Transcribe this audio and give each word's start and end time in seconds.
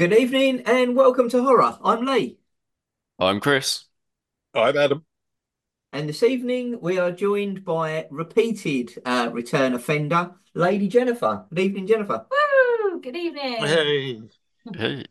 Good 0.00 0.14
evening 0.14 0.62
and 0.64 0.96
welcome 0.96 1.28
to 1.28 1.42
Horror. 1.42 1.76
I'm 1.84 2.06
Lee, 2.06 2.38
I'm 3.18 3.38
Chris. 3.38 3.84
I'm 4.54 4.74
Adam. 4.74 5.04
and 5.92 6.08
this 6.08 6.22
evening 6.22 6.78
we 6.80 6.98
are 6.98 7.12
joined 7.12 7.66
by 7.66 8.06
repeated 8.10 8.94
uh, 9.04 9.28
return 9.30 9.74
offender, 9.74 10.30
Lady 10.54 10.88
Jennifer. 10.88 11.44
Good 11.50 11.58
evening, 11.58 11.86
Jennifer. 11.86 12.24
Woo! 12.30 13.00
Good 13.02 13.14
evening. 13.14 13.56
Hey. 13.56 14.20
Hey, 14.74 15.04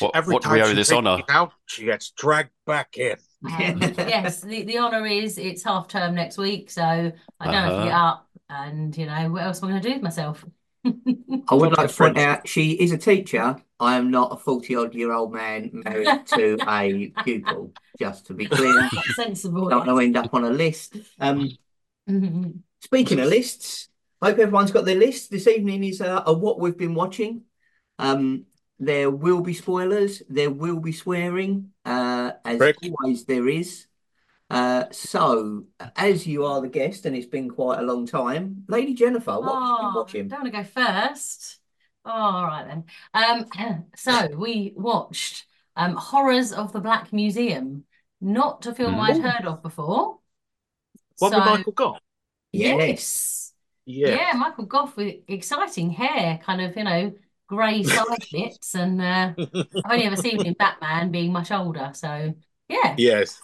what, 0.00 0.14
Every 0.14 0.34
what 0.34 0.42
do 0.42 0.48
time 0.50 0.56
we 0.58 0.62
owe 0.64 0.74
this 0.74 0.92
honour? 0.92 1.20
it 1.20 1.24
Out, 1.30 1.52
she 1.64 1.86
gets 1.86 2.10
dragged 2.10 2.50
back 2.66 2.98
in. 2.98 3.16
Um, 3.42 3.80
yes, 3.80 4.42
the, 4.42 4.64
the 4.64 4.76
honour 4.80 5.06
is 5.06 5.38
it's 5.38 5.64
half 5.64 5.88
term 5.88 6.14
next 6.14 6.36
week, 6.36 6.70
so 6.70 6.82
I 6.82 7.44
don't 7.46 7.54
have 7.54 7.72
to 7.78 7.84
get 7.84 7.94
Uh-huh. 7.94 8.06
up 8.06 8.26
and 8.50 8.94
you 8.98 9.06
know 9.06 9.30
what 9.30 9.44
else 9.44 9.62
am 9.62 9.68
I 9.70 9.72
going 9.72 9.82
to 9.82 9.88
do 9.88 9.94
with 9.94 10.02
myself? 10.02 10.44
I 10.84 11.54
would 11.54 11.76
like 11.76 11.90
to 11.90 11.94
point 11.94 12.18
out 12.18 12.48
she 12.48 12.72
is 12.72 12.92
a 12.92 12.98
teacher. 12.98 13.56
I 13.78 13.96
am 13.96 14.10
not 14.10 14.32
a 14.32 14.36
40 14.36 14.76
odd 14.76 14.94
year 14.94 15.12
old 15.12 15.32
man 15.32 15.70
married 15.72 16.26
to 16.26 16.58
a 16.68 17.12
pupil, 17.24 17.72
just 17.98 18.26
to 18.26 18.34
be 18.34 18.46
clear. 18.46 18.74
That's 18.92 19.16
sensible. 19.16 19.68
Don't 19.68 19.86
want 19.86 19.88
to 19.88 20.04
end 20.04 20.16
up 20.16 20.32
on 20.34 20.44
a 20.44 20.50
list. 20.50 20.96
Um, 21.18 21.50
yes. 22.06 22.52
Speaking 22.82 23.20
of 23.20 23.28
lists, 23.28 23.88
hope 24.22 24.38
everyone's 24.38 24.72
got 24.72 24.84
their 24.84 24.96
list. 24.96 25.30
This 25.30 25.46
evening 25.46 25.84
is 25.84 26.00
uh, 26.00 26.22
a 26.26 26.32
what 26.32 26.58
we've 26.58 26.78
been 26.78 26.94
watching. 26.94 27.42
Um, 27.98 28.46
there 28.78 29.10
will 29.10 29.42
be 29.42 29.52
spoilers. 29.52 30.22
There 30.28 30.50
will 30.50 30.80
be 30.80 30.92
swearing, 30.92 31.72
uh, 31.84 32.32
as 32.44 32.58
Correct. 32.58 32.78
always 32.82 33.24
there 33.26 33.48
is. 33.48 33.86
Uh, 34.50 34.86
so, 34.90 35.66
as 35.96 36.26
you 36.26 36.44
are 36.44 36.60
the 36.60 36.68
guest, 36.68 37.06
and 37.06 37.16
it's 37.16 37.26
been 37.26 37.48
quite 37.50 37.78
a 37.78 37.82
long 37.82 38.06
time, 38.06 38.64
Lady 38.68 38.94
Jennifer, 38.94 39.40
what 39.40 39.60
have 39.60 39.68
you 39.68 39.76
been 39.76 39.92
Oh, 39.92 39.92
watching? 39.92 40.36
don't 40.36 40.42
want 40.42 40.54
to 40.54 40.62
go 40.62 40.64
first. 40.64 41.60
Oh, 42.04 42.10
all 42.10 42.44
right 42.46 42.66
then. 42.66 42.84
Um, 43.58 43.86
so 43.96 44.28
we 44.36 44.72
watched 44.76 45.46
um, 45.76 45.94
Horrors 45.96 46.52
of 46.52 46.72
the 46.72 46.80
Black 46.80 47.12
Museum, 47.12 47.84
not 48.20 48.66
a 48.66 48.74
film 48.74 48.98
I'd 49.00 49.18
Mm. 49.18 49.22
heard 49.22 49.46
of 49.46 49.62
before. 49.62 50.18
What 51.18 51.30
So 51.30 51.36
with 51.36 51.44
Michael 51.44 51.72
Gough? 51.72 52.00
Yes. 52.52 53.54
Yeah. 53.86 54.20
Yeah, 54.20 54.32
Michael 54.36 54.66
Gough 54.66 54.96
with 54.96 55.16
exciting 55.28 55.90
hair, 55.90 56.38
kind 56.42 56.60
of, 56.62 56.76
you 56.76 56.84
know, 56.84 57.14
grey 57.48 57.82
side 57.84 58.26
bits, 58.32 58.74
and 58.74 59.00
uh, 59.02 59.34
I've 59.84 59.92
only 59.92 60.04
ever 60.06 60.16
seen 60.16 60.36
him 60.40 60.46
in 60.46 60.54
Batman 60.54 61.10
being 61.10 61.32
much 61.32 61.50
older. 61.50 61.92
So 61.94 62.34
yeah, 62.68 62.96
Yes. 62.96 63.40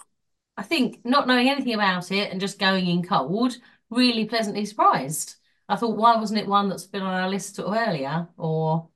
I 0.57 0.63
think 0.63 1.05
not 1.05 1.27
knowing 1.27 1.49
anything 1.49 1.73
about 1.73 2.11
it 2.11 2.31
and 2.31 2.41
just 2.41 2.59
going 2.59 2.87
in 2.87 3.03
cold, 3.03 3.57
really 3.89 4.25
pleasantly 4.25 4.65
surprised. 4.65 5.35
I 5.69 5.75
thought, 5.75 5.97
why 5.97 6.15
wasn't 6.17 6.39
it 6.39 6.47
one 6.47 6.69
that's 6.69 6.85
been 6.85 7.03
on 7.03 7.13
our 7.13 7.29
list 7.29 7.55
sort 7.55 7.69
of 7.69 7.87
earlier, 7.87 8.27
or 8.37 8.89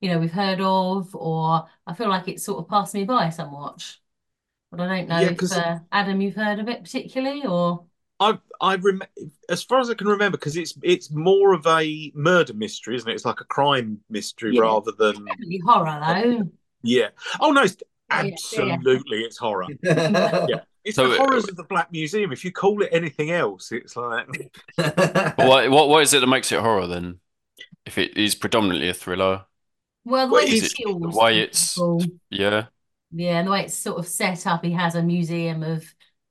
you 0.00 0.10
know, 0.10 0.18
we've 0.20 0.32
heard 0.32 0.60
of, 0.60 1.14
or 1.16 1.68
I 1.86 1.94
feel 1.94 2.08
like 2.08 2.28
it 2.28 2.40
sort 2.40 2.60
of 2.60 2.68
passed 2.70 2.94
me 2.94 3.04
by 3.04 3.30
somewhat. 3.30 3.96
But 4.70 4.80
I 4.80 4.88
don't 4.98 5.08
know 5.08 5.22
Yeah, 5.22 5.28
if 5.28 5.40
'cause- 5.40 5.52
uh, 5.52 5.80
Adam, 5.92 6.20
you've 6.22 6.36
heard 6.36 6.58
of 6.60 6.68
it 6.68 6.84
particularly, 6.84 7.46
or 7.46 7.86
I 8.20 8.38
I 8.60 8.76
rem 8.76 9.02
as 9.48 9.62
far 9.62 9.80
as 9.80 9.90
I 9.90 9.94
can 9.94 10.08
remember, 10.08 10.38
because 10.38 10.56
it's 10.56 10.74
it's 10.82 11.10
more 11.10 11.52
of 11.52 11.66
a 11.66 12.10
murder 12.14 12.54
mystery, 12.54 12.96
isn't 12.96 13.08
it? 13.08 13.14
It's 13.14 13.24
like 13.24 13.40
a 13.40 13.44
crime 13.44 14.00
mystery 14.08 14.50
Yeah. 14.50 14.62
rather 14.62 14.92
than 14.92 15.28
definitely 15.28 15.60
horror 15.64 16.00
though. 16.00 16.50
yeah. 16.82 17.08
Oh 17.40 17.50
no, 17.52 17.62
it's 17.62 17.76
Yeah, 18.10 18.38
yeah. 18.50 18.78
absolutely 18.80 19.18
it's 19.22 19.38
horror. 19.38 19.70
yeah. 20.46 20.60
It's 20.84 20.96
So, 20.96 21.08
the 21.08 21.14
uh, 21.14 21.18
horrors 21.18 21.48
of 21.48 21.56
the 21.56 21.64
Black 21.64 21.90
Museum. 21.92 22.32
If 22.32 22.44
you 22.44 22.52
call 22.52 22.82
it 22.82 22.88
anything 22.92 23.30
else, 23.30 23.72
it's 23.72 23.96
like 23.96 24.26
What, 24.76 25.70
what 25.70 25.88
what 25.88 26.02
is 26.02 26.14
it 26.14 26.20
that 26.20 26.26
makes 26.26 26.52
it 26.52 26.60
horror 26.60 26.86
then? 26.86 27.20
If 27.86 27.98
it 27.98 28.16
is 28.16 28.34
predominantly 28.34 28.88
a 28.88 28.94
thriller, 28.94 29.44
Well, 30.04 30.28
the 30.28 30.34
way 30.34 30.42
is 30.42 30.50
he 30.50 30.66
it- 30.66 30.74
kills 30.74 31.14
why 31.16 31.32
it's- 31.32 31.74
people. 31.74 32.02
yeah. 32.30 32.66
Yeah, 33.10 33.38
and 33.38 33.46
the 33.48 33.52
way 33.52 33.62
it's 33.62 33.74
sort 33.74 33.98
of 33.98 34.06
set 34.06 34.46
up, 34.46 34.62
he 34.62 34.72
has 34.72 34.94
a 34.94 35.02
museum 35.02 35.62
of, 35.62 35.82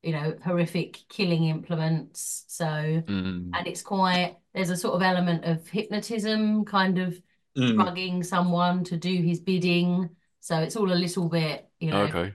you 0.04 0.12
know, 0.12 0.36
horrific 0.46 1.00
killing 1.10 1.46
implements. 1.46 2.46
So, 2.48 2.66
Mm. 2.66 3.50
and 3.54 3.66
it's 3.68 3.82
quite, 3.82 4.38
there's 4.54 4.70
a 4.70 4.78
sort 4.78 4.94
of 4.94 5.02
element 5.02 5.44
of 5.46 5.68
hypnotism, 5.68 6.66
kind 6.66 7.00
of 7.00 7.20
Mm. 7.58 7.74
drugging 7.74 8.22
someone 8.24 8.84
to 8.84 8.98
do 8.98 9.12
his 9.24 9.40
bidding. 9.40 10.10
So 10.40 10.60
it's 10.60 10.76
all 10.76 10.92
a 10.92 10.94
little 10.94 11.28
bit, 11.28 11.68
you 11.80 11.90
know, 11.90 12.04
Okay. 12.04 12.34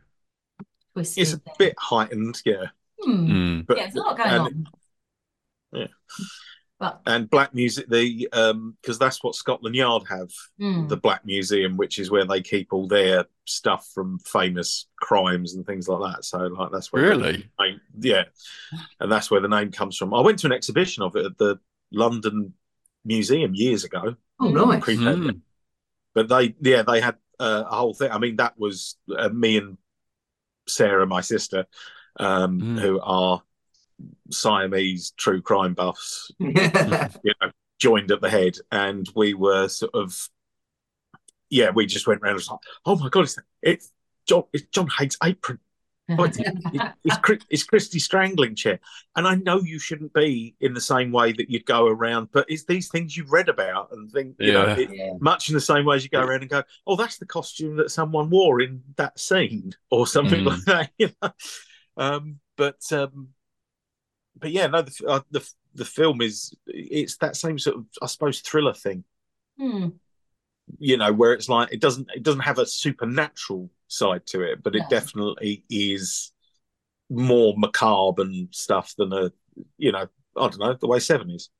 Twisted. 0.93 1.23
it's 1.23 1.33
a 1.33 1.37
there. 1.37 1.55
bit 1.59 1.75
heightened, 1.79 2.41
yeah. 2.45 2.67
Hmm. 3.01 3.27
Mm. 3.27 3.67
But 3.67 3.77
Yeah, 3.77 3.83
there's 3.85 3.97
a 3.97 4.01
lot 4.01 4.17
going 4.17 4.31
and, 4.31 4.41
on. 4.41 4.67
Yeah. 5.73 5.87
But, 6.79 7.01
and 7.07 7.31
Black 7.31 7.55
Music, 7.55 7.89
the 7.89 8.29
um, 8.33 8.77
because 8.83 8.99
that's 8.99 9.23
what 9.23 9.37
Scotland 9.37 9.77
Yard 9.77 10.03
have 10.09 10.31
hmm. 10.59 10.89
the 10.89 10.97
Black 10.97 11.25
Museum, 11.25 11.77
which 11.77 12.01
is 12.01 12.11
where 12.11 12.25
they 12.25 12.41
keep 12.41 12.73
all 12.73 12.89
their 12.89 13.27
stuff 13.45 13.89
from 13.95 14.19
famous 14.21 14.89
crimes 15.01 15.55
and 15.55 15.65
things 15.65 15.87
like 15.87 16.13
that. 16.13 16.25
So, 16.25 16.39
like, 16.39 16.73
that's 16.73 16.93
where 16.93 17.05
Really? 17.05 17.49
the 17.59 17.65
name, 17.65 17.81
yeah, 18.01 18.25
and 18.99 19.13
that's 19.13 19.31
where 19.31 19.41
the 19.41 19.49
name 19.49 19.71
comes 19.71 19.97
from. 19.97 20.13
I 20.13 20.21
went 20.21 20.41
to 20.41 20.49
an 20.49 20.53
exhibition 20.53 21.05
of 21.05 21.15
it 21.15 21.25
at 21.25 21.39
the 21.39 21.61
London 21.93 22.55
Museum 23.05 23.55
years 23.55 23.85
ago, 23.85 24.17
Oh, 24.43 24.49
nice. 24.49 24.83
Mm. 24.83 25.41
But 26.15 26.29
they, 26.29 26.55
yeah, 26.61 26.83
they 26.83 27.01
had 27.01 27.17
uh, 27.39 27.65
a 27.67 27.77
whole 27.77 27.95
thing. 27.95 28.11
I 28.11 28.19
mean, 28.19 28.37
that 28.37 28.59
was 28.59 28.97
uh, 29.17 29.29
me 29.29 29.57
and 29.57 29.79
Sarah, 30.69 31.07
my 31.07 31.21
sister, 31.21 31.67
um, 32.19 32.61
Mm. 32.61 32.81
who 32.81 33.01
are 33.01 33.43
Siamese 34.31 35.13
true 35.17 35.41
crime 35.43 35.75
buffs 35.75 36.31
Yeah. 36.39 37.09
you 37.25 37.33
know, 37.41 37.51
joined 37.79 38.11
at 38.11 38.21
the 38.21 38.31
head, 38.31 38.57
and 38.71 39.09
we 39.15 39.35
were 39.35 39.69
sort 39.69 39.95
of, 39.95 40.29
yeah, 41.51 41.71
we 41.71 41.87
just 41.87 42.07
went 42.07 42.21
around 42.23 42.31
and 42.31 42.37
was 42.37 42.49
like, 42.51 42.61
oh 42.87 42.97
my 42.97 43.09
god, 43.09 43.25
it's 43.25 43.39
it's 43.63 43.93
John, 44.27 44.45
it's 44.53 44.65
John 44.69 44.89
Haigh's 44.89 45.17
apron, 45.23 45.59
it's, 46.09 46.39
it's, 47.05 47.17
Chris- 47.19 47.45
it's 47.49 47.63
Christie's 47.65 48.05
strangling 48.05 48.55
chair, 48.55 48.81
and 49.17 49.27
I 49.27 49.37
know 49.37 49.61
you 49.63 49.79
shouldn't 49.79 50.13
be 50.13 50.55
in 50.61 50.75
the 50.75 50.81
same 50.81 51.13
way 51.13 51.33
that 51.33 51.49
you'd 51.49 51.65
go 51.65 51.87
around, 51.87 52.29
but 52.33 52.45
it's 52.49 52.65
these 52.65 52.89
things 52.89 53.17
you've 53.17 53.31
read 53.33 53.49
about 53.49 53.89
and 53.93 54.11
think, 54.11 54.37
you 54.41 54.53
know, 54.53 54.65
it, 54.71 54.91
Yeah. 54.93 55.13
much 55.21 55.49
in 55.49 55.55
the 55.55 55.61
same 55.61 55.85
way 55.85 55.97
as 55.97 56.03
you 56.05 56.11
go 56.11 56.21
around 56.21 56.41
and 56.43 56.51
go, 56.51 56.63
oh, 56.87 56.97
that's 56.97 57.19
the 57.19 57.27
costume 57.27 57.77
that 57.77 57.91
someone 57.91 58.31
wore 58.31 58.61
in 58.61 58.83
that 58.97 59.19
scene 59.19 59.73
or 59.91 60.07
something 60.07 60.41
Mm. 60.45 60.47
like 60.47 60.65
that. 60.67 60.91
You 60.99 61.11
know? 61.23 61.31
um, 61.97 62.41
but 62.57 62.81
um, 62.93 63.29
but 64.37 64.51
yeah, 64.51 64.67
no, 64.67 64.83
the, 64.83 65.05
uh, 65.07 65.21
the 65.31 65.49
the 65.75 65.85
film 65.85 66.21
is 66.21 66.55
it's 66.67 67.17
that 67.19 67.37
same 67.37 67.59
sort 67.59 67.77
of 67.77 67.87
I 68.03 68.07
suppose 68.07 68.41
thriller 68.41 68.75
thing, 68.75 69.05
Hmm. 69.59 69.89
you 70.79 70.97
know, 70.97 71.13
where 71.13 71.33
it's 71.33 71.49
like 71.49 71.73
it 71.73 71.81
doesn't 71.81 72.11
it 72.15 72.23
doesn't 72.23 72.41
have 72.41 72.59
a 72.59 72.67
supernatural 72.67 73.71
side 73.93 74.27
to 74.27 74.43
it, 74.43 74.63
but 74.63 74.77
it 74.77 74.89
No. 74.89 74.89
definitely 74.89 75.65
is 75.71 76.33
more 77.11 77.55
macabre 77.59 78.23
and 78.23 78.49
stuff 78.55 78.95
than 78.99 79.13
a 79.13 79.33
you 79.79 79.93
know 79.93 80.09
I 80.37 80.49
don't 80.49 80.59
know 80.61 80.75
the 80.81 80.89
way 80.89 81.01
Seven 81.01 81.31
is. 81.31 81.51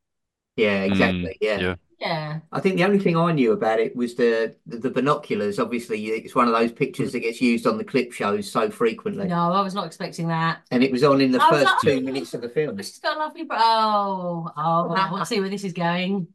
Yeah, 0.57 0.83
mm, 0.85 0.85
exactly. 0.85 1.39
Yeah. 1.41 1.65
yeah. 1.65 1.77
Yeah. 1.99 2.41
I 2.51 2.61
think 2.61 2.77
the 2.77 2.85
only 2.85 2.99
thing 2.99 3.17
I 3.17 3.33
knew 3.33 3.53
about 3.53 3.79
it 3.81 3.95
was 3.97 4.15
the, 4.17 4.57
the 4.67 4.79
the 4.79 4.91
binoculars. 4.91 5.59
Obviously, 5.59 6.05
it's 6.09 6.35
one 6.35 6.49
of 6.49 6.53
those 6.55 6.73
pictures 6.73 7.13
that 7.13 7.21
gets 7.21 7.41
used 7.41 7.67
on 7.67 7.79
the 7.79 7.85
clip 7.85 8.13
shows 8.13 8.51
so 8.51 8.71
frequently, 8.71 9.29
No, 9.29 9.53
I 9.53 9.63
was 9.63 9.75
not 9.75 9.87
expecting 9.87 10.29
that. 10.29 10.63
and 10.71 10.83
it 10.83 10.91
was 10.93 11.05
on 11.05 11.21
in 11.21 11.33
the 11.33 11.41
I 11.41 11.51
first 11.51 11.65
like, 11.65 11.79
two 11.79 12.01
"Oh, 12.01 12.05
minutes 12.05 12.35
of 12.35 12.41
the 12.43 12.49
film. 12.49 12.77
She's 12.79 12.99
got 12.99 13.17
a 13.17 13.21
lovely 13.21 13.45
bra. 13.45 13.59
Oh, 13.61 14.53
oh, 14.57 14.91
I 14.95 15.11
want 15.11 15.23
to 15.23 15.27
see 15.27 15.41
where 15.41 15.49
this 15.49 15.65
is 15.65 15.73
going. 15.73 16.29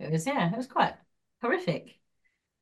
It 0.00 0.10
was, 0.10 0.26
yeah, 0.26 0.50
it 0.52 0.56
was 0.56 0.66
quite 0.66 0.96
horrific. 1.42 1.99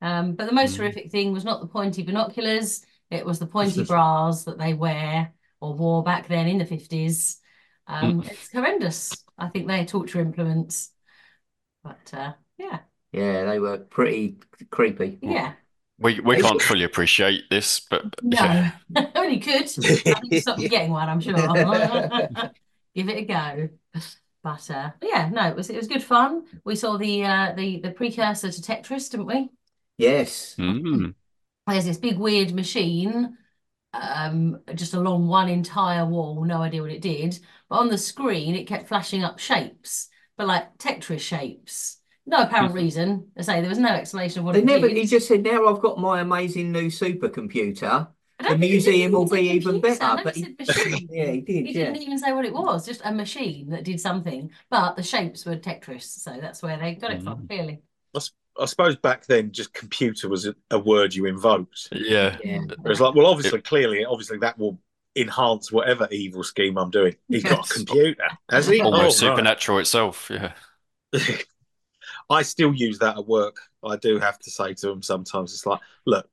Um, 0.01 0.33
but 0.35 0.47
the 0.47 0.53
most 0.53 0.73
Mm. 0.73 0.77
horrific 0.77 1.11
thing 1.11 1.33
was 1.33 1.43
not 1.45 1.61
the 1.61 1.67
pointy 1.67 2.03
binoculars, 2.03 2.85
it 3.11 3.25
was 3.25 3.39
the 3.39 3.47
pointy 3.47 3.83
bras 3.83 4.43
that 4.45 4.57
they 4.57 4.73
wear 4.73 5.33
or 5.59 5.73
wore 5.73 6.03
back 6.03 6.27
then 6.27 6.47
in 6.47 6.57
the 6.57 6.65
50s. 6.65 7.41
Um, 7.87 8.23
it's 8.29 8.51
horrendous. 8.51 9.23
I 9.37 9.49
think 9.49 9.67
they're 9.67 9.85
torture 9.85 10.21
implements. 10.21 10.91
But 11.83 12.13
uh, 12.13 12.33
yeah, 12.57 12.79
Yeah, 13.11 13.45
they 13.45 13.59
were 13.59 13.77
pretty 13.79 14.37
creepy. 14.69 15.19
yeah. 15.21 15.53
We 15.99 16.19
we 16.21 16.37
can't 16.37 16.61
fully 16.61 16.83
appreciate 16.83 17.49
this, 17.49 17.81
but 17.81 18.03
No, 18.21 18.39
yeah. 18.39 18.71
I 18.95 19.21
mean, 19.21 19.33
you 19.33 19.39
could. 19.41 19.69
I 20.07 20.19
need 20.21 20.31
to 20.35 20.41
stop 20.41 20.57
getting 20.59 20.91
one, 20.91 21.09
I'm 21.09 21.19
sure. 21.19 21.35
Give 22.95 23.09
it 23.09 23.17
a 23.17 23.25
go. 23.25 23.69
But 24.41 24.71
uh, 24.71 24.91
yeah, 25.01 25.29
no, 25.29 25.47
it 25.49 25.55
was 25.55 25.69
it 25.69 25.75
was 25.75 25.87
good 25.87 26.03
fun. 26.03 26.45
We 26.63 26.75
saw 26.75 26.97
the 26.97 27.25
uh, 27.25 27.53
the 27.55 27.79
the 27.81 27.91
precursor 27.91 28.51
to 28.51 28.61
Tetris, 28.61 29.09
didn't 29.11 29.25
we? 29.25 29.49
Yes. 29.99 30.55
Mm. 30.57 31.13
There's 31.67 31.85
this 31.85 31.97
big 31.97 32.17
weird 32.17 32.53
machine, 32.53 33.37
um, 33.93 34.61
just 34.75 34.93
along 34.93 35.27
one 35.27 35.49
entire 35.49 36.05
wall. 36.05 36.43
No 36.45 36.61
idea 36.61 36.81
what 36.81 36.91
it 36.91 37.01
did, 37.01 37.39
but 37.69 37.79
on 37.79 37.89
the 37.89 37.97
screen 37.97 38.55
it 38.55 38.65
kept 38.65 38.87
flashing 38.87 39.23
up 39.23 39.39
shapes, 39.39 40.09
but 40.37 40.47
like 40.47 40.77
Tetris 40.77 41.19
shapes. 41.19 41.97
No 42.25 42.43
apparent 42.43 42.73
reason. 42.73 43.31
I 43.37 43.41
say 43.41 43.59
there 43.61 43.69
was 43.69 43.79
no 43.79 43.89
explanation 43.89 44.39
of 44.39 44.45
what 44.45 44.53
They 44.53 44.59
it 44.61 44.65
never. 44.65 44.87
did. 44.87 44.97
He 44.97 45.05
just 45.05 45.27
said, 45.27 45.43
"Now 45.43 45.67
I've 45.67 45.81
got 45.81 45.99
my 45.99 46.21
amazing 46.21 46.71
new 46.71 46.87
supercomputer. 46.89 48.07
The 48.39 48.45
think 48.45 48.61
he 48.63 48.79
said 48.79 48.91
museum 48.91 49.11
will 49.11 49.25
be 49.25 49.41
even 49.49 49.81
computer. 49.81 49.99
better." 49.99 50.23
But 50.23 50.35
he 50.35 50.41
he, 50.41 50.45
said 50.45 50.59
machine. 50.59 51.09
yeah, 51.11 51.31
he 51.31 51.41
did. 51.41 51.65
He 51.65 51.71
Yeah. 51.73 51.85
didn't 51.85 52.01
even 52.03 52.19
say 52.19 52.31
what 52.31 52.45
it 52.45 52.53
was, 52.53 52.85
just 52.85 53.01
a 53.03 53.11
machine 53.11 53.69
that 53.71 53.83
did 53.83 53.99
something. 53.99 54.51
But 54.69 54.95
the 54.95 55.03
shapes 55.03 55.45
were 55.45 55.57
Tetris, 55.57 56.03
so 56.03 56.37
that's 56.39 56.61
where 56.63 56.77
they 56.77 56.95
got 56.95 57.11
it 57.11 57.21
from, 57.23 57.39
Mm. 57.43 57.47
clearly. 57.47 57.81
I 58.59 58.65
suppose 58.65 58.95
back 58.97 59.25
then, 59.25 59.51
just 59.51 59.73
computer 59.73 60.27
was 60.29 60.45
a, 60.45 60.55
a 60.71 60.79
word 60.79 61.13
you 61.15 61.25
invoked. 61.25 61.89
Yeah. 61.91 62.37
Yeah. 62.43 62.61
It 62.69 62.79
was 62.83 62.99
like, 63.01 63.15
well, 63.15 63.27
obviously, 63.27 63.61
clearly, 63.61 64.05
obviously, 64.05 64.37
that 64.39 64.57
will 64.59 64.79
enhance 65.15 65.71
whatever 65.71 66.07
evil 66.11 66.43
scheme 66.43 66.77
I'm 66.77 66.89
doing. 66.91 67.15
He's 67.27 67.43
got 67.43 67.69
a 67.69 67.73
computer, 67.73 68.23
has 68.49 68.67
he? 68.67 68.81
Almost 68.81 69.01
Oh, 69.01 69.03
right. 69.03 69.13
supernatural 69.13 69.79
itself. 69.79 70.29
Yeah. 70.31 70.53
I 72.29 72.43
still 72.43 72.73
use 72.73 72.99
that 72.99 73.17
at 73.17 73.27
work. 73.27 73.57
I 73.83 73.95
do 73.97 74.19
have 74.19 74.37
to 74.39 74.51
say 74.51 74.73
to 74.75 74.89
him 74.89 75.01
sometimes, 75.01 75.53
it's 75.53 75.65
like, 75.65 75.79
look, 76.05 76.29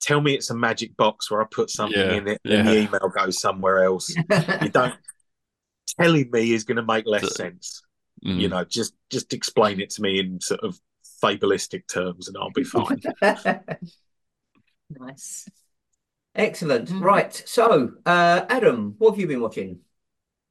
tell 0.00 0.20
me 0.20 0.34
it's 0.34 0.50
a 0.50 0.54
magic 0.56 0.96
box 0.96 1.30
where 1.30 1.40
I 1.40 1.44
put 1.50 1.70
something 1.70 1.98
Yeah, 2.00 2.12
in 2.14 2.28
it 2.28 2.40
and 2.44 2.66
the 2.66 2.78
email 2.82 3.08
goes 3.14 3.40
somewhere 3.40 3.84
else. 3.84 4.14
You 4.62 4.68
don't 4.70 4.94
telling 5.98 6.30
me 6.30 6.52
is 6.52 6.64
going 6.64 6.76
to 6.76 6.82
make 6.84 7.06
less 7.06 7.22
The- 7.22 7.30
sense. 7.30 7.82
Mm. 8.24 8.38
You 8.40 8.48
know, 8.48 8.64
just 8.64 8.92
just 9.10 9.32
explain 9.32 9.80
it 9.80 9.90
to 9.90 10.02
me 10.02 10.18
in 10.20 10.40
sort 10.40 10.60
of 10.60 10.78
fabulistic 11.22 11.86
terms, 11.86 12.28
and 12.28 12.36
I'll 12.36 12.50
be 12.50 12.64
fine. 12.64 13.00
Nice. 14.98 15.48
Excellent. 16.34 16.88
Mhm. 16.88 17.00
Right. 17.00 17.42
So, 17.46 17.92
uh, 18.06 18.44
Adam, 18.48 18.94
what 18.98 19.10
have 19.10 19.20
you 19.20 19.26
been 19.26 19.40
watching? 19.40 19.80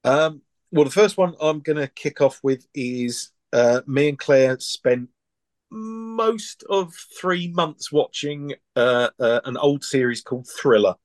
Um, 0.04 0.42
well, 0.72 0.86
the 0.86 0.92
first 0.92 1.18
one 1.18 1.36
I'm 1.42 1.60
going 1.60 1.78
to 1.78 1.88
kick 1.88 2.22
off 2.22 2.40
with 2.44 2.66
is 2.74 3.32
uh, 3.54 3.82
me 3.88 4.10
and 4.10 4.18
Claire 4.18 4.60
spent 4.60 5.10
most 5.72 6.64
of 6.70 6.94
three 7.20 7.50
months 7.50 7.92
watching 7.92 8.54
uh, 8.76 9.10
uh, 9.20 9.42
an 9.46 9.58
old 9.58 9.84
series 9.84 10.22
called 10.22 10.48
Thriller 10.48 10.96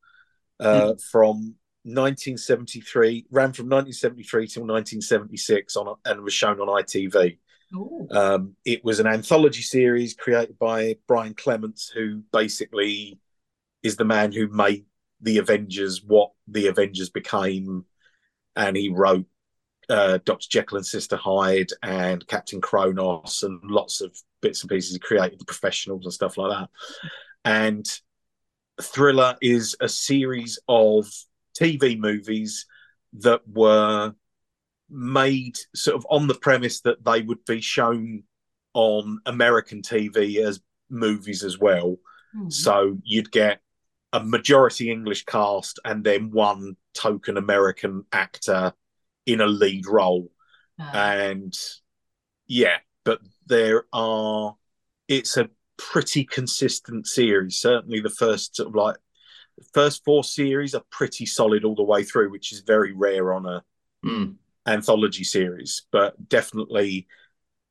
uh, 0.61 0.95
from 1.11 1.57
1973, 1.85 3.27
ran 3.31 3.53
from 3.53 3.67
1973 3.67 4.47
till 4.47 4.63
1976 4.63 5.77
on 5.77 5.97
and 6.05 6.23
was 6.23 6.33
shown 6.33 6.61
on 6.61 6.69
ITV. 6.69 7.39
Um, 8.11 8.57
it 8.65 8.85
was 8.85 9.01
an 9.01 9.07
anthology 9.07 9.63
series 9.63 10.15
created 10.15 10.59
by 10.59 10.97
Brian 11.07 11.35
Clemens, 11.35 11.91
who 11.95 12.23
basically 12.33 13.19
is 13.83 13.97
the 13.97 14.05
man 14.05 14.33
who 14.33 14.49
made 14.49 14.87
the 15.21 15.39
Avengers 15.39 16.03
what 16.03 16.31
the 16.49 16.69
Avengers 16.69 17.11
became, 17.11 17.85
and 18.57 18.77
he 18.77 18.89
wrote 18.89 19.27
uh, 19.89 20.19
Doctor 20.25 20.47
Jekyll 20.49 20.79
and 20.79 20.87
Sister 20.87 21.17
Hyde 21.17 21.71
and 21.83 22.27
Captain 22.27 22.61
Kronos 22.61 23.43
and 23.43 23.61
lots 23.65 24.01
of 24.01 24.17
bits 24.41 24.63
and 24.63 24.71
pieces. 24.71 24.93
He 24.93 24.99
created 24.99 25.39
the 25.39 25.45
professionals 25.45 26.05
and 26.05 26.13
stuff 26.13 26.39
like 26.39 26.51
that. 26.51 26.71
And 27.45 27.87
Thriller 28.81 29.37
is 29.41 29.77
a 29.81 29.89
series 29.89 30.59
of 30.69 31.07
TV 31.59 31.99
movies 31.99 32.67
that 33.15 33.43
were 33.47 34.15
made 34.91 35.57
sort 35.75 35.97
of 35.97 36.07
on 36.11 36.27
the 36.27 36.35
premise 36.35 36.81
that 36.83 37.05
they 37.05 37.23
would 37.23 37.45
be 37.45 37.61
shown 37.61 38.23
on 38.75 39.21
American 39.27 39.83
TV 39.83 40.39
as 40.45 40.61
movies 40.91 41.43
as 41.45 41.59
well. 41.59 41.97
Hmm. 42.35 42.51
So 42.51 42.99
you'd 43.03 43.31
get 43.31 43.61
a 44.13 44.23
majority 44.23 44.91
English 44.91 45.25
cast 45.25 45.81
and 45.85 46.05
then 46.05 46.31
one 46.31 46.77
token 46.95 47.37
American 47.37 48.05
actor 48.13 48.73
in 49.27 49.41
a 49.41 49.47
lead 49.47 49.87
role. 49.87 50.31
Uh, 50.79 50.91
And 50.95 51.59
yeah, 52.47 52.79
but 53.05 53.21
there 53.47 53.85
are, 53.93 54.57
it's 55.09 55.37
a 55.37 55.51
pretty 55.77 56.25
consistent 56.25 57.07
series. 57.07 57.59
Certainly 57.59 58.01
the 58.01 58.11
first 58.11 58.57
sort 58.57 58.69
of 58.69 58.75
like, 58.75 58.97
first 59.73 60.05
four 60.05 60.25
series 60.25 60.75
are 60.75 60.83
pretty 60.91 61.27
solid 61.27 61.65
all 61.65 61.75
the 61.75 61.83
way 61.83 62.05
through, 62.05 62.31
which 62.31 62.53
is 62.53 62.61
very 62.61 62.93
rare 62.93 63.33
on 63.33 63.47
a 63.47 63.63
Mm. 64.05 64.37
Anthology 64.67 65.25
series, 65.25 65.83
but 65.93 66.29
definitely. 66.29 67.07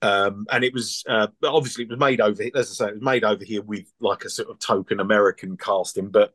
Um, 0.02 0.46
and 0.52 0.64
it 0.64 0.74
was 0.74 1.04
uh, 1.08 1.28
obviously 1.44 1.86
it 1.86 1.90
was 1.90 2.00
made 2.00 2.20
over. 2.22 2.44
Here, 2.44 2.52
as 2.56 2.70
I 2.72 2.74
say, 2.74 2.90
it 2.90 2.96
was 2.96 3.04
made 3.04 3.24
over 3.24 3.44
here 3.44 3.62
with 3.62 3.86
like 4.02 4.26
a 4.26 4.30
sort 4.30 4.50
of 4.50 4.60
token 4.60 5.00
American 5.00 5.56
casting. 5.58 6.10
But 6.10 6.34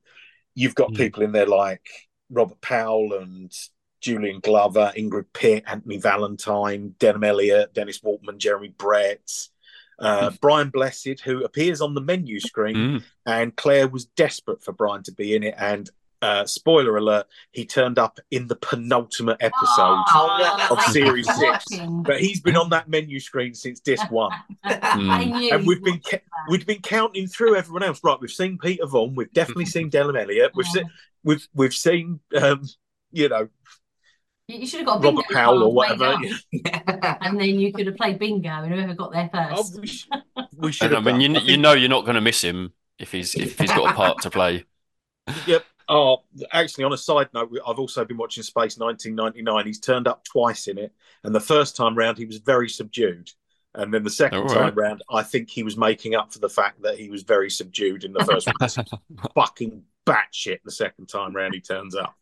you've 0.55 0.75
got 0.75 0.93
Mm. 0.93 0.97
people 0.97 1.23
in 1.23 1.33
there 1.33 1.47
like 1.47 1.87
Robert 2.31 2.61
Powell 2.61 3.13
and 3.15 3.53
Julian 4.01 4.41
Glover, 4.41 4.93
Ingrid 4.97 5.27
Pitt, 5.35 5.65
Anthony 5.67 5.99
Valentine, 5.99 6.95
Denholm 6.99 7.27
Elliott, 7.27 7.75
Dennis 7.75 8.03
Waterman, 8.03 8.39
Jeremy 8.39 8.69
Brett, 8.69 9.29
uh, 9.99 10.31
Brian 10.41 10.71
Blessed, 10.71 11.21
who 11.25 11.45
appears 11.45 11.81
on 11.81 11.95
the 11.95 12.01
menu 12.01 12.39
screen, 12.41 12.77
Mm. 12.77 13.03
and 13.27 13.57
Claire 13.57 13.89
was 13.89 14.07
desperate 14.07 14.63
for 14.63 14.73
Brian 14.73 15.03
to 15.05 15.13
be 15.13 15.35
in 15.35 15.43
it. 15.43 15.55
And 15.59 15.91
uh, 16.21 16.45
spoiler 16.47 16.97
alert, 16.97 17.27
he 17.53 17.65
turned 17.65 17.99
up 17.99 18.19
in 18.31 18.47
the 18.49 18.57
penultimate 18.57 19.37
episode. 19.41 20.03
Oh, 20.11 20.67
of 20.71 20.81
series 20.93 21.27
six. 21.39 21.65
But 22.03 22.21
he's 22.21 22.41
been 22.41 22.57
on 22.57 22.71
that 22.71 22.89
menu 22.89 23.21
screen 23.21 23.55
since 23.55 23.81
disc 23.81 24.11
one, 24.11 24.33
I 24.65 25.25
knew 25.25 25.53
and 25.53 25.67
we've 25.67 25.83
been 25.83 26.01
ca- 26.01 26.21
we've 26.49 26.67
been 26.67 26.83
counting 26.83 27.27
through 27.29 27.57
everyone 27.57 27.83
else. 27.85 28.01
Right, 28.03 28.19
we've 28.21 28.31
seen 28.31 28.59
Peter 28.59 28.87
Vaughan, 28.87 29.15
we've 29.15 29.33
definitely 29.33 29.67
seen 29.77 29.91
Denholm 29.91 30.21
Elliott, 30.21 30.53
we've 30.55 30.67
seen 30.67 30.91
we've 31.25 31.47
we've 31.55 31.75
seen 31.75 32.21
um, 32.41 32.63
you 33.13 33.29
know 33.29 33.49
You 34.49 34.59
you 34.59 34.67
should 34.67 34.81
have 34.81 34.87
got 34.87 34.97
a 34.97 35.01
bingo 35.01 35.21
Robert 35.23 35.33
Powell 35.35 35.63
or 35.63 35.73
whatever. 35.73 36.19
made 36.19 36.33
and 37.21 37.39
then 37.41 37.61
you 37.61 37.73
could 37.73 37.87
have 37.87 37.97
played 37.97 38.19
bingo, 38.19 38.49
and 38.49 38.73
whoever 38.75 38.95
got 38.95 39.13
there 39.13 39.31
Oh, 39.33 39.57
first. 39.57 39.81
we, 39.81 39.87
sh- 39.87 40.09
we 40.57 40.73
should 40.73 40.87
And 40.93 40.95
I 40.95 40.99
have. 40.99 41.05
mean, 41.05 41.21
you 41.21 41.29
done. 41.35 41.43
I 41.45 41.47
you 41.47 41.57
know 41.59 41.73
you're 41.75 41.89
not 41.89 42.05
going 42.05 42.17
to 42.17 42.21
miss 42.21 42.43
him 42.43 42.73
if 42.99 43.13
he's 43.13 43.35
if 43.37 43.59
he's 43.59 43.71
got 43.71 43.93
a 43.93 43.95
part 43.95 44.23
to 44.23 44.31
play. 44.31 44.65
Yep. 45.47 45.65
Oh, 45.89 46.25
actually, 46.53 46.85
on 46.85 46.93
a 46.93 46.99
side 46.99 47.29
note, 47.33 47.51
I've 47.67 47.79
also 47.79 48.05
been 48.05 48.17
watching 48.19 48.43
Space 48.43 48.77
1999. 48.79 49.67
He's 49.67 49.81
turned 49.81 50.07
up 50.07 50.23
twice 50.25 50.69
in 50.69 50.77
it, 50.79 50.93
and 51.25 51.35
the 51.35 51.41
first 51.41 51.77
time 51.77 51.97
round 51.97 52.19
he 52.19 52.27
was 52.27 52.39
very 52.39 52.69
subdued, 52.69 53.31
and 53.75 53.93
then 53.95 54.03
the 54.05 54.11
second 54.11 54.41
All 54.41 54.45
right. 54.47 54.55
time 54.55 54.75
round, 54.75 55.03
I 55.11 55.23
think 55.23 55.49
he 55.49 55.63
was 55.63 55.77
making 55.79 56.15
up 56.15 56.33
for 56.33 56.41
the 56.41 56.49
fact 56.49 56.83
that 56.83 56.99
he 56.99 57.09
was 57.09 57.23
very 57.23 57.51
subdued 57.51 58.05
in 58.05 58.13
the 58.13 58.25
first 58.25 58.49
one. 58.59 58.99
fucking 59.35 59.83
batshit 60.07 60.59
the 60.65 60.71
second 60.71 61.07
time 61.09 61.35
round 61.35 61.55
he 61.55 61.61
turns 61.61 61.95
up. 61.95 62.15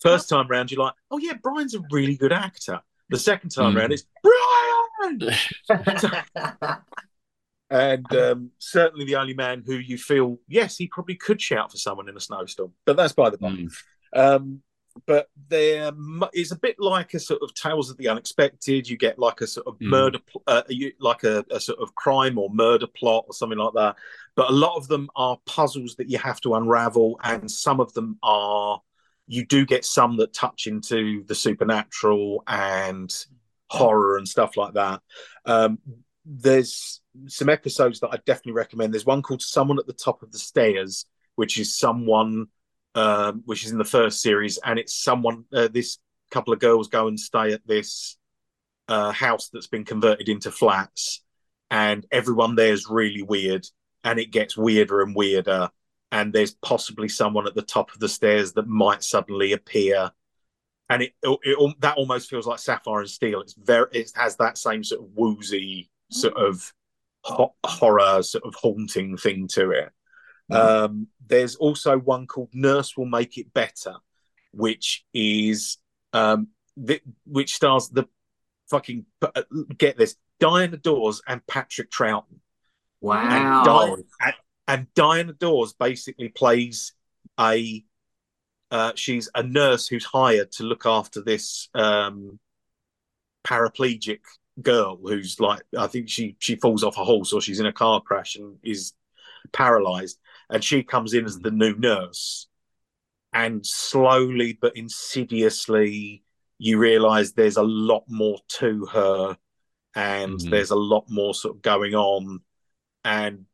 First 0.00 0.28
time 0.28 0.46
round, 0.48 0.70
you're 0.70 0.82
like, 0.84 0.94
oh 1.10 1.18
yeah, 1.18 1.34
Brian's 1.42 1.74
a 1.74 1.80
really 1.90 2.16
good 2.16 2.32
actor. 2.32 2.80
The 3.10 3.18
second 3.18 3.50
time 3.50 3.74
Mm. 3.74 3.78
round, 3.80 3.92
it's 3.92 4.06
Brian, 4.22 5.34
and 7.74 8.16
um, 8.16 8.50
certainly 8.58 9.04
the 9.04 9.16
only 9.16 9.34
man 9.34 9.62
who 9.66 9.74
you 9.74 9.98
feel, 9.98 10.38
yes, 10.46 10.76
he 10.76 10.86
probably 10.86 11.16
could 11.16 11.40
shout 11.40 11.72
for 11.72 11.76
someone 11.76 12.08
in 12.08 12.16
a 12.16 12.20
snowstorm, 12.20 12.72
but 12.86 12.96
that's 12.96 13.12
by 13.12 13.30
the 13.30 13.38
by. 13.38 13.50
Mm. 13.50 13.68
Um, 14.14 14.62
but 15.06 15.26
there 15.48 15.90
is 16.32 16.52
a 16.52 16.58
bit 16.58 16.76
like 16.78 17.14
a 17.14 17.18
sort 17.18 17.42
of 17.42 17.52
tales 17.54 17.90
of 17.90 17.96
the 17.96 18.06
unexpected. 18.06 18.88
You 18.88 18.96
get 18.96 19.18
like 19.18 19.40
a 19.40 19.46
sort 19.48 19.66
of 19.66 19.74
Mm. 19.80 19.88
murder, 19.88 20.18
pl- 20.20 20.44
uh, 20.46 20.62
you, 20.68 20.92
like 21.00 21.24
a, 21.24 21.44
a 21.50 21.58
sort 21.58 21.80
of 21.80 21.94
crime 21.96 22.38
or 22.38 22.48
murder 22.50 22.86
plot 22.86 23.24
or 23.26 23.34
something 23.34 23.58
like 23.58 23.74
that. 23.74 23.96
But 24.36 24.50
a 24.50 24.52
lot 24.52 24.76
of 24.76 24.86
them 24.86 25.10
are 25.16 25.38
puzzles 25.46 25.96
that 25.96 26.08
you 26.08 26.18
have 26.18 26.40
to 26.42 26.54
unravel, 26.54 27.18
and 27.24 27.50
some 27.50 27.80
of 27.80 27.92
them 27.94 28.18
are. 28.22 28.80
You 29.26 29.44
do 29.44 29.64
get 29.66 29.84
some 29.84 30.18
that 30.18 30.34
touch 30.34 30.66
into 30.68 31.24
the 31.24 31.34
supernatural 31.34 32.44
and 32.46 33.12
horror 33.68 34.18
and 34.18 34.28
stuff 34.28 34.56
like 34.56 34.74
that. 34.74 35.00
Um, 35.44 35.78
there's 36.24 37.00
some 37.26 37.48
episodes 37.48 38.00
that 38.00 38.10
I 38.10 38.18
definitely 38.26 38.52
recommend. 38.52 38.92
There's 38.92 39.06
one 39.06 39.22
called 39.22 39.42
"Someone 39.42 39.78
at 39.78 39.86
the 39.86 39.92
Top 39.92 40.22
of 40.22 40.32
the 40.32 40.38
Stairs," 40.38 41.06
which 41.36 41.58
is 41.58 41.76
someone 41.76 42.48
um, 42.94 43.42
which 43.44 43.64
is 43.64 43.72
in 43.72 43.78
the 43.78 43.84
first 43.84 44.20
series, 44.20 44.58
and 44.58 44.78
it's 44.78 44.94
someone. 44.94 45.44
Uh, 45.52 45.68
this 45.68 45.98
couple 46.30 46.52
of 46.52 46.58
girls 46.60 46.88
go 46.88 47.06
and 47.06 47.18
stay 47.18 47.52
at 47.52 47.66
this 47.66 48.16
uh, 48.88 49.12
house 49.12 49.48
that's 49.48 49.66
been 49.66 49.84
converted 49.84 50.28
into 50.28 50.50
flats, 50.50 51.22
and 51.70 52.06
everyone 52.10 52.54
there's 52.54 52.88
really 52.88 53.22
weird, 53.22 53.66
and 54.02 54.18
it 54.18 54.30
gets 54.30 54.56
weirder 54.56 55.02
and 55.02 55.14
weirder. 55.14 55.70
And 56.12 56.32
there's 56.32 56.54
possibly 56.54 57.08
someone 57.08 57.48
at 57.48 57.56
the 57.56 57.62
top 57.62 57.92
of 57.92 57.98
the 57.98 58.08
stairs 58.08 58.52
that 58.52 58.68
might 58.68 59.02
suddenly 59.02 59.52
appear, 59.52 60.12
and 60.88 61.02
it, 61.02 61.12
it, 61.22 61.38
it 61.42 61.80
that 61.80 61.96
almost 61.96 62.30
feels 62.30 62.46
like 62.46 62.60
Sapphire 62.60 63.00
and 63.00 63.10
Steel. 63.10 63.40
It's 63.40 63.54
very 63.54 63.88
it 63.92 64.12
has 64.14 64.36
that 64.36 64.58
same 64.58 64.84
sort 64.84 65.02
of 65.02 65.08
woozy 65.14 65.90
sort 66.10 66.36
of 66.36 66.72
ho- 67.24 67.54
horror 67.64 68.22
sort 68.22 68.44
of 68.44 68.54
haunting 68.54 69.16
thing 69.16 69.48
to 69.48 69.70
it. 69.70 69.90
Um, 70.50 71.08
there's 71.26 71.56
also 71.56 71.98
one 71.98 72.26
called 72.26 72.50
Nurse 72.52 72.96
Will 72.96 73.06
Make 73.06 73.38
It 73.38 73.52
Better, 73.54 73.94
which 74.52 75.04
is 75.14 75.78
um, 76.12 76.48
th- 76.86 77.02
which 77.26 77.54
stars 77.54 77.88
the 77.88 78.04
fucking 78.70 79.06
uh, 79.22 79.42
get 79.76 79.96
this 79.96 80.16
Diana 80.40 80.76
Dors 80.76 81.22
and 81.26 81.46
Patrick 81.46 81.90
Troughton. 81.90 82.24
And, 82.32 82.40
Wow. 83.00 83.64
Diana, 83.64 84.02
and, 84.20 84.34
and 84.68 84.86
Diana 84.94 85.32
Dors 85.34 85.74
basically 85.74 86.28
plays 86.28 86.92
a 87.38 87.84
uh, 88.70 88.92
she's 88.96 89.28
a 89.34 89.42
nurse 89.42 89.86
who's 89.86 90.04
hired 90.04 90.50
to 90.52 90.64
look 90.64 90.84
after 90.86 91.22
this 91.22 91.68
um, 91.74 92.38
paraplegic 93.44 94.20
girl 94.62 94.98
who's 95.02 95.40
like 95.40 95.62
I 95.76 95.86
think 95.88 96.08
she 96.08 96.36
she 96.38 96.56
falls 96.56 96.84
off 96.84 96.96
a 96.98 97.04
horse 97.04 97.32
or 97.32 97.40
she's 97.40 97.60
in 97.60 97.66
a 97.66 97.72
car 97.72 98.00
crash 98.00 98.36
and 98.36 98.56
is 98.62 98.92
paralyzed 99.52 100.18
and 100.48 100.62
she 100.62 100.82
comes 100.82 101.12
in 101.14 101.24
as 101.24 101.38
the 101.40 101.50
new 101.50 101.74
nurse 101.76 102.46
and 103.32 103.66
slowly 103.66 104.56
but 104.60 104.76
insidiously 104.76 106.22
you 106.58 106.78
realize 106.78 107.32
there's 107.32 107.56
a 107.56 107.62
lot 107.62 108.04
more 108.08 108.38
to 108.48 108.86
her 108.86 109.36
and 109.94 110.38
Mhm. 110.40 110.50
there's 110.50 110.70
a 110.70 110.76
lot 110.76 111.04
more 111.08 111.34
sort 111.34 111.56
of 111.56 111.62
going 111.62 111.94
on 111.94 112.40
and 113.04 113.46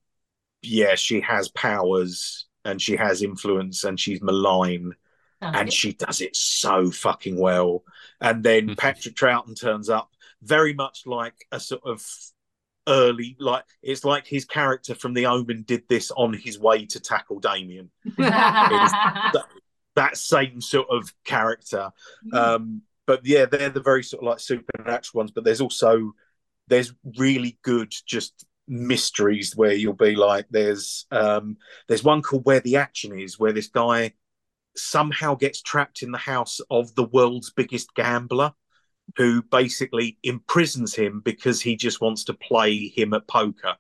yeah, 0.63 0.95
she 0.95 1.21
has 1.23 1.49
powers 1.49 2.47
and 2.65 2.81
she 2.83 2.97
has 2.97 3.23
influence 3.23 3.85
and 3.85 3.99
she's 3.99 4.23
malign 4.23 4.93
Sounds 5.43 5.57
and 5.57 5.67
good. 5.69 5.73
she 5.73 5.93
does 5.95 6.21
it 6.21 6.37
so 6.37 6.91
fucking 6.91 7.39
well. 7.39 7.83
And 8.21 8.43
then. 8.45 8.75
Patrick 8.77 9.15
Troughton 9.15 9.59
turns 9.59 9.89
up 9.89 10.11
very 10.43 10.75
much 10.75 11.03
like 11.07 11.35
a 11.53 11.61
sort 11.61 11.83
of 11.85 12.05
early, 12.89 13.37
like 13.39 13.65
it's 13.83 14.05
like 14.05 14.27
his 14.27 14.45
character 14.45 14.95
from 14.95 15.15
The 15.15 15.27
Omen 15.27 15.65
did 15.67 15.85
this 15.89 16.11
on 16.11 16.33
his 16.33 16.59
way 16.59 16.87
to 16.87 17.01
tackle 17.01 17.41
Damien. 17.41 17.91
That 19.97 20.17
same 20.17 20.61
sort 20.61 20.87
of 20.89 21.13
character. 21.25 21.91
Um, 22.33 22.83
but 23.09 23.27
yeah, 23.27 23.47
they're 23.47 23.71
the 23.71 23.83
very 23.83 24.05
sort 24.05 24.23
of 24.23 24.29
like 24.29 24.39
supernatural 24.39 25.19
ones. 25.19 25.33
But 25.33 25.43
there's 25.43 25.61
also 25.61 26.13
there's 26.69 26.95
really 27.19 27.59
good 27.63 27.93
just 28.07 28.47
mysteries 28.69 29.57
where 29.57 29.73
you'll 29.73 29.93
be 29.93 30.15
like, 30.15 30.47
there's 30.49 31.07
um, 31.11 31.57
there's 31.89 32.05
one 32.05 32.23
called 32.23 32.47
Where 32.47 32.61
the 32.61 32.77
Action 32.77 33.19
Is, 33.19 33.39
where 33.39 33.53
this 33.53 33.67
guy 33.67 34.13
somehow 34.77 35.35
gets 35.35 35.61
trapped 35.61 36.03
in 36.03 36.13
the 36.13 36.19
house 36.19 36.61
of 36.71 36.95
the 36.95 37.05
world's 37.05 37.51
biggest 37.51 37.95
gambler, 37.95 38.53
who 39.17 39.43
basically 39.43 40.19
imprisons 40.23 40.95
him 40.95 41.21
because 41.25 41.61
he 41.61 41.77
just 41.77 42.01
wants 42.01 42.25
to 42.25 42.35
play 42.35 42.89
him 42.89 43.15
at 43.15 43.27
poker. 43.27 43.75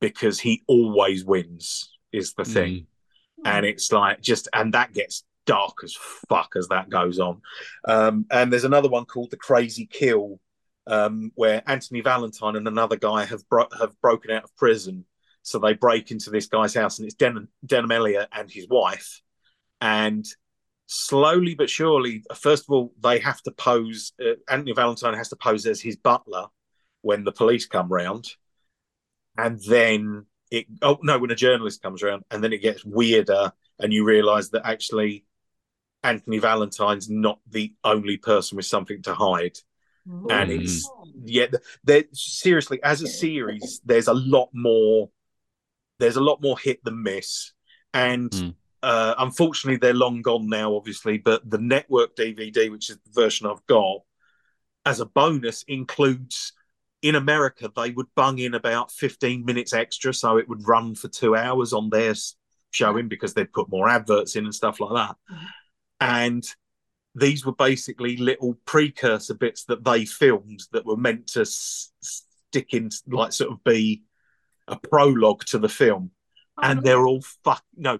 Because 0.00 0.38
he 0.38 0.62
always 0.66 1.24
wins. 1.24 1.90
Is 2.12 2.34
the 2.34 2.44
thing. 2.44 2.86
And 3.44 3.66
it's 3.66 3.92
like 3.92 4.20
just 4.20 4.48
and 4.54 4.74
that 4.74 4.92
gets 4.92 5.24
dark 5.44 5.78
as 5.84 5.94
fuck 6.28 6.54
as 6.56 6.68
that 6.68 6.88
goes 6.88 7.18
on. 7.18 7.40
Um 7.86 8.26
and 8.30 8.52
there's 8.52 8.64
another 8.64 8.88
one 8.88 9.04
called 9.04 9.30
the 9.30 9.36
crazy 9.36 9.86
kill 9.86 10.40
um 10.86 11.32
where 11.34 11.62
anthony 11.66 12.00
valentine 12.00 12.56
and 12.56 12.66
another 12.66 12.96
guy 12.96 13.24
have 13.24 13.46
bro- 13.48 13.68
have 13.78 14.00
broken 14.00 14.30
out 14.30 14.44
of 14.44 14.56
prison. 14.56 15.04
So 15.42 15.58
they 15.58 15.74
break 15.74 16.10
into 16.10 16.30
this 16.30 16.46
guy's 16.46 16.74
house 16.74 16.98
and 16.98 17.06
it's 17.06 17.14
Den- 17.14 17.48
denholm 17.66 17.92
elliott 17.92 18.28
and 18.32 18.50
his 18.50 18.68
wife. 18.68 19.20
And 19.80 20.26
slowly 20.90 21.54
but 21.54 21.68
surely 21.68 22.24
first 22.34 22.64
of 22.64 22.70
all 22.70 22.92
they 22.98 23.18
have 23.18 23.42
to 23.42 23.50
pose 23.50 24.12
uh, 24.24 24.32
anthony 24.48 24.72
valentine 24.72 25.12
has 25.12 25.28
to 25.28 25.36
pose 25.36 25.66
as 25.66 25.82
his 25.82 25.96
butler 25.96 26.46
when 27.02 27.24
the 27.24 27.32
police 27.32 27.66
come 27.66 27.88
round. 27.88 28.34
And 29.36 29.60
then 29.68 30.26
it 30.50 30.66
oh 30.82 30.98
no 31.02 31.18
when 31.18 31.30
a 31.30 31.36
journalist 31.36 31.82
comes 31.82 32.02
around 32.02 32.24
and 32.30 32.42
then 32.42 32.52
it 32.52 32.62
gets 32.62 32.84
weirder 32.84 33.52
and 33.78 33.92
you 33.92 34.04
realize 34.04 34.50
that 34.50 34.66
actually 34.66 35.24
anthony 36.02 36.38
valentine's 36.38 37.08
not 37.10 37.38
the 37.48 37.74
only 37.84 38.16
person 38.16 38.56
with 38.56 38.66
something 38.66 39.02
to 39.02 39.14
hide. 39.14 39.58
And 40.06 40.50
Mm. 40.50 40.60
it's 40.60 40.90
yeah 41.22 41.46
there 41.84 42.04
seriously 42.12 42.80
as 42.82 43.02
a 43.02 43.06
series 43.08 43.80
there's 43.84 44.08
a 44.08 44.14
lot 44.14 44.48
more 44.52 45.10
there's 45.98 46.16
a 46.16 46.22
lot 46.22 46.40
more 46.40 46.58
hit 46.58 46.82
than 46.82 47.02
miss. 47.02 47.52
And 47.92 48.30
Mm. 48.30 48.54
Uh 48.82 49.14
unfortunately 49.18 49.76
they're 49.76 49.94
long 49.94 50.22
gone 50.22 50.48
now 50.48 50.74
obviously 50.74 51.18
but 51.18 51.48
the 51.48 51.58
network 51.58 52.14
dvd 52.16 52.70
which 52.70 52.90
is 52.90 52.96
the 52.98 53.10
version 53.20 53.46
i've 53.46 53.64
got 53.66 54.00
as 54.86 55.00
a 55.00 55.06
bonus 55.06 55.64
includes 55.68 56.52
in 57.02 57.14
america 57.14 57.70
they 57.76 57.90
would 57.90 58.06
bung 58.14 58.38
in 58.38 58.54
about 58.54 58.92
15 58.92 59.44
minutes 59.44 59.72
extra 59.72 60.12
so 60.14 60.36
it 60.36 60.48
would 60.48 60.66
run 60.66 60.94
for 60.94 61.08
two 61.08 61.34
hours 61.36 61.72
on 61.72 61.90
their 61.90 62.14
showing 62.70 63.08
because 63.08 63.34
they'd 63.34 63.52
put 63.52 63.68
more 63.70 63.88
adverts 63.88 64.36
in 64.36 64.44
and 64.44 64.54
stuff 64.54 64.78
like 64.80 64.94
that. 64.94 65.16
Mhm. 65.30 65.46
and 66.00 66.44
these 67.14 67.44
were 67.44 67.54
basically 67.54 68.16
little 68.16 68.54
precursor 68.64 69.34
bits 69.34 69.64
that 69.64 69.82
they 69.84 70.04
filmed 70.04 70.62
that 70.72 70.84
were 70.86 70.96
meant 70.96 71.26
to 71.26 71.40
s- 71.40 71.92
stick 72.00 72.74
in 72.74 72.90
like 73.08 73.32
sort 73.32 73.50
of 73.50 73.64
be 73.64 74.04
a 74.68 74.78
prologue 74.78 75.44
to 75.46 75.58
the 75.58 75.68
film. 75.68 76.12
And 76.62 76.82
they're 76.84 77.06
all 77.06 77.22
fuck 77.42 77.64
no 77.76 77.98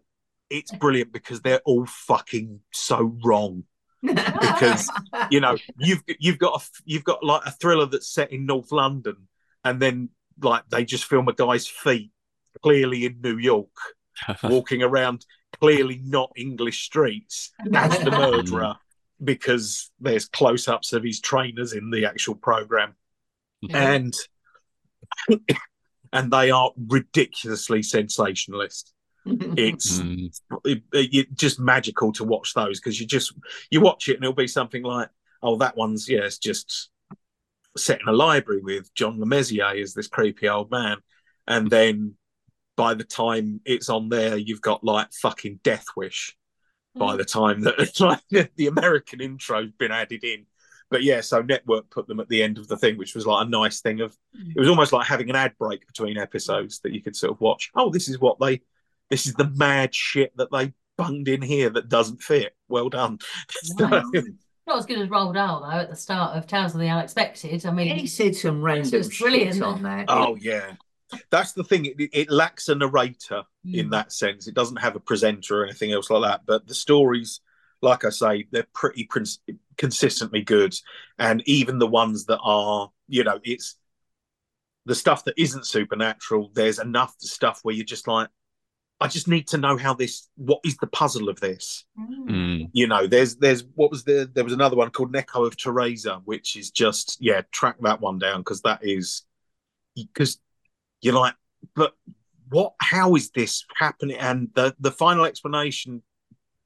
it's 0.51 0.73
brilliant 0.73 1.13
because 1.13 1.41
they're 1.41 1.61
all 1.65 1.87
fucking 1.87 2.61
so 2.73 3.17
wrong. 3.25 3.65
Because 4.03 4.91
you 5.31 5.41
know 5.41 5.57
you've 5.79 6.03
you've 6.19 6.39
got 6.39 6.63
a 6.63 6.65
you've 6.85 7.05
got 7.05 7.25
like 7.25 7.43
a 7.47 7.51
thriller 7.51 7.87
that's 7.87 8.09
set 8.13 8.33
in 8.33 8.47
North 8.47 8.71
London, 8.73 9.29
and 9.65 9.81
then 9.81 10.11
like 10.41 10.69
they 10.71 10.85
just 10.85 11.05
film 11.05 11.29
a 11.29 11.33
guy's 11.33 11.67
feet 11.67 12.13
clearly 12.63 13.05
in 13.05 13.21
New 13.21 13.39
York, 13.39 13.75
walking 14.45 14.83
around 14.83 15.27
clearly 15.61 16.01
not 16.05 16.31
English 16.37 16.85
streets 16.85 17.53
as 17.75 17.99
the 18.01 18.11
murderer 18.11 18.75
mm. 18.75 18.79
because 19.25 19.91
there's 19.99 20.29
close-ups 20.29 20.93
of 20.93 21.03
his 21.03 21.21
trainers 21.21 21.73
in 21.73 21.91
the 21.91 22.07
actual 22.07 22.35
program, 22.35 22.95
mm-hmm. 23.65 23.75
and 23.75 24.15
and 26.13 26.31
they 26.31 26.51
are 26.51 26.71
ridiculously 26.77 27.83
sensationalist. 27.83 28.93
It's 29.27 29.99
Mm. 29.99 30.31
it, 30.65 30.83
it, 30.93 31.35
just 31.35 31.61
magical 31.61 32.13
to 32.15 32.25
watch 32.25 32.55
those 32.55 32.81
because 32.81 32.99
you 33.01 33.07
just 33.07 33.33
you 33.71 33.81
watch 33.81 34.09
it 34.09 34.15
and 34.15 34.25
it'll 34.25 34.35
be 34.35 34.49
something 34.49 34.83
like 34.83 35.09
oh 35.43 35.57
that 35.59 35.77
one's 35.77 36.09
yeah 36.09 36.21
it's 36.21 36.39
just 36.39 36.91
set 37.77 38.01
in 38.01 38.09
a 38.09 38.13
library 38.13 38.61
with 38.63 38.93
John 38.95 39.21
Le 39.21 39.27
Mesurier 39.27 39.81
as 39.83 39.95
this 39.95 40.09
creepy 40.09 40.49
old 40.49 40.71
man. 40.71 40.99
And 41.47 41.71
then 41.71 42.15
by 42.77 42.95
the 42.95 43.05
time 43.05 43.61
it's 43.65 43.89
on 43.89 44.09
there 44.09 44.37
you've 44.37 44.63
got 44.63 44.83
like 44.85 45.13
fucking 45.13 45.61
Death 45.63 45.87
Wish 45.97 46.37
by 46.95 47.17
the 47.17 47.25
time 47.25 47.61
that 47.63 48.01
like 48.33 48.51
the 48.57 48.67
American 48.67 49.21
intro's 49.21 49.71
been 49.79 49.93
added 49.93 50.25
in. 50.25 50.47
But 50.91 51.03
yeah 51.03 51.21
so 51.21 51.43
network 51.43 51.91
put 51.91 52.07
them 52.07 52.19
at 52.21 52.29
the 52.29 52.43
end 52.43 52.57
of 52.57 52.67
the 52.67 52.77
thing 52.79 52.97
which 52.97 53.15
was 53.15 53.27
like 53.27 53.47
a 53.47 53.51
nice 53.51 53.81
thing 53.83 54.01
of 54.01 54.17
it 54.35 54.59
was 54.59 54.69
almost 54.69 54.93
like 54.93 55.07
having 55.07 55.29
an 55.29 55.37
ad 55.37 55.53
break 55.59 55.87
between 55.87 56.17
episodes 56.17 56.81
that 56.81 56.93
you 56.93 57.03
could 57.03 57.15
sort 57.15 57.33
of 57.33 57.41
watch 57.43 57.71
oh 57.75 57.91
this 57.91 58.09
is 58.09 58.19
what 58.19 58.39
they 58.41 58.63
this 59.11 59.27
is 59.27 59.35
the 59.35 59.49
mad 59.57 59.95
shit 59.95 60.37
that 60.37 60.51
they 60.53 60.73
bunged 60.97 61.29
in 61.29 61.43
here 61.43 61.71
that 61.71 61.89
doesn't 61.89 62.23
fit. 62.23 62.55
Well 62.69 62.89
done. 62.89 63.19
Wow. 63.79 64.03
Not 64.67 64.81
as 64.81 64.87
good 64.87 64.99
as 64.99 65.09
Roald 65.09 65.33
Dahl 65.33 65.63
though 65.63 65.79
at 65.79 65.89
the 65.89 65.97
start 65.97 66.37
of 66.37 66.47
Tales 66.47 66.75
of 66.75 66.81
the 66.81 66.91
Unexpected. 66.91 67.65
I 67.65 67.71
mean, 67.71 67.97
he 67.97 68.07
said 68.07 68.37
some 68.37 68.61
random 68.61 68.99
was 68.99 69.17
brilliant. 69.19 69.55
shit 69.55 69.63
on 69.63 69.83
that. 69.85 70.05
oh 70.09 70.37
yeah, 70.39 70.73
that's 71.31 71.53
the 71.55 71.65
thing. 71.65 71.87
It, 71.87 71.97
it 72.13 72.31
lacks 72.31 72.69
a 72.69 72.75
narrator 72.75 73.45
in 73.65 73.87
Mm. 73.87 73.91
that 73.93 74.13
sense. 74.13 74.47
It 74.47 74.55
doesn't 74.55 74.77
have 74.77 74.95
a 74.95 75.01
presenter 75.01 75.63
or 75.63 75.65
anything 75.65 75.93
else 75.93 76.11
like 76.11 76.23
that. 76.31 76.43
But 76.47 76.67
the 76.67 76.75
stories, 76.75 77.41
like 77.81 78.05
I 78.05 78.11
say, 78.11 78.47
they're 78.51 78.67
pretty 78.75 79.05
prin- 79.05 79.25
consistently 79.79 80.43
good. 80.43 80.75
And 81.19 81.43
even 81.47 81.79
the 81.79 81.87
ones 81.87 82.27
that 82.27 82.41
are, 82.41 82.91
you 83.09 83.25
know, 83.25 83.41
it's 83.45 83.77
the 84.85 84.95
stuff 84.95 85.25
that 85.25 85.35
isn't 85.39 85.67
supernatural. 85.67 86.51
There's 86.53 86.79
enough 86.79 87.15
stuff 87.21 87.61
where 87.63 87.75
you're 87.75 87.87
just 87.87 88.07
like, 88.07 88.29
I 89.01 89.07
just 89.09 89.29
need 89.29 89.47
to 89.49 89.59
know 89.59 89.77
how 89.77 89.95
this. 89.95 90.29
What 90.37 90.61
is 90.65 90.77
the 90.79 90.89
puzzle 90.89 91.29
of 91.29 91.39
this? 91.41 91.85
Mm. 91.99 92.29
Mm. 92.29 92.71
you 92.73 92.87
know 92.87 93.07
there's 93.07 93.37
there's 93.37 93.65
what 93.75 93.91
was 93.91 94.05
the 94.05 94.31
there 94.35 94.45
was 94.45 94.53
another 94.53 94.77
one 94.77 94.91
called 94.91 95.15
Echo 95.17 95.45
of 95.47 95.57
Theresa 95.57 96.21
which 96.25 96.57
is 96.57 96.71
just 96.71 97.17
yeah 97.21 97.41
track 97.53 97.77
that 97.81 98.01
one 98.03 98.19
down 98.19 98.41
because 98.41 98.61
that 98.63 98.81
is 98.83 99.23
because 99.97 100.39
you're 101.01 101.15
like 101.15 101.35
but 101.75 101.95
what 102.51 102.75
how 102.81 103.15
is 103.15 103.31
this 103.31 103.65
happening 103.77 104.19
and 104.19 104.51
the 104.55 104.75
the 104.79 104.91
final 104.91 105.25
explanation 105.25 106.03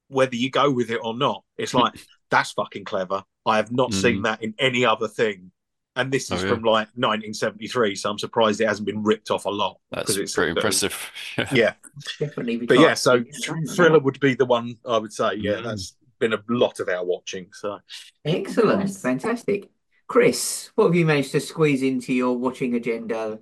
whether 0.09 0.35
you 0.35 0.51
go 0.51 0.69
with 0.69 0.91
it 0.91 0.99
or 1.01 1.15
not 1.15 1.43
it's 1.57 1.73
like 1.73 1.93
that's 2.29 2.51
fucking 2.51 2.83
clever 2.83 3.23
I 3.45 3.57
have 3.57 3.71
not 3.71 3.93
seen 3.93 4.19
Mm. 4.19 4.23
that 4.23 4.43
in 4.43 4.53
any 4.59 4.83
other 4.85 5.07
thing 5.07 5.51
and 5.95 6.11
this 6.11 6.31
Oh, 6.31 6.35
is 6.35 6.43
yeah. 6.43 6.49
from 6.49 6.63
like 6.63 6.87
1973 6.95 7.95
so 7.95 8.09
I'm 8.09 8.19
surprised 8.19 8.59
it 8.61 8.67
hasn't 8.67 8.85
been 8.87 9.03
ripped 9.03 9.29
off 9.31 9.45
a 9.45 9.49
lot 9.49 9.79
That's 9.91 10.07
'cause 10.07 10.17
it's 10.17 10.33
pretty 10.33 10.51
sort 10.53 10.57
of- 10.57 10.57
impressive. 10.57 11.11
yeah 11.51 11.73
Definitely. 12.19 12.57
but 12.65 12.79
yeah 12.79 12.93
so 12.95 13.23
Thriller. 13.43 13.65
thriller 13.75 13.99
would 13.99 14.19
be 14.19 14.33
the 14.35 14.45
one 14.45 14.77
I 14.87 14.97
would 14.97 15.13
say 15.13 15.35
yeah 15.35 15.53
Mm. 15.53 15.63
that's 15.65 15.95
been 16.19 16.33
a 16.33 16.43
lot 16.49 16.79
of 16.79 16.89
our 16.89 17.03
watching 17.05 17.47
so 17.53 17.79
Excellent. 18.25 18.79
Nice. 18.79 19.01
Fantastic. 19.01 19.69
Chris, 20.07 20.69
what 20.75 20.85
have 20.85 20.95
you 20.95 21.05
managed 21.05 21.31
to 21.33 21.39
squeeze 21.39 21.81
into 21.83 22.13
your 22.13 22.37
watching 22.37 22.75
agenda? 22.75 23.39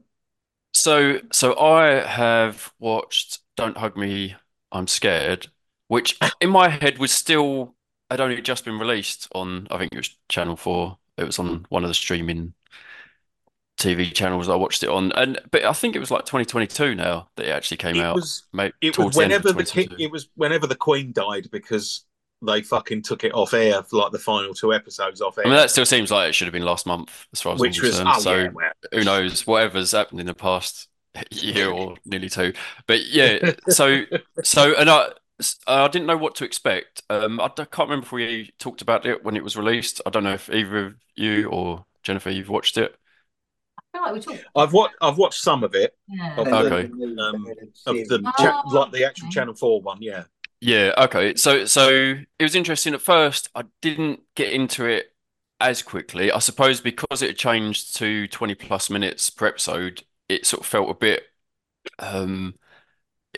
So, 0.73 1.19
so 1.31 1.59
I 1.59 1.99
have 2.07 2.71
watched 2.79 3.39
Don't 3.57 3.77
Hug 3.77 3.97
Me, 3.97 4.35
I'm 4.71 4.87
Scared, 4.87 5.47
which 5.89 6.17
in 6.39 6.49
my 6.49 6.69
head 6.69 6.97
was 6.97 7.11
still 7.11 7.75
had 8.09 8.21
only 8.21 8.41
just 8.41 8.65
been 8.65 8.79
released 8.79 9.27
on, 9.35 9.67
I 9.69 9.77
think 9.77 9.91
it 9.93 9.97
was 9.97 10.17
Channel 10.29 10.55
4. 10.55 10.97
It 11.17 11.23
was 11.23 11.39
on 11.39 11.65
one 11.69 11.83
of 11.83 11.89
the 11.89 11.93
streaming 11.93 12.53
TV 13.77 14.13
channels 14.13 14.47
I 14.47 14.55
watched 14.55 14.83
it 14.83 14.89
on. 14.89 15.11
And 15.13 15.39
but 15.49 15.65
I 15.65 15.73
think 15.73 15.95
it 15.95 15.99
was 15.99 16.11
like 16.11 16.25
2022 16.25 16.95
now 16.95 17.29
that 17.35 17.47
it 17.47 17.51
actually 17.51 17.77
came 17.77 17.95
it 17.95 18.03
out. 18.03 18.15
was 18.15 18.43
Mate, 18.53 18.73
it 18.81 18.89
was 18.89 18.95
towards 18.95 19.15
the 19.15 19.23
whenever 19.23 19.51
the 19.51 19.95
it 19.99 20.11
was 20.11 20.29
whenever 20.35 20.67
the 20.67 20.75
Queen 20.75 21.11
died 21.13 21.49
because 21.51 22.05
they 22.43 22.61
fucking 22.61 23.03
took 23.03 23.23
it 23.23 23.33
off 23.33 23.53
air 23.53 23.83
for 23.83 23.97
like 23.97 24.11
the 24.11 24.19
final 24.19 24.53
two 24.53 24.73
episodes 24.73 25.21
off 25.21 25.37
air, 25.37 25.45
I 25.45 25.49
mean, 25.49 25.57
that 25.57 25.71
still 25.71 25.85
seems 25.85 26.11
like 26.11 26.29
it 26.29 26.33
should 26.33 26.47
have 26.47 26.53
been 26.53 26.65
last 26.65 26.85
month, 26.85 27.27
as 27.33 27.41
far 27.41 27.53
as 27.53 27.61
I'm 27.61 27.67
which 27.67 27.81
was 27.81 27.97
concerned. 27.97 28.09
oh 28.15 28.19
So 28.19 28.35
yeah, 28.35 28.49
well, 28.53 28.71
who 28.91 29.03
knows? 29.03 29.45
Whatever's 29.47 29.91
happened 29.91 30.19
in 30.19 30.25
the 30.25 30.33
past 30.33 30.87
year 31.31 31.69
or 31.69 31.97
nearly 32.05 32.29
two. 32.29 32.53
But 32.87 33.05
yeah, 33.07 33.53
so 33.69 34.03
so 34.43 34.75
and 34.75 34.89
I 34.89 35.09
I 35.67 35.87
didn't 35.87 36.07
know 36.07 36.17
what 36.17 36.35
to 36.35 36.45
expect. 36.45 37.03
Um, 37.09 37.39
I 37.39 37.47
d- 37.55 37.65
can't 37.71 37.89
remember 37.89 38.05
if 38.05 38.11
we 38.11 38.51
talked 38.59 38.81
about 38.81 39.05
it 39.05 39.23
when 39.23 39.35
it 39.35 39.43
was 39.43 39.57
released. 39.57 40.01
I 40.05 40.09
don't 40.09 40.23
know 40.23 40.33
if 40.33 40.49
either 40.49 40.85
of 40.87 40.95
you 41.15 41.47
or 41.49 41.85
Jennifer 42.03 42.29
you've 42.29 42.49
watched 42.49 42.77
it. 42.77 42.95
I 43.77 43.97
feel 43.97 44.01
like 44.03 44.13
we 44.13 44.19
talked. 44.21 44.45
I've 44.55 44.73
watched 44.73 44.95
I've 45.01 45.17
watched 45.17 45.41
some 45.41 45.63
of 45.63 45.75
it 45.75 45.95
Yeah. 46.07 46.35
of 46.37 46.47
Okay. 46.47 46.89
um, 47.19 47.45
of 47.85 47.95
series. 47.95 48.07
the 48.07 48.19
cha- 48.37 48.61
Oh, 48.65 48.69
like 48.69 48.91
the 48.91 49.05
actual 49.05 49.27
okay. 49.27 49.33
Channel 49.33 49.55
Four 49.55 49.81
one. 49.81 50.01
Yeah. 50.01 50.23
Yeah, 50.59 50.93
okay. 50.97 51.35
So 51.35 51.65
so 51.65 51.89
it 52.39 52.43
was 52.43 52.55
interesting 52.55 52.93
at 52.93 53.01
first. 53.01 53.49
I 53.55 53.63
didn't 53.81 54.21
get 54.35 54.53
into 54.53 54.85
it 54.85 55.07
as 55.59 55.81
quickly. 55.81 56.31
I 56.31 56.39
suppose 56.39 56.81
because 56.81 57.21
it 57.21 57.37
changed 57.37 57.95
to 57.97 58.27
20 58.27 58.55
plus 58.55 58.89
minutes 58.89 59.29
per 59.29 59.47
episode, 59.47 60.03
it 60.29 60.45
sort 60.45 60.61
of 60.61 60.67
felt 60.67 60.89
a 60.89 60.93
bit 60.93 61.23
um 61.99 62.55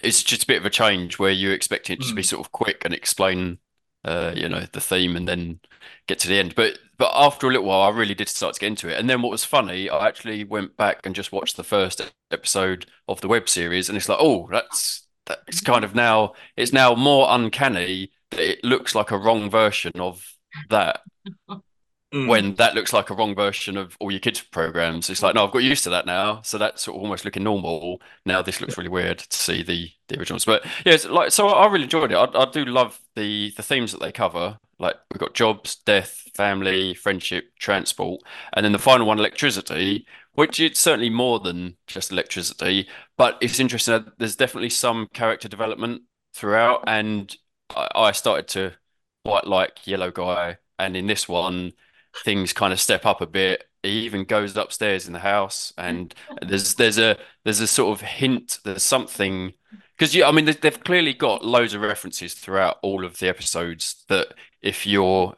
it's 0.02 0.24
just 0.24 0.44
a 0.44 0.48
bit 0.48 0.58
of 0.58 0.66
a 0.66 0.70
change 0.70 1.20
where 1.20 1.32
you're 1.32 1.54
expecting 1.54 1.94
it 1.96 2.02
to 2.04 2.14
be 2.14 2.22
Mm. 2.22 2.26
sort 2.26 2.46
of 2.46 2.52
quick 2.52 2.84
and 2.86 2.94
explain 2.94 3.60
uh, 4.06 4.34
you 4.36 4.50
know, 4.50 4.66
the 4.74 4.82
theme 4.82 5.16
and 5.16 5.28
then 5.28 5.60
get 6.08 6.20
to 6.20 6.28
the 6.28 6.38
end. 6.38 6.56
But 6.56 6.78
but 6.98 7.12
after 7.16 7.48
a 7.48 7.52
little 7.52 7.66
while 7.68 7.82
I 7.82 7.90
really 7.90 8.14
did 8.14 8.28
start 8.30 8.54
to 8.56 8.60
get 8.60 8.68
into 8.68 8.90
it. 8.90 9.00
And 9.00 9.10
then 9.10 9.22
what 9.22 9.32
was 9.32 9.46
funny, 9.46 9.90
I 9.90 10.08
actually 10.08 10.44
went 10.44 10.76
back 10.78 11.06
and 11.06 11.16
just 11.16 11.32
watched 11.32 11.56
the 11.58 11.64
first 11.64 12.14
episode 12.32 12.86
of 13.08 13.22
the 13.22 13.28
web 13.30 13.48
series 13.50 13.90
and 13.90 13.98
it's 13.98 14.10
like, 14.10 14.18
oh, 14.22 14.48
that's 14.52 15.08
that's 15.26 15.62
kind 15.62 15.86
of 15.86 15.96
now 15.96 16.34
it's 16.58 16.74
now 16.74 16.96
more 16.96 17.28
uncanny 17.30 18.12
that 18.32 18.40
it 18.42 18.64
looks 18.64 18.94
like 18.94 19.12
a 19.12 19.18
wrong 19.18 19.50
version 19.50 19.94
of 19.96 20.26
that 20.70 21.02
Mm. 22.14 22.28
when 22.28 22.54
that 22.56 22.76
looks 22.76 22.94
like 22.94 23.10
a 23.10 23.16
wrong 23.16 23.34
version 23.34 23.76
of 23.76 23.98
all 24.00 24.12
your 24.12 24.20
kids 24.20 24.40
programs. 24.40 25.10
It's 25.10 25.24
like, 25.24 25.34
no, 25.34 25.46
I've 25.46 25.52
got 25.52 25.64
used 25.64 25.84
to 25.86 25.90
that 25.90 26.06
now. 26.06 26.42
So 26.44 26.60
that's 26.60 26.84
sort 26.84 26.96
of 26.96 27.02
almost 27.02 27.26
looking 27.26 27.42
normal. 27.44 28.02
Now 28.24 28.44
this 28.44 28.62
looks 28.62 28.78
really 28.78 28.90
weird 28.90 29.18
to 29.18 29.36
see 29.36 29.64
the 29.64 29.90
the 30.10 30.20
originals. 30.20 30.46
But 30.46 30.64
yeah, 30.86 30.94
it's 30.94 31.06
like 31.06 31.32
so 31.32 31.48
I 31.48 31.66
really 31.72 31.86
enjoyed 31.86 32.12
it. 32.12 32.16
I, 32.16 32.26
I 32.26 32.46
do 32.52 32.66
love 32.66 33.00
the 33.16 33.52
the 33.58 33.64
themes 33.64 33.92
that 33.94 34.00
they 34.00 34.12
cover. 34.12 34.60
Like 34.78 34.96
we've 35.12 35.20
got 35.20 35.34
jobs, 35.34 35.76
death, 35.76 36.30
family, 36.36 36.94
friendship, 36.94 37.46
transport, 37.60 38.22
and 38.54 38.64
then 38.64 38.74
the 38.74 38.80
final 38.80 39.08
one, 39.08 39.18
electricity, 39.18 40.06
which 40.34 40.60
it's 40.60 40.80
certainly 40.80 41.10
more 41.10 41.40
than 41.40 41.78
just 41.88 42.12
electricity. 42.12 42.88
But 43.18 43.38
it's 43.42 43.60
interesting. 43.60 43.94
that 43.94 44.20
There's 44.20 44.36
definitely 44.36 44.70
some 44.70 45.08
character 45.14 45.48
development 45.48 46.04
throughout, 46.36 46.84
and 46.86 47.36
I, 47.76 47.88
I 47.96 48.12
started 48.12 48.48
to 48.50 48.74
quite 49.26 49.48
like 49.48 49.88
Yellow 49.88 50.12
Guy, 50.12 50.58
and 50.78 50.96
in 50.96 51.08
this 51.08 51.28
one 51.28 51.74
things 52.16 52.54
kind 52.54 52.74
of 52.74 52.80
step 52.80 53.06
up 53.06 53.22
a 53.22 53.28
bit. 53.28 53.66
He 53.84 54.02
even 54.06 54.24
goes 54.26 54.56
upstairs 54.58 55.08
in 55.08 55.14
the 55.14 55.20
house, 55.20 55.74
and 55.78 56.14
there's 56.42 56.76
there's 56.76 56.98
a 56.98 57.18
there's 57.44 57.60
a 57.60 57.68
sort 57.68 58.00
of 58.00 58.08
hint. 58.08 58.60
There's 58.64 58.84
something 58.84 59.54
because 59.98 60.16
you, 60.16 60.24
I 60.26 60.32
mean, 60.32 60.46
they- 60.46 60.54
they've 60.54 60.84
clearly 60.84 61.14
got 61.14 61.46
loads 61.46 61.74
of 61.74 61.82
references 61.82 62.34
throughout 62.34 62.80
all 62.82 63.06
of 63.06 63.20
the 63.20 63.28
episodes 63.30 64.04
that 64.10 64.34
if 64.62 64.86
you're 64.88 65.36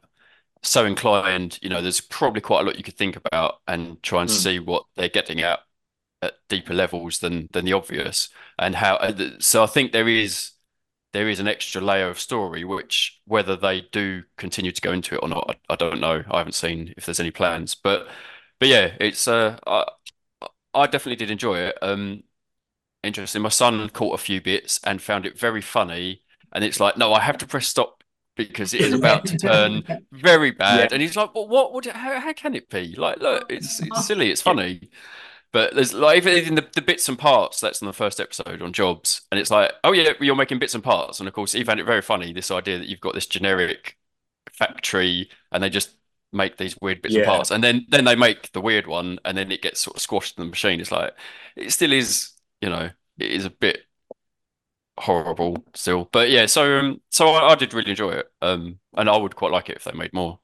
so 0.63 0.85
inclined, 0.85 1.59
you 1.61 1.69
know, 1.69 1.81
there's 1.81 2.01
probably 2.01 2.41
quite 2.41 2.61
a 2.61 2.63
lot 2.63 2.77
you 2.77 2.83
could 2.83 2.97
think 2.97 3.15
about 3.15 3.61
and 3.67 4.01
try 4.03 4.21
and 4.21 4.29
Mm. 4.29 4.33
see 4.33 4.59
what 4.59 4.85
they're 4.95 5.09
getting 5.09 5.41
at 5.41 5.59
at 6.21 6.35
deeper 6.49 6.73
levels 6.73 7.19
than 7.19 7.49
than 7.53 7.65
the 7.65 7.73
obvious, 7.73 8.29
and 8.59 8.75
how. 8.75 8.95
uh, 8.97 9.31
So 9.39 9.63
I 9.63 9.67
think 9.67 9.91
there 9.91 10.07
is 10.09 10.51
there 11.15 11.29
is 11.29 11.39
an 11.39 11.47
extra 11.47 11.81
layer 11.81 12.09
of 12.09 12.19
story, 12.19 12.65
which 12.65 13.21
whether 13.25 13.55
they 13.55 13.81
do 13.93 14.23
continue 14.37 14.71
to 14.71 14.81
go 14.81 14.91
into 14.91 15.15
it 15.15 15.19
or 15.23 15.29
not, 15.29 15.57
I, 15.69 15.73
I 15.73 15.75
don't 15.77 16.01
know. 16.01 16.23
I 16.29 16.39
haven't 16.39 16.53
seen 16.53 16.93
if 16.97 17.05
there's 17.05 17.21
any 17.21 17.31
plans, 17.31 17.73
but 17.75 18.07
but 18.59 18.67
yeah, 18.67 18.95
it's 18.99 19.27
uh, 19.27 19.57
I 19.65 19.85
I 20.73 20.87
definitely 20.87 21.17
did 21.17 21.31
enjoy 21.31 21.59
it. 21.59 21.77
Um, 21.81 22.23
interesting. 23.03 23.41
My 23.41 23.49
son 23.49 23.89
caught 23.89 24.15
a 24.19 24.23
few 24.23 24.41
bits 24.41 24.79
and 24.83 25.01
found 25.01 25.25
it 25.25 25.39
very 25.39 25.61
funny, 25.61 26.21
and 26.53 26.63
it's 26.63 26.79
like, 26.79 26.97
no, 26.97 27.13
I 27.13 27.21
have 27.21 27.37
to 27.39 27.47
press 27.47 27.67
stop 27.67 28.03
because 28.35 28.73
it 28.73 28.81
is 28.81 28.93
about 28.93 29.25
to 29.27 29.35
turn 29.37 29.83
very 30.11 30.51
bad. 30.51 30.91
And 30.91 31.01
he's 31.01 31.15
like, 31.15 31.33
well, 31.35 31.47
what 31.47 31.73
would 31.73 31.87
it, 31.87 31.95
how, 31.95 32.19
how 32.19 32.33
can 32.33 32.55
it 32.55 32.69
be? 32.69 32.95
Like, 32.95 33.19
look, 33.19 33.51
it's 33.51 33.81
it's 33.81 34.01
silly, 34.05 34.31
it's 34.31 34.41
funny. 34.41 34.89
But 35.55 35.73
there's 35.73 35.93
like 35.93 36.17
even 36.17 36.49
in 36.49 36.55
the, 36.55 36.67
the 36.75 36.81
bits 36.81 37.07
and 37.07 37.17
parts 37.17 37.61
that's 37.61 37.81
in 37.81 37.85
the 37.85 37.93
first 37.93 38.19
episode 38.19 38.61
on 38.61 38.73
jobs, 38.73 39.21
and 39.31 39.39
it's 39.39 39.49
like, 39.49 39.71
oh 39.85 39.93
yeah, 39.93 40.11
you're 40.19 40.35
making 40.35 40.59
bits 40.59 40.75
and 40.75 40.83
parts, 40.83 41.21
and 41.21 41.29
of 41.29 41.33
course 41.33 41.53
he 41.53 41.63
found 41.63 41.79
it 41.79 41.85
very 41.85 42.01
funny 42.01 42.33
this 42.33 42.51
idea 42.51 42.77
that 42.77 42.89
you've 42.89 42.99
got 42.99 43.13
this 43.13 43.25
generic 43.25 43.97
factory 44.51 45.29
and 45.53 45.63
they 45.63 45.69
just 45.69 45.91
make 46.33 46.57
these 46.57 46.77
weird 46.81 47.01
bits 47.01 47.15
and 47.15 47.23
parts, 47.23 47.51
and 47.51 47.63
then 47.63 47.85
then 47.87 48.03
they 48.03 48.17
make 48.17 48.51
the 48.51 48.59
weird 48.59 48.85
one, 48.85 49.17
and 49.23 49.37
then 49.37 49.49
it 49.49 49.61
gets 49.61 49.79
sort 49.79 49.95
of 49.95 50.01
squashed 50.01 50.37
in 50.37 50.43
the 50.43 50.49
machine. 50.49 50.81
It's 50.81 50.91
like 50.91 51.13
it 51.55 51.71
still 51.71 51.93
is, 51.93 52.33
you 52.59 52.67
know, 52.69 52.89
it 53.17 53.31
is 53.31 53.45
a 53.45 53.49
bit 53.49 53.83
horrible 54.99 55.63
still, 55.73 56.09
but 56.11 56.29
yeah. 56.29 56.47
So 56.47 56.79
um, 56.79 57.01
so 57.11 57.29
I, 57.29 57.53
I 57.53 57.55
did 57.55 57.73
really 57.73 57.91
enjoy 57.91 58.11
it, 58.11 58.29
um, 58.41 58.79
and 58.97 59.09
I 59.09 59.15
would 59.15 59.37
quite 59.37 59.53
like 59.53 59.69
it 59.69 59.77
if 59.77 59.85
they 59.85 59.93
made 59.93 60.11
more. 60.11 60.39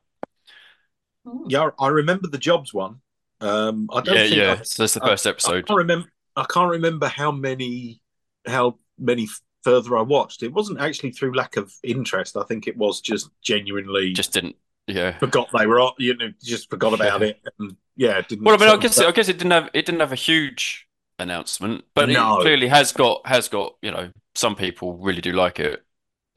Yeah, 1.47 1.69
I 1.80 1.89
remember 1.89 2.28
the 2.28 2.38
jobs 2.38 2.74
one. 2.74 3.02
Um, 3.41 3.89
I 3.93 4.01
don't 4.01 4.21
Yeah, 4.21 4.23
think 4.23 4.47
yeah. 4.47 4.49
I, 4.49 4.63
So 4.63 4.84
that's 4.84 4.93
the 4.93 5.01
first 5.01 5.27
I 5.43 5.51
episode. 5.51 5.67
can't 5.67 5.77
remember. 5.77 6.12
I 6.36 6.45
can't 6.49 6.71
remember 6.71 7.08
how 7.08 7.32
many 7.32 8.01
how 8.47 8.77
many 8.97 9.27
further 9.63 9.97
I 9.97 10.01
watched. 10.01 10.43
It 10.43 10.54
wasn't 10.54 10.80
actually 10.80 11.12
through 11.12 11.36
lack 11.36 11.58
of 11.58 11.73
interest. 11.84 12.38
I 12.38 12.43
think 12.43 12.67
it 12.67 12.77
was 12.77 13.01
just 13.01 13.30
genuinely 13.41 14.15
Just 14.15 14.34
didn't. 14.34 14.56
Yeah. 14.88 15.19
forgot 15.19 15.49
they 15.58 15.67
were 15.67 15.80
on. 15.80 15.93
You 15.99 16.15
know, 16.17 16.32
just 16.43 16.69
forgot 16.69 16.93
about 16.93 17.21
Yeah. 17.21 17.23
it. 17.23 17.39
And 17.60 17.77
yeah, 17.95 18.21
didn't. 18.21 18.45
Well, 18.45 18.56
I 18.56 18.58
mean, 18.60 18.69
I 18.69 18.77
guess 18.77 18.99
I 18.99 19.12
guess 19.12 19.30
it 19.30 19.38
didn't 19.38 19.51
have 19.51 19.69
it 19.73 19.86
didn't 19.86 19.99
have 19.99 20.12
a 20.12 20.15
huge 20.15 20.88
announcement, 21.19 21.86
but 21.93 22.10
No. 22.10 22.27
it 22.27 22.39
clearly 22.39 22.67
has 22.67 22.91
got 22.91 23.25
has 23.27 23.47
got, 23.49 23.77
you 23.82 23.91
know, 23.91 24.12
some 24.36 24.56
people 24.56 24.97
really 24.97 25.21
do 25.21 25.32
like 25.34 25.60
it, 25.60 25.86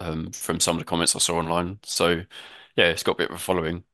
um, 0.00 0.30
from 0.32 0.60
some 0.60 0.76
of 0.76 0.80
the 0.80 0.84
comments 0.86 1.16
I 1.16 1.18
saw 1.20 1.38
online. 1.38 1.80
So 1.84 2.24
yeah, 2.76 2.86
it's 2.86 3.02
got 3.02 3.12
a 3.12 3.18
bit 3.18 3.30
of 3.30 3.36
a 3.36 3.38
following. 3.38 3.84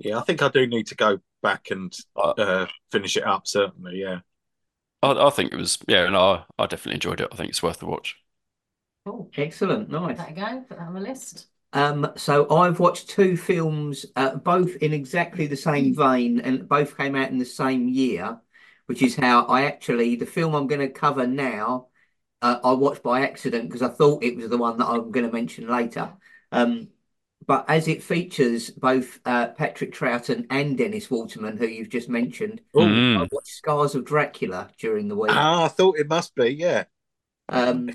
Yeah, 0.00 0.18
I 0.18 0.22
think 0.22 0.42
I 0.42 0.48
do 0.48 0.66
need 0.66 0.86
to 0.88 0.94
go 0.94 1.20
back 1.42 1.70
and 1.70 1.94
Uh, 2.16 2.34
uh, 2.38 2.66
finish 2.92 3.16
it 3.16 3.24
up. 3.26 3.46
Certainly, 3.46 4.00
yeah. 4.00 4.20
I, 5.02 5.12
I 5.12 5.30
think 5.30 5.52
it 5.52 5.56
was 5.58 5.78
yeah, 5.88 6.08
no, 6.10 6.20
I, 6.58 6.64
I 6.64 6.66
definitely 6.66 6.94
enjoyed 6.96 7.20
it. 7.20 7.28
I 7.32 7.36
think 7.36 7.50
it's 7.50 7.62
worth 7.62 7.80
the 7.80 7.86
watch. 7.86 8.16
Cool. 9.04 9.30
Excellent, 9.36 9.88
nice. 9.90 10.18
that 10.18 10.30
a 10.30 10.34
go. 10.34 10.60
Put 10.68 10.78
that 10.78 10.86
on 10.86 10.94
the 10.94 11.00
list. 11.00 11.46
Um, 11.72 12.12
so 12.16 12.48
I've 12.50 12.80
watched 12.80 13.08
two 13.10 13.36
films, 13.36 14.06
uh, 14.16 14.36
both 14.36 14.76
in 14.76 14.92
exactly 14.92 15.46
the 15.46 15.56
same 15.56 15.94
vein, 15.94 16.40
and 16.40 16.68
both 16.68 16.96
came 16.96 17.14
out 17.14 17.30
in 17.30 17.38
the 17.38 17.44
same 17.44 17.88
year, 17.88 18.40
which 18.86 19.02
is 19.02 19.16
how 19.16 19.44
I 19.46 19.64
actually 19.64 20.16
the 20.16 20.26
film 20.26 20.54
I'm 20.54 20.66
going 20.66 20.80
to 20.80 20.88
cover 20.88 21.26
now, 21.26 21.88
uh, 22.42 22.60
I 22.64 22.72
watched 22.72 23.02
by 23.02 23.22
accident 23.22 23.68
because 23.68 23.82
I 23.82 23.88
thought 23.88 24.24
it 24.24 24.36
was 24.36 24.48
the 24.48 24.58
one 24.58 24.78
that 24.78 24.86
I'm 24.86 25.10
going 25.12 25.26
to 25.26 25.32
mention 25.32 25.68
later. 25.68 26.12
Um, 26.52 26.88
but 27.48 27.64
as 27.68 27.88
it 27.88 28.02
features 28.04 28.70
both 28.70 29.18
uh, 29.24 29.48
Patrick 29.48 29.92
Troughton 29.92 30.46
and 30.50 30.78
Dennis 30.78 31.10
Waterman, 31.10 31.56
who 31.56 31.66
you've 31.66 31.88
just 31.88 32.08
mentioned, 32.08 32.60
Mm. 32.74 33.24
I 33.24 33.28
watched 33.32 33.48
Scars 33.48 33.96
of 33.96 34.04
Dracula 34.04 34.70
during 34.78 35.08
the 35.08 35.16
week. 35.16 35.32
ah, 35.32 35.64
I 35.64 35.68
thought 35.68 35.98
it 35.98 36.08
must 36.08 36.34
be. 36.36 36.50
Yeah. 36.50 36.84
Um, 37.48 37.90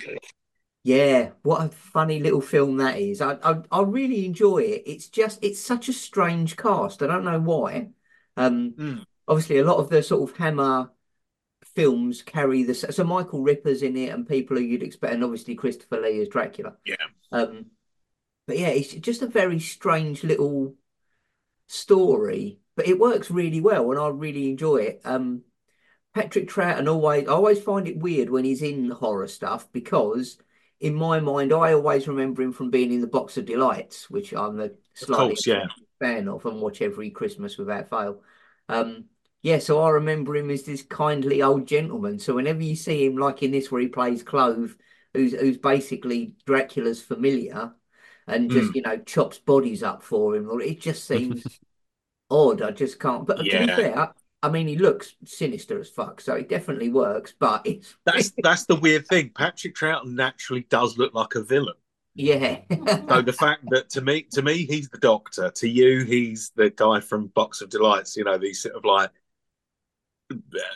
yeah, 0.84 1.32
what 1.44 1.66
a 1.66 1.70
funny 1.70 2.20
little 2.20 2.42
film 2.42 2.78
that 2.78 2.98
is. 3.00 3.22
I, 3.22 3.38
I 3.44 3.62
I 3.72 3.82
really 3.84 4.26
enjoy 4.26 4.60
it. 4.64 4.84
It's 4.86 5.08
just 5.08 5.40
it's 5.44 5.62
such 5.62 5.88
a 5.90 5.94
strange 5.94 6.58
cast. 6.58 7.02
I 7.02 7.08
don't 7.08 7.24
know 7.24 7.40
why. 7.40 7.92
Um, 8.36 8.72
Mm. 8.78 9.06
obviously 9.28 9.60
a 9.60 9.64
lot 9.64 9.78
of 9.78 9.90
the 9.90 10.04
sort 10.04 10.30
of 10.30 10.36
Hammer 10.38 10.92
films 11.76 12.22
carry 12.22 12.64
the 12.64 12.74
so 12.76 13.04
Michael 13.04 13.42
Ripper's 13.44 13.84
in 13.84 13.96
it 13.98 14.10
and 14.10 14.28
people 14.28 14.58
who 14.58 14.64
you'd 14.64 14.84
expect, 14.84 15.14
and 15.14 15.24
obviously 15.24 15.56
Christopher 15.56 16.02
Lee 16.02 16.22
as 16.22 16.28
Dracula. 16.30 16.76
Yeah. 16.86 16.96
Um, 17.32 17.68
but 18.48 18.58
yeah, 18.58 18.70
it's 18.70 18.94
just 18.94 19.22
a 19.22 19.28
very 19.28 19.60
strange 19.60 20.24
little 20.24 20.76
story, 21.68 22.60
but 22.76 22.88
it 22.88 23.00
works 23.00 23.32
really 23.32 23.62
well, 23.62 23.92
and 23.92 24.00
I 24.00 24.08
really 24.10 24.50
enjoy 24.50 24.78
it. 24.78 25.02
Um, 25.06 25.44
Patrick 26.14 26.48
Troughton 26.48 26.88
always, 26.88 27.28
I 27.28 27.32
always 27.32 27.62
find 27.62 27.88
it 27.88 27.98
weird 27.98 28.30
when 28.30 28.46
he's 28.46 28.62
in 28.62 28.90
horror 28.92 29.28
stuff 29.28 29.72
because 29.72 30.38
in 30.80 30.94
my 30.94 31.20
mind, 31.20 31.54
I 31.54 31.74
always 31.74 32.08
remember 32.08 32.42
him 32.42 32.52
from 32.52 32.70
being 32.70 32.92
in 32.92 33.02
the 33.02 33.08
Box 33.08 33.38
of 33.38 33.46
Delights, 33.46 34.10
which 34.10 34.34
I'm 34.34 34.60
a 34.60 34.72
slightly 34.94 35.36
course, 35.36 35.48
yeah. 35.48 35.66
fan 36.00 36.28
of 36.28 36.46
and 36.46 36.62
watch 36.62 36.82
every 36.82 37.10
Christmas 37.10 37.58
without 37.58 37.90
fail. 37.90 38.22
Um, 38.70 39.06
yeah, 39.42 39.60
so 39.60 39.82
I 39.82 39.90
remember 39.92 40.36
him 40.36 40.50
as 40.50 40.64
this 40.64 40.84
kindly 40.84 41.42
old 41.42 41.68
gentleman. 41.68 42.20
So 42.20 42.36
whenever 42.36 42.62
you 42.62 42.76
see 42.76 43.06
him, 43.06 43.18
like 43.18 43.42
in 43.42 43.52
this 43.52 43.72
where 43.72 43.82
he 43.82 43.88
plays 43.88 44.24
Klove, 44.24 44.76
who's 45.14 45.34
who's 45.34 45.58
basically 45.58 46.36
Dracula's 46.46 47.02
familiar, 47.02 47.74
and 48.28 48.50
just 48.50 48.72
mm. 48.72 48.76
you 48.76 48.82
know 48.82 48.98
chops 48.98 49.40
bodies 49.40 49.84
up 49.84 50.04
for 50.04 50.36
him, 50.36 50.50
or 50.50 50.62
it 50.62 50.82
just 50.82 51.06
seems 51.06 51.60
odd. 52.30 52.62
I 52.62 52.72
just 52.72 53.00
can't. 53.00 53.26
But 53.26 53.38
to 53.38 53.44
be 53.44 53.68
fair, 53.68 54.14
I 54.44 54.50
mean, 54.50 54.68
he 54.68 54.78
looks 54.78 55.16
sinister 55.24 55.80
as 55.80 55.90
fuck, 55.90 56.20
so 56.20 56.36
it 56.36 56.50
definitely 56.50 56.90
works. 56.90 57.34
But 57.38 57.66
it's 57.66 57.96
That's 58.06 58.34
that's 58.44 58.66
the 58.66 58.76
weird 58.76 59.08
thing. 59.08 59.32
Patrick 59.36 59.76
Troughton 59.76 60.14
naturally 60.16 60.68
does 60.70 60.98
look 60.98 61.14
like 61.14 61.36
a 61.36 61.44
villain. 61.44 61.76
yeah, 62.16 62.60
So 62.70 63.22
the 63.22 63.34
fact 63.34 63.64
that 63.70 63.90
to 63.92 64.02
me, 64.02 64.28
to 64.34 64.42
me, 64.42 64.66
he's 64.66 64.90
the 64.90 64.98
Doctor. 64.98 65.50
To 65.50 65.68
you, 65.68 66.04
he's 66.04 66.52
the 66.56 66.70
guy 66.70 67.00
from 67.00 67.28
Box 67.28 67.62
of 67.62 67.70
Delights. 67.70 68.18
You 68.18 68.26
know, 68.26 68.38
these 68.38 68.62
sort 68.62 68.76
of 68.76 68.84
like 68.84 69.12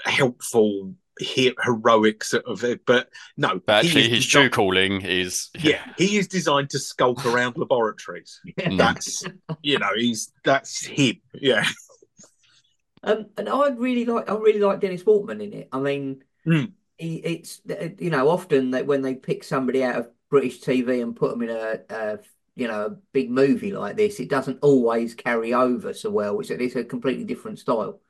helpful, 0.05 0.95
he- 1.19 1.55
heroic 1.63 2.23
sort 2.23 2.45
of. 2.45 2.63
But 2.85 3.09
no, 3.37 3.59
But 3.65 3.85
actually, 3.85 4.09
his 4.09 4.25
desi- 4.25 4.29
true 4.29 4.49
calling 4.49 5.01
is 5.01 5.49
Yeah, 5.57 5.81
he 5.97 6.17
is 6.17 6.27
designed 6.27 6.69
to 6.71 6.79
skulk 6.79 7.25
around 7.25 7.57
laboratories. 7.57 8.39
Mm. 8.59 8.77
That's 8.77 9.23
you 9.61 9.79
know, 9.79 9.89
he's 9.95 10.31
that's 10.43 10.85
him. 10.85 11.17
Yeah, 11.33 11.65
Um, 13.03 13.27
and 13.37 13.47
I 13.47 13.69
really 13.69 14.05
like 14.05 14.29
I 14.29 14.35
really 14.35 14.59
like 14.59 14.79
Dennis 14.79 15.05
Waterman 15.05 15.41
in 15.41 15.53
it. 15.53 15.69
I 15.71 15.79
mean, 15.79 16.23
Mm. 16.45 16.71
he, 16.97 17.15
it's 17.17 17.61
you 17.99 18.09
know 18.09 18.29
often 18.29 18.71
that 18.71 18.87
when 18.87 19.01
they 19.01 19.15
pick 19.15 19.43
somebody 19.43 19.83
out 19.83 19.95
of 19.97 20.09
British 20.29 20.61
TV 20.61 21.01
and 21.01 21.15
put 21.15 21.31
them 21.31 21.41
in 21.43 21.49
a, 21.49 21.79
a 21.89 22.19
you 22.55 22.67
know 22.67 22.85
a 22.87 22.89
big 23.13 23.29
movie 23.29 23.71
like 23.71 23.95
this, 23.97 24.19
it 24.19 24.29
doesn't 24.29 24.59
always 24.61 25.13
carry 25.13 25.53
over 25.53 25.93
so 25.93 26.09
well. 26.09 26.39
It's, 26.39 26.49
it's 26.49 26.75
a 26.75 26.83
completely 26.83 27.23
different 27.25 27.59
style. 27.59 28.01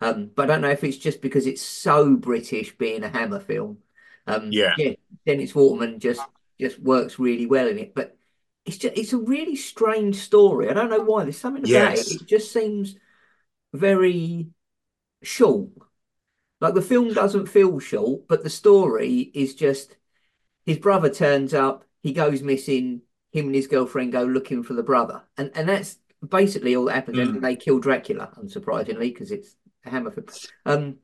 Um, 0.00 0.30
but 0.34 0.44
I 0.50 0.54
don't 0.54 0.62
know 0.62 0.70
if 0.70 0.84
it's 0.84 0.96
just 0.98 1.20
because 1.22 1.46
it's 1.46 1.62
so 1.62 2.16
British 2.16 2.76
being 2.76 3.04
a 3.04 3.08
Hammer 3.08 3.40
film. 3.40 3.78
Um, 4.26 4.60
Yeah. 4.60 4.76
yeah, 4.76 4.92
Dennis 5.26 5.54
Waterman 5.54 6.00
just 6.00 6.28
just 6.60 6.78
works 6.80 7.18
really 7.18 7.46
well 7.46 7.68
in 7.68 7.78
it. 7.78 7.94
But 7.94 8.16
it's 8.64 8.78
just 8.78 8.96
it's 8.96 9.12
a 9.12 9.18
really 9.18 9.56
strange 9.56 10.16
story. 10.16 10.68
I 10.70 10.74
don't 10.74 10.90
know 10.90 11.00
why. 11.02 11.24
There's 11.24 11.38
something 11.38 11.64
about 11.64 11.94
Yes. 11.94 11.98
it. 11.98 12.08
It 12.22 12.26
just 12.26 12.52
seems 12.52 12.96
very 13.74 14.48
short. 15.22 15.70
Like 16.60 16.74
the 16.74 16.82
film 16.82 17.12
doesn't 17.14 17.46
feel 17.46 17.78
short, 17.78 18.26
but 18.28 18.42
the 18.42 18.50
story 18.50 19.30
is 19.34 19.54
just 19.54 19.96
his 20.66 20.78
brother 20.78 21.10
turns 21.10 21.54
up, 21.54 21.84
he 22.02 22.12
goes 22.12 22.42
missing, 22.42 23.02
him 23.32 23.46
and 23.46 23.54
his 23.54 23.68
girlfriend 23.68 24.12
go 24.12 24.24
looking 24.24 24.62
for 24.62 24.74
the 24.74 24.82
brother. 24.82 25.24
And 25.38 25.50
and 25.56 25.68
that's 25.68 25.98
basically 26.28 26.76
all 26.76 26.86
that 26.86 26.94
happens. 26.96 27.18
And 27.18 27.30
Mm. 27.30 27.34
then 27.34 27.42
they 27.42 27.56
kill 27.56 27.80
Dracula, 27.80 28.32
unsurprisingly, 28.38 29.12
because 29.12 29.32
it's 29.32 29.56
a 29.84 29.90
hammer 29.90 30.10
film. 30.10 30.26
Um 30.66 30.96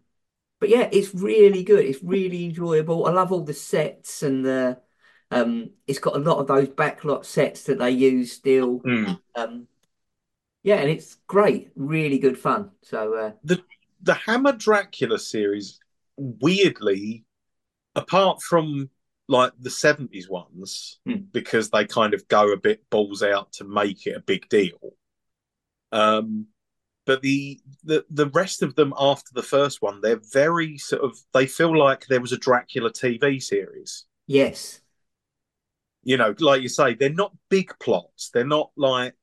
but 0.61 0.69
yeah, 0.69 0.89
it's 0.93 1.15
really 1.15 1.65
good. 1.65 1.85
It's 1.85 2.03
really 2.03 2.45
enjoyable. 2.45 3.07
I 3.07 3.13
love 3.13 3.33
all 3.33 3.45
the 3.45 3.55
sets 3.55 4.23
and 4.23 4.45
the 4.45 4.81
um 5.31 5.71
it's 5.87 5.99
got 5.99 6.17
a 6.17 6.19
lot 6.21 6.39
of 6.39 6.47
those 6.47 6.69
backlot 6.69 7.25
sets 7.25 7.65
that 7.65 7.79
they 7.79 7.91
use 7.91 8.33
still. 8.33 8.81
Mm. 8.81 9.21
Um 9.35 9.67
yeah, 10.63 10.77
and 10.77 10.91
it's 10.91 11.17
great, 11.27 11.71
really 11.75 12.19
good 12.19 12.39
fun. 12.39 12.71
So 12.83 13.15
uh 13.15 13.33
The 13.45 13.63
the 14.03 14.15
Hammer 14.15 14.53
Dracula 14.53 15.19
series, 15.19 15.79
weirdly, 16.17 17.25
apart 17.95 18.43
from 18.43 18.91
like 19.29 19.53
the 19.61 19.71
70s 19.71 20.29
ones, 20.29 20.99
Hmm. 21.07 21.29
because 21.33 21.71
they 21.71 21.87
kind 21.87 22.15
of 22.15 22.27
go 22.29 22.53
a 22.53 22.57
bit 22.57 22.89
balls 22.91 23.23
out 23.23 23.53
to 23.55 23.65
make 23.65 24.07
it 24.07 24.17
a 24.17 24.21
big 24.21 24.49
deal. 24.49 24.95
Um, 25.93 26.47
but 27.11 27.23
the, 27.23 27.59
the 27.83 28.05
the 28.09 28.29
rest 28.29 28.63
of 28.63 28.77
them 28.77 28.95
after 28.97 29.31
the 29.35 29.43
first 29.43 29.83
one, 29.83 30.01
they're 30.01 30.21
very 30.33 30.79
sort 30.79 31.03
of 31.03 31.19
they 31.35 31.45
feel 31.47 31.77
like 31.77 32.07
there 32.07 32.21
was 32.21 32.31
a 32.31 32.39
Dracula 32.39 32.93
TV 32.93 33.43
series. 33.43 34.07
yes. 34.29 34.81
You 36.05 36.17
know, 36.17 36.35
like 36.39 36.63
you 36.63 36.69
say, 36.69 36.95
they're 36.95 37.13
not 37.25 37.37
big 37.49 37.73
plots. 37.81 38.31
They're 38.33 38.47
not 38.47 38.71
like 38.77 39.15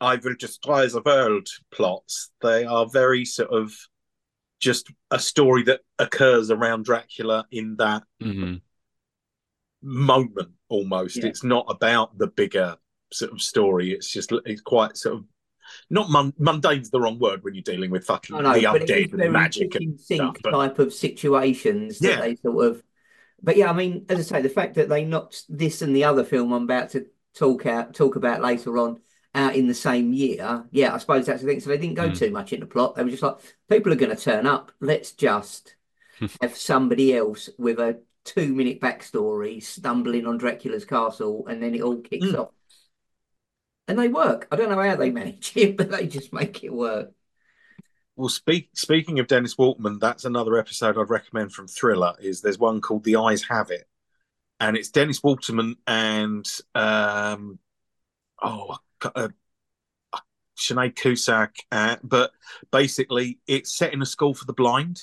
I 0.00 0.16
will 0.16 0.34
destroy 0.38 0.88
the 0.88 1.02
world 1.02 1.48
plots. 1.70 2.30
They 2.42 2.64
are 2.64 2.86
very 2.86 3.24
sort 3.24 3.50
of 3.50 3.72
just 4.60 4.90
a 5.12 5.20
story 5.20 5.62
that 5.62 5.80
occurs 6.00 6.50
around 6.50 6.84
Dracula 6.84 7.46
in 7.52 7.76
that 7.76 8.02
Mhm. 8.20 8.60
moment 9.82 10.50
almost. 10.68 11.16
Yeah. 11.18 11.26
It's 11.26 11.44
not 11.44 11.64
about 11.68 12.18
the 12.18 12.26
bigger 12.26 12.76
sort 13.12 13.32
of 13.32 13.40
story. 13.40 13.92
It's 13.92 14.10
just 14.10 14.32
it's 14.44 14.60
quite 14.60 14.96
sort 14.96 15.14
of 15.18 15.24
not 15.90 16.10
mun- 16.10 16.32
mundane's 16.38 16.90
the 16.90 17.00
wrong 17.00 17.18
word 17.18 17.42
when 17.44 17.54
you're 17.54 17.62
dealing 17.62 17.90
with 17.90 18.04
fucking 18.04 18.36
know, 18.36 18.54
the 18.54 18.62
but 18.62 18.82
it 18.82 18.90
is 18.90 19.10
undead 19.10 19.22
and 19.24 19.32
magic 19.32 19.74
and 19.74 20.00
stuff. 20.00 20.36
But 20.42 20.50
type 20.52 20.78
of 20.78 20.92
situations 20.92 21.98
that 22.00 22.08
Yeah. 22.08 22.20
they 22.20 22.36
sort 22.36 22.66
of. 22.66 22.82
But 23.42 23.56
yeah, 23.56 23.70
I 23.70 23.72
mean, 23.72 24.04
as 24.08 24.18
I 24.18 24.22
say, 24.36 24.42
the 24.42 24.48
fact 24.48 24.74
that 24.74 24.88
they 24.88 25.04
knocked 25.04 25.44
this 25.48 25.80
and 25.82 25.94
the 25.94 26.04
other 26.04 26.24
film 26.24 26.52
I'm 26.52 26.64
about 26.64 26.90
to 26.90 27.06
talk 27.34 27.66
out 27.66 27.94
talk 27.94 28.16
about 28.16 28.40
later 28.42 28.76
on 28.78 29.00
out 29.34 29.54
in 29.54 29.68
the 29.68 29.74
same 29.74 30.12
year, 30.12 30.64
yeah, 30.72 30.92
I 30.94 30.98
suppose 30.98 31.26
that's 31.26 31.42
the 31.42 31.46
thing. 31.48 31.60
So 31.60 31.68
they 31.70 31.78
didn't 31.78 31.94
go 31.96 32.08
Mm. 32.08 32.18
too 32.18 32.30
much 32.30 32.52
into 32.52 32.66
plot. 32.66 32.96
They 32.96 33.04
were 33.04 33.10
just 33.10 33.22
like, 33.22 33.36
people 33.70 33.92
are 33.92 33.96
going 33.96 34.14
to 34.16 34.20
turn 34.20 34.46
up. 34.46 34.72
Let's 34.80 35.12
just 35.12 35.74
have 36.40 36.56
somebody 36.56 37.14
else 37.16 37.48
with 37.58 37.78
a 37.78 38.00
two 38.24 38.52
minute 38.52 38.80
backstory 38.80 39.62
stumbling 39.62 40.26
on 40.26 40.36
Dracula's 40.38 40.84
castle, 40.84 41.46
and 41.46 41.62
then 41.62 41.74
it 41.76 41.82
all 41.82 41.98
kicks 41.98 42.26
Mm. 42.26 42.38
off. 42.40 42.48
And 43.88 43.98
they 43.98 44.08
work. 44.08 44.46
I 44.52 44.56
don't 44.56 44.68
know 44.70 44.80
how 44.82 44.96
they 44.96 45.10
manage 45.10 45.52
it, 45.56 45.76
but 45.78 45.90
they 45.90 46.06
just 46.06 46.32
make 46.32 46.62
it 46.62 46.72
work. 46.72 47.10
well, 48.16 48.28
speak 48.28 48.70
speaking 48.74 49.18
of 49.18 49.26
Dennis 49.26 49.56
Waterman, 49.58 49.98
that's 49.98 50.24
another 50.24 50.56
episode 50.58 50.98
I'd 50.98 51.08
recommend 51.10 51.52
from 51.52 51.66
Thriller. 51.68 52.14
Is 52.20 52.40
there's 52.40 52.58
one 52.58 52.80
called 52.80 53.04
The 53.04 53.16
Eyes 53.16 53.42
Have 53.44 53.70
It, 53.70 53.88
and 54.60 54.76
it's 54.76 54.90
Dennis 54.90 55.22
Waterman 55.22 55.76
and 55.86 56.46
um 56.74 57.58
oh 58.42 58.76
uh, 59.14 59.28
Sinead 60.58 60.96
Cusack, 60.96 61.56
uh, 61.70 61.96
but 62.02 62.32
basically 62.72 63.38
it's 63.46 63.76
set 63.76 63.92
in 63.92 64.02
a 64.02 64.06
school 64.06 64.34
for 64.34 64.44
the 64.44 64.52
blind, 64.52 65.02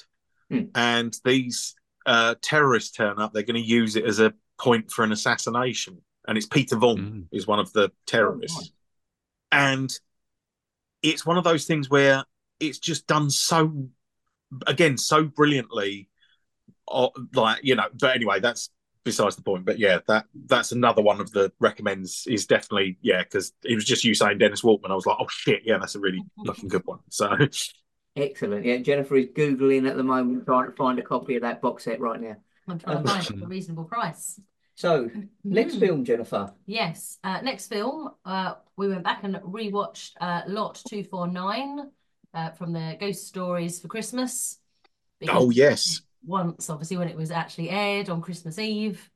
Hmm. 0.51 0.65
and 0.75 1.17
these 1.25 1.75
uh, 2.05 2.35
terrorists 2.41 2.91
turn 2.91 3.19
up. 3.19 3.33
They're 3.33 3.41
going 3.43 3.61
to 3.61 3.67
use 3.67 3.95
it 3.95 4.05
as 4.05 4.19
a 4.19 4.33
point 4.59 4.91
for 4.91 5.03
an 5.03 5.11
assassination, 5.11 6.01
and 6.27 6.37
it's 6.37 6.45
Peter 6.45 6.75
Vaughan 6.75 6.99
Mm. 6.99 7.27
is 7.31 7.47
one 7.47 7.57
of 7.59 7.71
the 7.73 7.91
terrorists, 8.05 8.57
Oh, 8.57 8.61
nice. 8.61 8.71
And 9.51 9.91
it's 11.01 11.25
one 11.25 11.37
of 11.37 11.43
those 11.43 11.65
things 11.65 11.89
where 11.89 12.23
it's 12.59 12.79
just 12.79 13.07
done 13.07 13.29
so 13.29 13.87
again 14.67 14.97
so 14.97 15.23
brilliantly 15.23 16.09
uh, 16.87 17.09
like 17.33 17.59
you 17.63 17.75
know 17.75 17.85
but 17.99 18.15
anyway 18.15 18.39
that's 18.39 18.69
besides 19.03 19.35
the 19.35 19.41
point 19.41 19.65
but 19.65 19.77
yeah 19.77 19.99
that 20.07 20.25
that's 20.45 20.71
another 20.71 21.01
one 21.01 21.19
of 21.19 21.31
the 21.31 21.51
recommends 21.59 22.25
is 22.27 22.45
definitely 22.45 22.97
yeah 23.01 23.23
because 23.23 23.51
it 23.63 23.75
was 23.75 23.83
just 23.83 24.03
you 24.03 24.13
saying 24.13 24.37
dennis 24.37 24.63
waterman 24.63 24.91
i 24.91 24.95
was 24.95 25.05
like 25.05 25.17
oh 25.19 25.27
shit 25.29 25.61
yeah 25.65 25.77
that's 25.77 25.95
a 25.95 25.99
really 25.99 26.21
fucking 26.45 26.69
good 26.69 26.85
one 26.85 26.99
so 27.09 27.35
Excellent. 28.15 28.65
Yeah, 28.65 28.77
Jennifer 28.77 29.17
is 29.17 29.27
Googling 29.27 29.89
at 29.89 29.97
the 29.97 30.03
moment, 30.03 30.45
trying 30.45 30.67
to 30.67 30.71
find 30.71 30.97
a 30.99 31.01
copy 31.01 31.35
of 31.35 31.41
that 31.41 31.61
box 31.61 31.83
set 31.83 31.99
right 31.99 32.19
now. 32.19 32.37
I'm 32.67 32.79
trying 32.79 33.03
to 33.03 33.09
find 33.09 33.25
it 33.25 33.31
at 33.31 33.43
a 33.43 33.47
reasonable 33.47 33.83
price. 33.83 34.39
So, 34.75 35.09
next 35.49 35.75
Mm. 35.75 35.79
film, 35.79 36.05
Jennifer. 36.05 36.53
Yes. 36.65 37.19
Uh, 37.23 37.41
next 37.41 37.67
film, 37.67 38.11
uh, 38.25 38.55
we 38.75 38.87
went 38.89 39.03
back 39.03 39.23
and 39.23 39.35
rewatched 39.35 40.13
uh, 40.19 40.41
Lot 40.47 40.75
249 40.87 41.91
uh, 42.33 42.51
from 42.51 42.73
the 42.73 42.97
Ghost 42.99 43.27
Stories 43.27 43.79
for 43.79 43.87
Christmas. 43.87 44.59
oh 45.29 45.49
yes 45.51 46.01
Once, 46.25 46.69
obviously, 46.69 46.97
when 46.97 47.07
it 47.07 47.15
was 47.15 47.31
actually 47.31 47.69
aired 47.69 48.09
on 48.09 48.21
Christmas 48.21 48.57
Eve, 48.57 49.09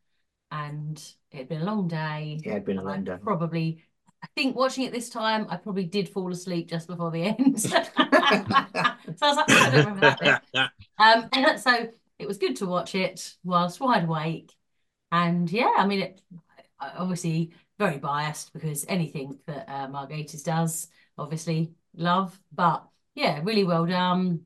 and 0.52 0.98
it 1.32 1.38
had 1.38 1.50
been 1.50 1.62
a 1.62 1.66
long 1.66 1.88
day. 1.88 2.40
Yeah, 2.44 2.52
it'd 2.54 2.66
been 2.66 2.78
a 2.78 2.84
long 2.84 3.04
day. 3.04 3.18
Probably, 3.24 3.84
I 4.24 4.28
think 4.36 4.56
watching 4.56 4.86
it 4.86 4.92
this 4.94 5.10
time, 5.10 5.48
I 5.50 5.58
probably 5.58 5.86
did 5.86 6.10
fall 6.10 6.32
asleep 6.32 6.70
just 6.70 6.88
before 6.88 7.12
the 7.12 7.24
end. 7.24 7.60
so 7.62 7.78
I 7.78 8.98
was 9.22 9.38
like, 9.38 9.48
"Oh, 9.50 9.62
I 9.62 9.70
don't 9.72 9.86
remember 9.86 10.02
that 10.02 10.20
bit. 10.20 10.42
Um, 11.00 11.30
so 11.58 11.90
it 12.20 12.28
was 12.28 12.38
good 12.38 12.58
to 12.58 12.66
watch 12.68 12.96
it 12.96 13.36
whilst 13.44 13.80
wide 13.80 14.04
awake. 14.06 14.54
And 15.12 15.50
yeah, 15.52 15.74
I 15.78 15.88
mean, 15.88 16.02
it 16.02 16.22
obviously 16.80 17.54
very 17.78 17.98
biased 17.98 18.54
because 18.54 18.86
anything 18.88 19.40
that 19.48 19.70
uh, 19.70 19.88
does, 20.44 20.88
obviously 21.18 21.72
love. 21.96 22.40
But 22.52 22.86
yeah, 23.16 23.40
really 23.44 23.64
well 23.64 23.86
done. 23.86 24.42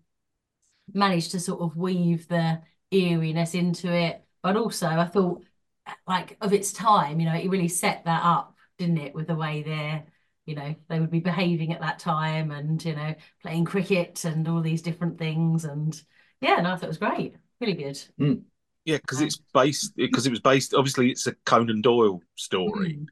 Managed 0.93 1.31
to 1.31 1.39
sort 1.39 1.61
of 1.61 1.77
weave 1.77 2.27
the 2.27 2.61
eeriness 2.91 3.55
into 3.55 3.91
it, 3.91 4.23
but 4.41 4.55
also 4.57 4.87
I 4.87 5.05
thought, 5.05 5.43
like 6.07 6.37
of 6.41 6.53
its 6.53 6.71
time, 6.71 7.19
you 7.19 7.25
know, 7.25 7.35
it 7.35 7.49
really 7.49 7.67
set 7.69 8.05
that 8.05 8.21
up, 8.23 8.55
didn't 8.77 8.99
it, 8.99 9.15
with 9.15 9.27
the 9.27 9.35
way 9.35 9.63
they're, 9.63 10.05
you 10.45 10.55
know, 10.55 10.75
they 10.89 10.99
would 10.99 11.09
be 11.09 11.19
behaving 11.19 11.73
at 11.73 11.81
that 11.81 11.99
time, 11.99 12.51
and 12.51 12.83
you 12.83 12.95
know, 12.95 13.15
playing 13.41 13.65
cricket 13.65 14.25
and 14.25 14.47
all 14.47 14.61
these 14.61 14.81
different 14.81 15.17
things, 15.17 15.65
and 15.65 16.01
yeah, 16.41 16.55
no, 16.57 16.71
I 16.71 16.75
thought 16.75 16.83
it 16.83 16.87
was 16.87 16.97
great, 16.97 17.35
really 17.61 17.73
good. 17.75 17.99
Yeah 18.85 18.97
because 18.97 19.21
it's 19.21 19.39
based 19.53 19.95
because 19.95 20.27
it 20.27 20.29
was 20.31 20.39
based 20.41 20.73
obviously 20.73 21.11
it's 21.11 21.27
a 21.27 21.33
conan 21.45 21.81
doyle 21.81 22.21
story 22.35 22.99
Mm. 22.99 23.07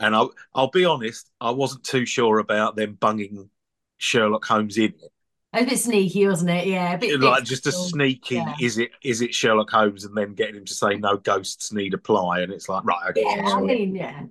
and 0.00 0.16
i'll 0.16 0.32
i'll 0.54 0.70
be 0.70 0.84
honest 0.84 1.30
i 1.40 1.50
wasn't 1.50 1.84
too 1.84 2.06
sure 2.06 2.38
about 2.38 2.76
them 2.76 2.94
bunging 2.94 3.50
sherlock 3.98 4.44
holmes 4.44 4.78
in 4.78 4.94
it 5.02 5.12
A 5.52 5.64
bit 5.64 5.78
sneaky, 5.78 6.26
wasn't 6.28 6.50
it? 6.50 6.66
Yeah, 6.66 6.92
a 6.92 6.98
bit, 6.98 7.18
like 7.20 7.40
bit 7.40 7.48
just 7.48 7.66
a 7.66 7.72
sneaky 7.72 8.34
yeah. 8.36 8.54
is 8.60 8.78
it 8.78 8.90
is 9.02 9.22
it 9.22 9.34
sherlock 9.34 9.70
holmes 9.70 10.04
and 10.04 10.16
then 10.16 10.34
getting 10.34 10.56
him 10.56 10.64
to 10.66 10.74
say 10.74 10.96
no 10.96 11.16
ghosts 11.16 11.72
need 11.72 11.94
apply 11.94 12.40
and 12.40 12.52
it's 12.52 12.68
like 12.68 12.84
right 12.84 13.10
okay 13.10 13.22
Yeah, 13.22 13.42
I 13.54 13.60
mean, 13.62 13.94
yeah, 13.94 14.24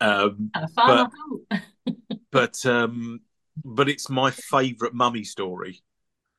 um 0.00 0.52
kind 0.54 0.64
of 0.64 0.72
fun. 0.72 0.98
I 0.98 1.06
thought. 1.06 1.60
but 2.30 2.64
um 2.66 3.20
but 3.64 3.88
it's 3.88 4.10
my 4.10 4.30
favorite 4.30 4.94
mummy 4.94 5.24
story 5.24 5.80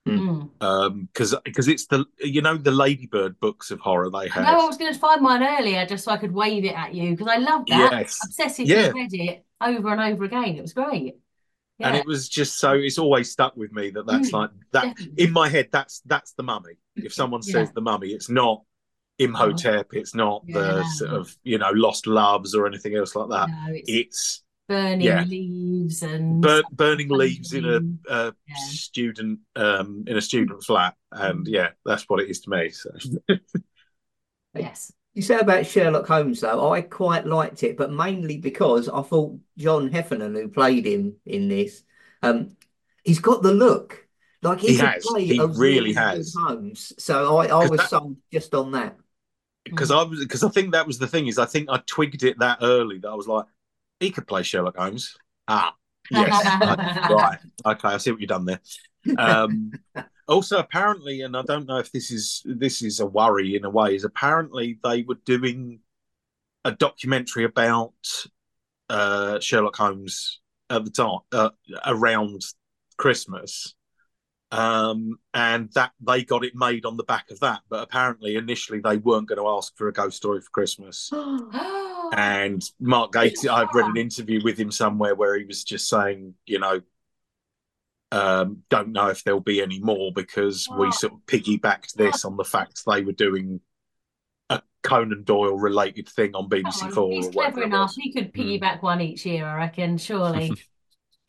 Mm. 0.08 0.50
um 0.62 1.08
because 1.13 1.36
because 1.46 1.67
it's 1.67 1.86
the 1.88 2.06
you 2.20 2.41
know 2.41 2.58
the 2.58 2.72
ladybird 2.72 3.39
books 3.39 3.70
of 3.72 3.80
horror 3.80 4.10
they 4.10 4.28
have. 4.30 4.46
No, 4.46 4.62
I 4.62 4.65
was 4.65 4.78
going 4.78 4.93
to 4.93 5.00
find 5.00 5.22
mine 5.22 5.43
earlier 5.43 5.86
just 5.86 6.06
so 6.06 6.12
I 6.12 6.17
could 6.17 6.34
wave 6.34 6.65
it 6.65 6.74
at 6.76 6.93
you 6.96 7.12
because 7.12 7.28
I 7.28 7.38
love 7.38 7.65
that. 7.67 7.91
yes 7.91 8.20
Obsessively 8.26 8.65
Yeah. 8.70 8.93
read 8.93 9.13
it 9.13 9.46
over 9.62 9.89
and 9.89 10.02
over 10.02 10.24
again. 10.26 10.56
It 10.56 10.62
was 10.62 10.74
great. 10.74 11.15
and 11.84 11.96
Yeah, 11.96 12.02
it 12.02 12.06
was 12.08 12.28
just 12.28 12.58
so 12.60 12.74
it's 12.74 12.98
always 12.98 13.32
stuck 13.32 13.56
with 13.56 13.72
me 13.72 13.91
that 13.91 14.06
that's 14.08 14.30
Mm, 14.30 14.34
like 14.34 14.50
that 14.72 14.84
definitely. 14.86 15.24
in 15.26 15.32
my 15.32 15.48
head 15.50 15.70
that's 15.72 16.02
that's 16.06 16.34
the 16.34 16.43
mummy 16.43 16.74
if 16.96 17.13
someone 17.13 17.41
Yeah. 17.43 17.52
says 17.54 17.72
the 17.72 17.82
mummy 17.82 18.10
it's 18.10 18.30
not 18.30 18.63
imhotep 19.20 19.88
it's 19.93 20.13
not 20.15 20.43
the 20.52 20.84
sort 20.84 21.12
of 21.12 21.36
you 21.43 21.58
know 21.58 21.72
lost 21.72 22.08
loves 22.08 22.56
or 22.56 22.67
anything 22.67 22.96
else 22.96 23.15
like 23.15 23.30
that 23.30 23.50
No, 23.50 23.74
it's 23.74 23.89
it's 23.89 24.43
burning 24.67 25.01
Yeah. 25.06 25.23
leaves 25.23 26.03
and 26.03 26.41
Bur- 26.41 26.63
burning 26.71 27.10
leaves 27.10 27.53
in 27.53 27.65
a, 27.65 27.80
a 28.13 28.34
Yeah. 28.47 28.56
student 28.67 29.39
um, 29.56 30.03
in 30.08 30.17
a 30.17 30.21
student 30.21 30.63
flat, 30.63 30.95
and 31.12 31.47
yeah, 31.47 31.69
that's 31.86 32.03
what 32.10 32.19
it 32.19 32.30
is 32.30 32.41
to 32.41 32.49
me. 32.49 32.69
So. 32.69 32.89
yes. 34.56 34.91
You 35.13 35.23
say 35.23 35.39
about 35.39 35.65
Sherlock 35.65 36.08
Holmes, 36.08 36.41
though, 36.41 36.71
I 36.71 36.82
quite 36.82 37.25
liked 37.25 37.63
it, 37.63 37.75
but 37.75 37.91
mainly 37.91 38.38
because 38.38 38.88
I 38.88 39.01
thought 39.01 39.39
John 39.58 39.91
Heffernan, 39.91 40.36
who 40.36 40.47
played 40.47 40.86
him 40.86 41.15
in 41.25 41.47
this, 41.47 41.82
um, 42.21 42.56
he's 43.03 43.19
got 43.19 43.41
the 43.41 43.51
look. 43.53 44.08
Like 44.43 44.60
he, 44.60 44.73
He 44.73 44.77
could 44.77 44.86
has. 44.89 45.06
play 45.08 45.25
He 45.25 45.38
a 45.39 45.47
really 45.47 45.93
good 45.93 45.99
has. 45.99 46.36
Holmes. 46.38 46.93
So 46.99 47.38
I, 47.38 47.45
I 47.45 47.47
'Cause 47.47 47.69
was 47.71 47.80
that- 47.80 47.89
sold 47.89 48.17
just 48.32 48.53
on 48.53 48.71
that. 48.73 48.95
because 49.65 49.89
I 49.89 50.03
was 50.03 50.19
because 50.19 50.43
I 50.43 50.49
think 50.49 50.73
that 50.73 50.86
was 50.86 50.99
the 50.99 51.08
thing 51.08 51.25
is 51.25 51.39
I 51.39 51.45
think 51.45 51.67
I 51.71 51.82
twigged 51.88 52.21
it 52.23 52.38
that 52.39 52.60
early 52.62 52.99
that 52.99 53.10
I 53.10 53.15
was 53.15 53.27
like 53.27 53.45
he 53.99 54.12
could 54.12 54.27
play 54.27 54.43
Sherlock 54.43 54.77
Holmes. 54.77 55.15
Ah, 55.47 55.75
yes, 56.12 56.45
I- 56.45 57.07
right, 57.12 57.39
okay, 57.65 57.88
I 57.89 57.97
see 57.97 58.12
what 58.12 58.21
you've 58.21 58.29
done 58.29 58.45
there. 58.45 58.60
Um, 59.17 59.71
also, 60.27 60.60
apparently, 60.60 61.21
and 61.21 61.36
I 61.38 61.41
don't 61.43 61.65
know 61.67 61.77
if 61.77 61.91
this 61.91 62.12
is 62.12 62.41
this 62.45 62.81
is 62.81 62.99
a 62.99 63.05
worry 63.05 63.55
in 63.55 63.63
a 63.65 63.69
way, 63.69 63.95
is 63.95 64.03
apparently 64.03 64.79
they 64.83 65.03
were 65.03 65.19
doing 65.25 65.79
a 66.65 66.71
documentary 66.73 67.45
about 67.45 67.93
uh, 68.89 69.39
Sherlock 69.39 69.77
Holmes 69.77 70.41
at 70.69 70.83
the 70.83 70.91
time 70.91 71.19
uh, 71.31 71.49
around 71.86 72.41
Christmas. 72.97 73.73
Um, 74.49 75.19
and 75.33 75.69
that 75.75 75.91
they 75.99 76.23
got 76.23 76.45
it 76.45 76.55
made 76.55 76.86
on 76.86 76.95
the 76.95 77.03
back 77.03 77.31
of 77.31 77.39
that, 77.41 77.62
but 77.69 77.83
apparently 77.83 78.36
initially 78.38 78.79
they 78.79 78.95
weren't 78.95 79.27
going 79.27 79.39
to 79.39 79.47
ask 79.49 79.75
for 79.75 79.89
a 79.89 79.93
ghost 79.93 80.15
story 80.15 80.39
for 80.39 80.49
Christmas. 80.51 81.10
And 82.13 82.63
Mark 82.80 83.12
Gatiss, 83.13 83.48
I've 83.50 83.74
read 83.74 83.88
an 83.88 83.98
interview 83.98 84.41
with 84.43 84.58
him 84.58 84.72
somewhere 84.72 85.15
where 85.15 85.38
he 85.38 85.46
was 85.46 85.63
just 85.63 85.88
saying, 85.89 86.36
you 86.46 86.60
know, 86.60 86.82
um, 88.12 88.63
don't 88.70 88.93
know 88.93 89.08
if 89.08 89.24
there'll 89.24 89.39
be 89.41 89.62
any 89.62 89.80
more 89.80 90.12
because 90.13 90.67
we 90.78 90.88
Oh. 90.88 90.91
sort 90.91 91.13
of 91.13 91.20
piggybacked 91.26 91.93
this 91.93 92.24
on 92.24 92.38
the 92.38 92.46
fact 92.46 92.84
they 92.86 93.02
were 93.02 93.12
doing 93.12 93.60
a 94.50 94.62
Conan 94.82 95.24
Doyle 95.24 95.58
related 95.58 96.08
thing 96.08 96.34
on 96.34 96.48
BBC 96.50 96.86
on, 96.86 96.91
Four 96.93 97.12
he's 97.12 97.28
or 97.28 97.32
whatever. 97.32 97.54
clever 97.56 97.67
enough. 97.67 97.93
He 97.98 98.13
could 98.13 98.34
piggyback 98.34 98.82
one 98.82 99.02
each 99.02 99.26
year, 99.26 99.46
I 99.46 99.56
reckon. 99.58 99.98
Surely. 99.98 100.54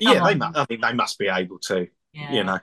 Yeah, 0.00 0.20
Come 0.20 0.38
they. 0.38 0.60
I 0.60 0.64
think 0.66 0.80
they 0.82 0.92
must 0.92 1.18
be 1.18 1.26
able 1.26 1.58
to. 1.66 1.88
Yeah. 2.12 2.32
You 2.32 2.44
know, 2.44 2.60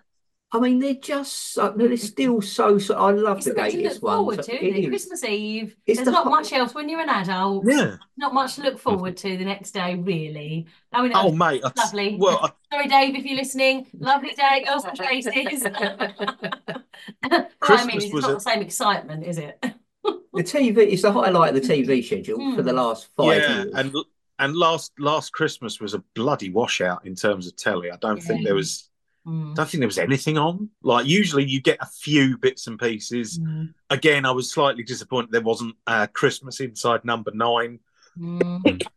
I 0.51 0.59
mean, 0.59 0.79
they're 0.79 0.93
just 0.93 1.53
so, 1.53 1.73
they're 1.75 1.97
still 1.97 2.41
so, 2.41 2.77
so 2.77 2.95
I 2.95 3.11
love 3.11 3.37
It's 3.37 3.47
the 3.47 3.55
something 3.55 3.71
to 3.71 3.77
Gatiss 3.89 3.93
look 3.95 4.03
one. 4.03 4.17
forward 4.17 4.45
So 4.45 4.51
to, 4.51 4.55
it 4.55 4.63
isn't 4.63 4.75
it? 4.75 4.79
is. 4.83 4.87
Christmas 4.89 5.23
Eve. 5.25 5.75
It's 5.85 5.97
There's 5.97 6.05
the 6.05 6.11
not 6.11 6.23
whole- 6.23 6.31
much 6.31 6.53
else 6.53 6.73
when 6.73 6.87
you're 6.87 7.01
an 7.01 7.09
adult. 7.09 7.65
yeah. 7.67 7.97
Not 8.15 8.33
much 8.33 8.55
to 8.55 8.61
look 8.61 8.79
forward 8.79 9.17
to 9.17 9.37
the 9.37 9.43
next 9.43 9.71
day, 9.71 9.95
really. 9.95 10.67
I 10.93 11.01
mean, 11.01 11.11
Oh, 11.13 11.31
mate. 11.31 11.61
I- 11.65 11.71
lovely. 11.75 12.15
Well, 12.17 12.39
I- 12.41 12.51
Sorry, 12.75 12.87
Dave, 12.87 13.15
if 13.15 13.25
you're 13.25 13.35
listening. 13.35 13.87
Lovely 13.99 14.33
day, 14.33 14.63
girls 14.65 14.85
and 14.85 14.95
Tracy's. 14.95 15.63
what 15.63 15.75
I 17.23 17.29
mean 17.29 17.47
Christmas 17.59 17.95
is 17.95 18.03
it's 18.05 18.13
was 18.13 18.21
not 18.23 18.31
a- 18.31 18.33
the 18.35 18.39
same 18.39 18.61
excitement, 18.61 19.25
is 19.25 19.37
it? 19.37 19.63
The 20.03 20.43
TV, 20.43 20.77
it's 20.91 21.01
the 21.01 21.11
highlight 21.11 21.55
of 21.55 21.61
the 21.61 21.67
TV 21.67 22.01
schedule 22.05 22.55
for 22.55 22.61
the 22.61 22.71
Hmm. 22.71 22.77
last 22.77 23.07
five 23.17 23.41
yeah, 23.41 23.55
years. 23.63 23.73
and 23.73 23.95
and 24.37 24.55
last 24.55 24.91
last 24.99 25.31
Christmas 25.33 25.79
was 25.79 25.93
a 25.93 25.99
bloody 26.13 26.49
washout 26.49 27.05
in 27.05 27.15
terms 27.15 27.47
of 27.47 27.55
telly. 27.55 27.89
I 27.89 27.95
don't 27.97 28.21
think 28.21 28.43
there 28.45 28.55
was. 28.55 28.89
Mm. 29.25 29.55
don't 29.55 29.67
think 29.67 29.79
there 29.79 29.87
was 29.87 29.97
anything 29.97 30.37
on. 30.37 30.69
Like 30.83 31.07
usually 31.07 31.45
you 31.45 31.61
get 31.61 31.77
a 31.81 31.87
few 31.87 32.37
bits 32.37 32.67
and 32.67 32.79
pieces. 32.79 33.39
Mm. 33.39 33.73
Again, 33.89 34.25
I 34.25 34.31
was 34.31 34.51
slightly 34.51 34.83
disappointed 34.83 35.31
there 35.31 35.41
wasn't 35.41 35.75
uh, 35.87 36.07
Christmas 36.07 36.59
inside 36.59 37.03
number 37.05 37.31
nine. 37.33 37.79
Mm. 38.17 38.81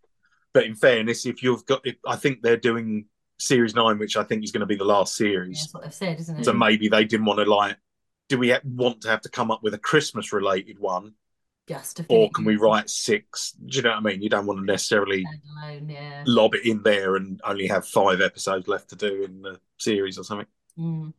But 0.54 0.64
in 0.64 0.74
fairness, 0.74 1.26
if 1.26 1.42
you've 1.42 1.64
got, 1.66 1.86
if, 1.86 1.96
I 2.06 2.16
think 2.16 2.42
they're 2.42 2.56
doing 2.56 3.04
series 3.38 3.74
nine, 3.74 3.98
which 3.98 4.16
I 4.16 4.24
think 4.24 4.42
is 4.42 4.50
going 4.50 4.62
to 4.62 4.66
be 4.66 4.76
the 4.76 4.84
last 4.84 5.20
Yeah, 5.20 5.26
series. 5.28 5.60
That's 5.60 5.74
what 5.74 5.82
they've 5.84 5.94
said, 5.94 6.18
isn't 6.18 6.40
it? 6.40 6.44
So 6.44 6.52
maybe 6.52 6.88
they 6.88 7.04
didn't 7.04 7.26
want 7.26 7.38
to 7.38 7.44
like. 7.44 7.76
Do 8.28 8.38
we 8.38 8.54
want 8.64 9.02
to 9.02 9.08
have 9.08 9.20
to 9.20 9.28
come 9.28 9.50
up 9.50 9.62
with 9.62 9.74
a 9.74 9.78
Christmas 9.78 10.32
related 10.32 10.78
one, 10.78 11.14
Just 11.68 11.98
to 11.98 12.06
or 12.08 12.30
can 12.30 12.44
we 12.44 12.56
write 12.56 12.88
six? 12.88 13.52
Do 13.52 13.76
you 13.76 13.82
know 13.82 13.90
what 13.90 13.98
I 13.98 14.00
mean? 14.00 14.22
You 14.22 14.28
don't 14.28 14.46
want 14.46 14.60
to 14.60 14.64
necessarily 14.64 15.24
Standalone, 15.24 15.92
yeah. 15.92 16.24
lob 16.26 16.54
it 16.54 16.64
in 16.64 16.82
there 16.82 17.16
and 17.16 17.40
only 17.44 17.66
have 17.66 17.86
five 17.86 18.20
episodes 18.20 18.68
left 18.68 18.90
to 18.90 18.96
do 18.96 19.24
in 19.24 19.42
the 19.42 19.60
series 19.78 20.18
or 20.18 20.24
something. 20.24 20.46
Mm. 20.78 21.12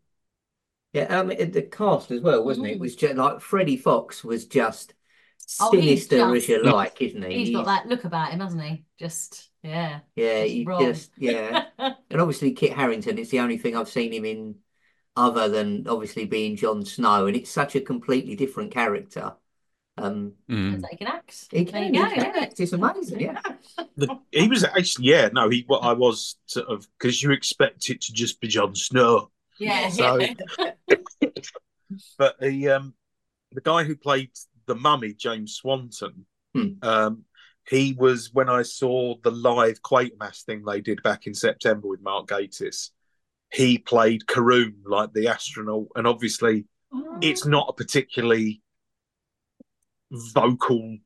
Yeah, 0.93 1.19
um, 1.19 1.31
it- 1.31 1.53
the 1.53 1.61
cast 1.61 2.11
as 2.11 2.21
well, 2.21 2.43
wasn't 2.43 2.67
it? 2.67 2.71
It 2.71 2.77
Mm. 2.77 2.81
was 2.81 2.95
just 2.95 3.15
like 3.15 3.41
Freddie 3.41 3.77
Fox 3.77 4.23
was 4.23 4.45
just 4.45 4.93
Oh, 5.59 5.71
he's 5.71 6.07
sinister 6.07 6.35
as 6.35 6.47
you 6.47 6.63
like, 6.63 7.01
isn't 7.01 7.23
he? 7.23 7.39
He's 7.45 7.55
got 7.55 7.65
that 7.65 7.87
look 7.87 8.03
about 8.03 8.31
him, 8.31 8.39
hasn't 8.39 8.61
he? 8.61 8.85
Just, 8.99 9.49
yeah. 9.63 10.01
yeah, 10.15 10.43
just 10.43 10.53
he 10.53 10.65
just 10.65 11.11
yeah, 11.17 11.65
and 11.79 12.21
obviously 12.21 12.51
Kit 12.53 12.73
Harington. 12.73 13.17
It's 13.17 13.31
the 13.31 13.39
only 13.39 13.57
thing 13.57 13.75
I've 13.75 13.89
seen 13.89 14.13
him 14.13 14.25
in, 14.25 14.55
other 15.15 15.49
than 15.49 15.87
obviously 15.87 16.25
being 16.25 16.55
Jon 16.55 16.85
Snow, 16.85 17.25
and 17.25 17.35
it's 17.35 17.49
such 17.49 17.75
a 17.75 17.81
completely 17.81 18.35
different 18.35 18.71
character. 18.71 19.33
Um, 20.01 20.33
Mm. 20.49 20.71
Turns 20.71 20.83
out 20.83 20.89
he 20.91 20.97
can 20.97 21.07
act. 21.07 21.47
he 21.51 21.65
can, 21.65 21.83
he 21.83 21.91
go, 21.99 22.05
can 22.09 22.15
yeah. 22.17 22.41
act. 22.41 22.59
It's 22.59 22.73
amazing. 22.79 23.19
Yeah, 23.19 23.39
The, 23.97 24.17
he 24.31 24.47
was 24.47 24.63
actually, 24.63 25.07
yeah, 25.09 25.29
no, 25.33 25.49
he. 25.49 25.63
What 25.67 25.79
I 25.83 25.93
was 25.93 26.37
sort 26.45 26.67
of 26.67 26.87
because 26.97 27.21
you 27.21 27.31
expect 27.31 27.89
it 27.89 28.01
to 28.01 28.13
just 28.13 28.39
be 28.41 28.47
Jon 28.47 28.75
Snow, 28.75 29.29
Yeah. 29.59 29.89
So- 29.89 30.19
but 32.17 32.39
the 32.39 32.69
um, 32.69 32.93
the 33.51 33.61
guy 33.61 33.83
who 33.83 33.95
played 33.95 34.31
the 34.67 34.75
mummy, 34.75 35.13
James 35.13 35.55
Swanton, 35.55 36.25
Hmm. 36.55 36.67
um, 36.81 37.23
he 37.67 37.93
was 37.93 38.31
when 38.33 38.49
I 38.49 38.63
saw 38.63 39.15
the 39.23 39.31
live 39.31 39.81
Quatermass 39.83 40.43
thing 40.43 40.63
they 40.65 40.81
did 40.81 41.03
back 41.03 41.27
in 41.27 41.33
September 41.35 41.87
with 41.87 42.01
Mark 42.01 42.27
Gatiss. 42.27 42.89
He 43.51 43.77
played 43.79 44.27
Carroon, 44.27 44.77
like 44.85 45.13
the 45.13 45.27
astronaut, 45.27 45.87
and 45.95 46.05
obviously 46.07 46.65
it's 47.21 47.45
not 47.45 47.67
a 47.69 47.73
particularly 47.73 48.61
vocal 50.11 50.97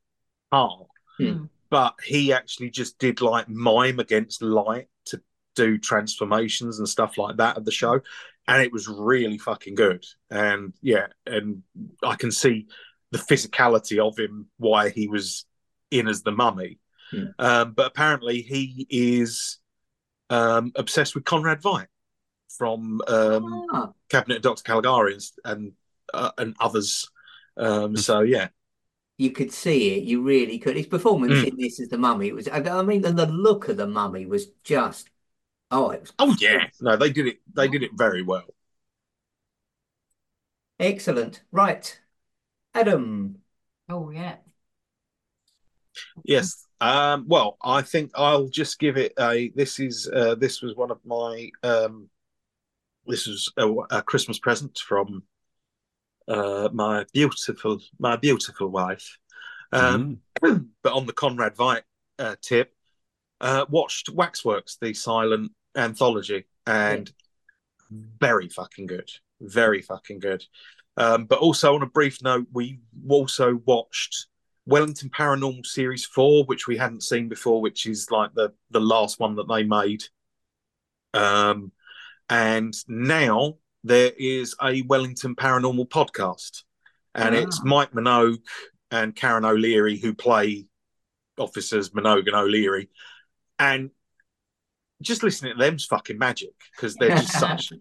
part, 0.50 0.86
Hmm. 1.18 1.44
but 1.70 1.94
he 2.04 2.32
actually 2.32 2.70
just 2.70 2.98
did 2.98 3.20
like 3.20 3.48
mime 3.48 4.00
against 4.00 4.42
light 4.42 4.88
to 5.06 5.20
do 5.54 5.78
transformations 5.78 6.78
and 6.78 6.88
stuff 6.88 7.16
like 7.18 7.36
that 7.36 7.56
at 7.56 7.64
the 7.64 7.70
show, 7.72 8.00
and 8.48 8.62
it 8.62 8.72
was 8.72 8.88
really 8.88 9.38
fucking 9.38 9.74
good. 9.74 10.04
And 10.30 10.72
yeah, 10.82 11.08
and 11.26 11.62
I 12.02 12.16
can 12.16 12.30
see 12.32 12.66
the 13.12 13.18
physicality 13.18 13.98
of 13.98 14.18
him, 14.18 14.48
why 14.56 14.88
he 14.88 15.06
was 15.06 15.44
in 15.90 16.08
as 16.08 16.22
the 16.22 16.32
mummy. 16.32 16.78
Hmm. 17.10 17.26
Um, 17.38 17.72
but 17.72 17.86
apparently, 17.86 18.40
he 18.42 18.86
is 18.90 19.58
um, 20.30 20.72
obsessed 20.74 21.14
with 21.14 21.24
Conrad 21.24 21.60
Veidt 21.60 21.86
from 22.48 23.00
um, 23.06 23.66
Ah, 23.72 23.92
Cabinet 24.08 24.36
of 24.36 24.42
Dr. 24.42 24.62
Caligari 24.62 25.14
and 25.14 25.22
and, 25.44 25.72
uh, 26.12 26.30
and 26.38 26.56
others. 26.58 27.08
Um, 27.56 27.96
so 27.96 28.20
yeah, 28.20 28.48
you 29.18 29.30
could 29.30 29.52
see 29.52 29.96
it. 29.98 30.04
You 30.04 30.22
really 30.22 30.58
could. 30.58 30.76
His 30.76 30.86
performance 30.86 31.42
Mm. 31.42 31.44
in 31.44 31.56
this 31.56 31.80
as 31.80 31.88
the 31.88 31.98
mummy 31.98 32.28
It 32.28 32.34
was. 32.34 32.48
I 32.48 32.58
I 32.58 32.82
mean, 32.82 33.04
and 33.04 33.18
the 33.18 33.26
look 33.26 33.68
of 33.68 33.76
the 33.76 33.86
mummy 33.86 34.26
was 34.26 34.46
just. 34.64 35.10
Oh, 35.70 35.90
it 35.90 36.02
was 36.02 36.12
oh 36.18 36.34
yeah, 36.40 36.66
no, 36.80 36.96
they 36.96 37.10
did 37.10 37.26
it. 37.26 37.38
They 37.54 37.68
did 37.68 37.82
it 37.82 37.90
very 37.94 38.22
well. 38.22 38.44
excellent. 40.78 41.42
Right, 41.52 42.00
Adam. 42.74 43.42
Oh, 43.88 44.10
yeah. 44.10 44.38
Yes. 46.24 46.66
Um, 46.80 47.26
well, 47.28 47.56
I 47.62 47.82
think 47.82 48.10
I'll 48.14 48.48
just 48.48 48.78
give 48.78 48.96
it 48.96 49.12
a. 49.18 49.50
This 49.54 49.78
is 49.80 50.08
uh, 50.12 50.34
this 50.34 50.62
was 50.62 50.74
one 50.76 50.90
of 50.90 50.98
my. 51.04 51.50
Um, 51.62 52.08
this 53.06 53.26
was 53.26 53.52
a, 53.58 53.68
a 53.98 54.02
Christmas 54.02 54.38
present 54.38 54.78
from 54.78 55.24
uh, 56.28 56.68
my 56.72 57.04
beautiful 57.12 57.80
my 57.98 58.16
beautiful 58.16 58.68
wife. 58.68 59.18
Um, 59.72 60.20
Mm. 60.42 60.68
but 60.82 60.92
on 60.92 61.06
the 61.06 61.12
Conrad 61.12 61.56
Veidt 61.56 61.82
uh, 62.18 62.36
tip, 62.40 62.74
uh, 63.40 63.66
watched 63.68 64.08
Waxworks, 64.08 64.76
the 64.80 64.94
silent 64.94 65.52
anthology, 65.76 66.44
and 66.66 67.12
very 67.90 68.48
fucking 68.48 68.86
good, 68.86 69.10
very 69.40 69.82
fucking 69.82 70.18
good. 70.18 70.44
Um, 70.96 71.24
but 71.26 71.40
also 71.40 71.74
on 71.74 71.82
a 71.82 71.86
brief 71.86 72.22
note, 72.22 72.46
we 72.52 72.80
also 73.08 73.60
watched 73.64 74.26
Wellington 74.66 75.10
Paranormal 75.10 75.66
Series 75.66 76.04
Four, 76.04 76.44
which 76.44 76.66
we 76.66 76.76
hadn't 76.76 77.02
seen 77.02 77.28
before, 77.28 77.60
which 77.60 77.86
is 77.86 78.10
like 78.10 78.32
the 78.34 78.52
the 78.70 78.80
last 78.80 79.18
one 79.20 79.36
that 79.36 79.48
they 79.48 79.64
made. 79.64 80.04
Um, 81.12 81.72
and 82.28 82.74
now 82.88 83.56
there 83.84 84.10
is 84.18 84.54
a 84.62 84.82
Wellington 84.82 85.36
Paranormal 85.36 85.88
podcast, 85.88 86.62
and 87.14 87.34
it's 87.34 87.60
Ah. 87.60 87.64
Mike 87.64 87.92
Minogue 87.92 88.42
and 88.90 89.14
Karen 89.14 89.44
O'Leary 89.44 89.98
who 89.98 90.14
play 90.14 90.66
officers 91.38 91.90
Minogue 91.90 92.26
and 92.26 92.34
O'Leary, 92.36 92.88
and 93.58 93.90
just 95.02 95.22
listening 95.22 95.52
to 95.52 95.58
them's 95.58 95.84
fucking 95.84 96.18
magic 96.18 96.54
because 96.74 96.94
they're 96.96 97.16
just 97.16 97.32
such 97.38 97.72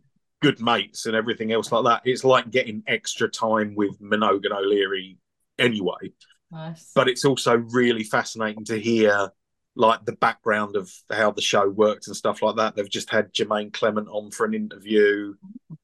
good 0.42 0.60
mates 0.60 1.06
and 1.06 1.16
everything 1.16 1.52
else 1.54 1.72
like 1.72 1.86
that. 1.86 2.02
It's 2.10 2.24
like 2.24 2.52
getting 2.52 2.84
extra 2.88 3.30
time 3.30 3.76
with 3.76 4.00
Minogue 4.02 4.44
and 4.44 4.54
O'Leary 4.54 5.18
anyway 5.58 6.12
Nice. 6.52 6.92
but 6.96 7.08
it's 7.08 7.24
also 7.26 7.56
really 7.58 8.04
fascinating 8.04 8.66
to 8.66 8.78
hear 8.80 9.30
like 9.76 10.06
the 10.06 10.12
background 10.14 10.76
of 10.76 10.92
how 11.12 11.32
the 11.32 11.42
show 11.42 11.68
worked 11.68 12.08
and 12.08 12.16
stuff 12.16 12.42
like 12.42 12.56
that. 12.58 12.76
They've 12.76 12.90
just 12.90 13.10
had 13.10 13.34
Jemaine 13.34 13.72
Clement 13.74 14.08
on 14.10 14.30
for 14.32 14.46
an 14.46 14.54
interview. 14.54 15.34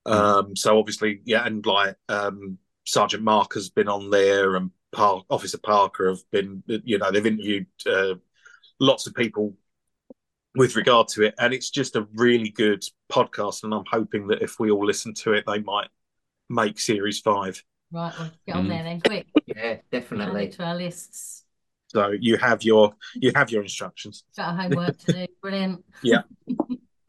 Um, 0.05 0.55
so 0.55 0.77
obviously, 0.77 1.21
yeah, 1.25 1.45
and 1.45 1.65
like 1.65 1.95
um, 2.07 2.57
Sergeant 2.85 3.23
Maaka 3.23 3.55
has 3.55 3.69
been 3.69 3.87
on 3.87 4.09
there, 4.09 4.55
and 4.55 4.71
Park, 4.91 5.25
Officer 5.29 5.57
Parker 5.57 6.09
have 6.09 6.19
been, 6.31 6.63
you 6.67 6.97
know, 6.99 7.11
they've 7.11 7.25
interviewed 7.25 7.67
uh, 7.85 8.15
lots 8.79 9.07
of 9.07 9.15
people 9.15 9.55
with 10.55 10.75
regard 10.75 11.07
to 11.09 11.23
it, 11.23 11.35
and 11.39 11.53
it's 11.53 11.69
just 11.69 11.95
a 11.95 12.07
really 12.15 12.49
good 12.49 12.83
podcast. 13.11 13.63
And 13.63 13.73
I'm 13.73 13.83
hoping 13.91 14.27
that 14.27 14.41
if 14.41 14.59
we 14.59 14.71
all 14.71 14.85
listen 14.85 15.13
to 15.15 15.33
it, 15.33 15.45
they 15.47 15.59
might 15.59 15.89
make 16.49 16.79
series 16.79 17.19
five. 17.19 17.63
Right, 17.91 18.13
well, 18.19 18.31
get 18.45 18.55
on 18.55 18.65
Mm. 18.65 18.69
there 18.69 18.83
then, 18.83 19.01
quick. 19.01 19.27
Yeah, 19.47 19.77
definitely. 19.91 20.45
it 20.45 20.51
to 20.53 20.63
our 20.63 20.75
lists. 20.75 21.43
So 21.89 22.11
you 22.11 22.37
have 22.37 22.63
your 22.63 22.93
you 23.15 23.31
have 23.35 23.51
your 23.51 23.63
instructions. 23.63 24.23
Got 24.37 24.55
homework 24.59 24.97
to 24.99 25.13
do. 25.13 25.25
Brilliant. 25.41 25.83
Yeah. 26.03 26.21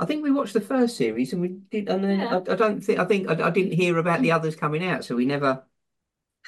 I 0.01 0.07
think 0.07 0.23
we 0.23 0.31
watched 0.31 0.55
the 0.55 0.63
first 0.63 0.97
series 0.97 1.35
and 1.35 1.43
we 1.43 1.59
did, 1.71 1.89
and 1.91 2.03
then 2.03 2.21
Yeah. 2.21 2.37
I, 2.49 2.53
I 2.53 2.57
don't 2.57 2.83
think 2.83 2.99
I 2.99 3.05
think 3.05 3.29
I, 3.29 3.49
I 3.49 3.51
didn't 3.51 3.73
hear 3.73 3.99
about 3.99 4.23
the 4.23 4.33
others 4.33 4.57
coming 4.57 4.85
out, 4.85 5.05
so 5.05 5.15
we 5.15 5.27
never. 5.27 5.63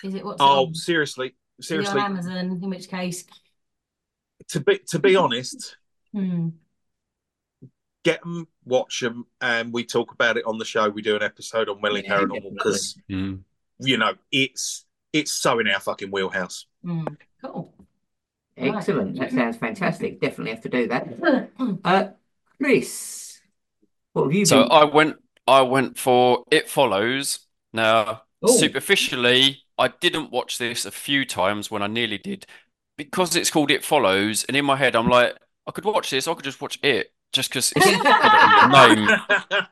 Is 0.03 0.15
it 0.15 0.25
what's 0.25 0.41
Oh, 0.41 0.67
on? 0.67 0.75
seriously, 0.75 1.35
seriously. 1.61 2.01
on 2.01 2.13
Amazon? 2.13 2.37
In 2.63 2.71
which 2.71 2.89
case, 2.89 3.25
To 4.49 4.61
be 4.61 4.79
to 4.89 4.99
be 4.99 5.15
honest, 5.17 5.77
hmm. 6.15 6.49
get 8.05 8.23
them, 8.23 8.49
watch 8.65 9.01
them, 9.01 9.27
and 9.43 9.71
we 9.73 9.85
talk 9.85 10.13
about 10.13 10.39
it 10.39 10.47
on 10.47 10.57
the 10.57 10.65
show. 10.65 10.89
We 10.89 11.03
do 11.03 11.15
an 11.17 11.23
episode 11.23 11.69
on 11.69 11.83
Welling 11.83 12.05
Yeah, 12.05 12.21
Paranormal 12.21 12.29
definitely. 12.35 12.51
because 12.57 12.97
Mm. 13.11 13.41
you 13.81 13.99
know 13.99 14.15
it's 14.31 14.87
it's 15.13 15.31
so 15.33 15.59
in 15.59 15.69
our 15.69 15.81
fucking 15.81 16.11
wheelhouse. 16.11 16.65
Hmm. 16.83 17.05
Cool. 17.45 17.75
Right. 18.57 18.75
Excellent. 18.77 19.19
That 19.19 19.33
sounds 19.33 19.57
fantastic. 19.57 20.21
Definitely 20.21 20.53
have 20.53 20.63
to 20.63 20.69
do 20.69 20.89
that. 20.89 21.51
Uh, 21.85 22.09
Chris, 22.61 23.41
what 24.13 24.25
have 24.25 24.33
you 24.33 24.47
So 24.47 24.63
been? 24.63 24.69
I 24.71 24.85
went 24.85 25.17
I 25.47 25.63
went 25.63 25.99
for 25.99 26.45
It 26.51 26.69
Follows. 26.69 27.41
Now, 27.73 28.23
Oh. 28.43 28.59
superficially, 28.59 29.63
I 29.79 29.89
didn't 29.89 30.31
watch 30.33 30.59
this 30.59 30.85
a 30.85 30.91
few 30.91 31.25
times 31.25 31.71
when 31.71 31.83
I 31.83 31.87
nearly 31.87 32.19
did 32.19 32.47
because 32.97 33.35
it's 33.37 33.51
called 33.51 33.71
It 33.71 33.85
Follows, 33.85 34.45
and 34.45 34.57
in 34.57 34.65
my 34.65 34.77
head 34.77 34.95
I'm 34.97 35.09
like, 35.09 35.37
I 35.67 35.71
could 35.73 35.85
watch 35.85 36.11
this, 36.11 36.29
I 36.29 36.35
could 36.35 36.45
just 36.45 36.61
watch 36.61 36.79
it 36.83 37.13
just 37.33 37.51
because 37.51 37.73
it's 37.77 38.03
got 38.03 38.89
a 38.89 38.95
name. 38.95 39.09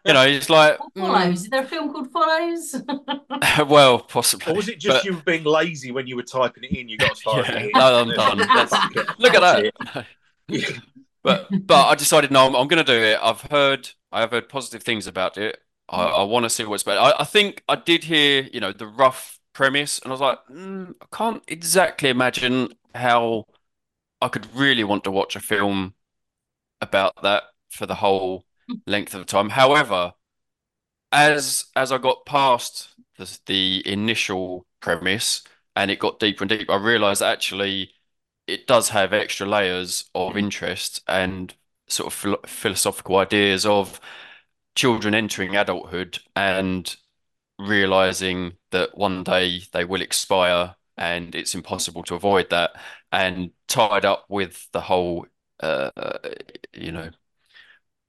You 0.06 0.12
know, 0.14 0.22
it's 0.22 0.48
like 0.50 0.78
What 0.80 0.92
follows? 0.94 1.42
Is 1.42 1.48
there 1.50 1.62
a 1.62 1.66
film 1.66 1.92
called 1.92 2.10
Follows? 2.10 2.72
mm, 2.72 3.68
well, 3.68 3.98
possibly. 4.00 4.52
or 4.52 4.56
was 4.56 4.68
it 4.68 4.78
just 4.80 4.98
But- 4.98 5.04
you 5.04 5.20
being 5.22 5.44
lazy 5.44 5.92
when 5.92 6.06
you 6.06 6.16
were 6.16 6.22
typing 6.22 6.64
it 6.64 6.72
in? 6.72 6.88
You 6.88 6.96
got 6.98 7.12
as 7.12 7.20
far 7.20 7.40
Yeah. 7.40 7.50
as 7.52 7.66
it. 7.66 7.70
No, 7.74 8.00
I'm 8.00 8.08
done. 8.10 8.38
That's- 8.38 9.18
Look 9.18 9.34
at 9.34 9.40
that. 9.40 10.06
that. 10.48 10.80
But 11.22 11.48
but 11.66 11.86
I 11.86 11.94
decided 11.94 12.30
no, 12.30 12.46
I'm, 12.46 12.56
I'm 12.56 12.66
going 12.66 12.84
to 12.84 12.92
do 12.92 12.98
it. 12.98 13.18
I've 13.22 13.42
heard 13.42 13.90
I 14.10 14.20
have 14.20 14.30
heard 14.30 14.48
positive 14.48 14.82
things 14.82 15.06
about 15.06 15.36
it. 15.36 15.58
I, 15.88 16.04
I 16.04 16.22
want 16.22 16.44
to 16.44 16.50
see 16.50 16.64
what's 16.64 16.82
better. 16.82 17.00
I, 17.00 17.12
I 17.20 17.24
think 17.24 17.62
I 17.68 17.76
did 17.76 18.04
hear 18.04 18.48
you 18.52 18.60
know 18.60 18.72
the 18.72 18.86
rough 18.86 19.38
premise, 19.52 19.98
and 19.98 20.10
I 20.10 20.14
was 20.14 20.20
like, 20.20 20.38
mm, 20.50 20.94
I 21.02 21.06
can't 21.14 21.42
exactly 21.46 22.08
imagine 22.08 22.72
how 22.94 23.44
I 24.22 24.28
could 24.28 24.46
really 24.54 24.82
want 24.84 25.04
to 25.04 25.10
watch 25.10 25.36
a 25.36 25.40
film 25.40 25.94
about 26.80 27.22
that 27.22 27.44
for 27.70 27.86
the 27.86 27.96
whole 27.96 28.44
length 28.86 29.14
of 29.14 29.26
time. 29.26 29.50
However, 29.50 30.12
as 31.12 31.66
as 31.76 31.92
I 31.92 31.98
got 31.98 32.26
past 32.26 32.94
the, 33.18 33.38
the 33.46 33.82
initial 33.86 34.66
premise 34.80 35.42
and 35.76 35.90
it 35.90 35.98
got 35.98 36.18
deeper 36.18 36.44
and 36.44 36.48
deeper, 36.50 36.72
I 36.72 36.76
realized 36.76 37.22
actually 37.22 37.92
it 38.46 38.66
does 38.66 38.90
have 38.90 39.12
extra 39.12 39.46
layers 39.46 40.10
of 40.14 40.36
interest 40.36 41.02
and 41.08 41.54
sort 41.88 42.08
of 42.08 42.14
philo 42.14 42.38
philosophical 42.46 43.16
ideas 43.18 43.66
of 43.66 44.00
children 44.74 45.14
entering 45.14 45.56
adulthood 45.56 46.18
and 46.36 46.96
realizing 47.58 48.54
that 48.70 48.96
one 48.96 49.24
day 49.24 49.62
they 49.72 49.84
will 49.84 50.02
expire 50.02 50.74
and 50.96 51.34
it's 51.34 51.54
impossible 51.54 52.02
to 52.04 52.14
avoid 52.14 52.50
that 52.50 52.72
and 53.12 53.50
tied 53.68 54.04
up 54.04 54.26
with 54.28 54.68
the 54.72 54.80
whole 54.82 55.26
uh, 55.62 55.90
you 56.72 56.92
know 56.92 57.10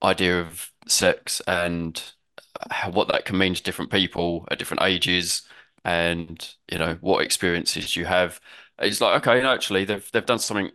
idea 0.03 0.41
of 0.41 0.71
sex 0.87 1.41
and 1.47 2.01
how, 2.69 2.89
what 2.91 3.07
that 3.07 3.25
can 3.25 3.37
mean 3.37 3.53
to 3.53 3.63
different 3.63 3.91
people 3.91 4.45
at 4.51 4.59
different 4.59 4.83
ages 4.83 5.43
and 5.85 6.55
you 6.71 6.77
know 6.77 6.97
what 7.01 7.23
experiences 7.23 7.95
you 7.95 8.05
have. 8.05 8.39
It's 8.79 9.01
like 9.01 9.25
okay 9.27 9.41
no, 9.41 9.51
actually 9.53 9.85
they've 9.85 10.09
they've 10.11 10.25
done 10.25 10.39
something 10.39 10.71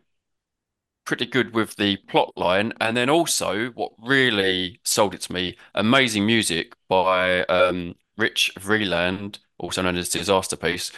pretty 1.05 1.27
good 1.27 1.55
with 1.55 1.77
the 1.77 1.97
plot 2.09 2.33
line. 2.37 2.73
And 2.81 2.97
then 2.97 3.09
also 3.11 3.69
what 3.71 3.93
really 4.03 4.81
sold 4.85 5.15
it 5.15 5.23
to 5.23 5.33
me 5.33 5.57
amazing 5.75 6.27
music 6.27 6.75
by 6.89 7.45
um 7.45 7.95
Rich 8.17 8.53
Vreeland 8.59 9.39
also 9.59 9.83
known 9.83 9.97
as 9.97 10.11
Disasterpiece 10.11 10.93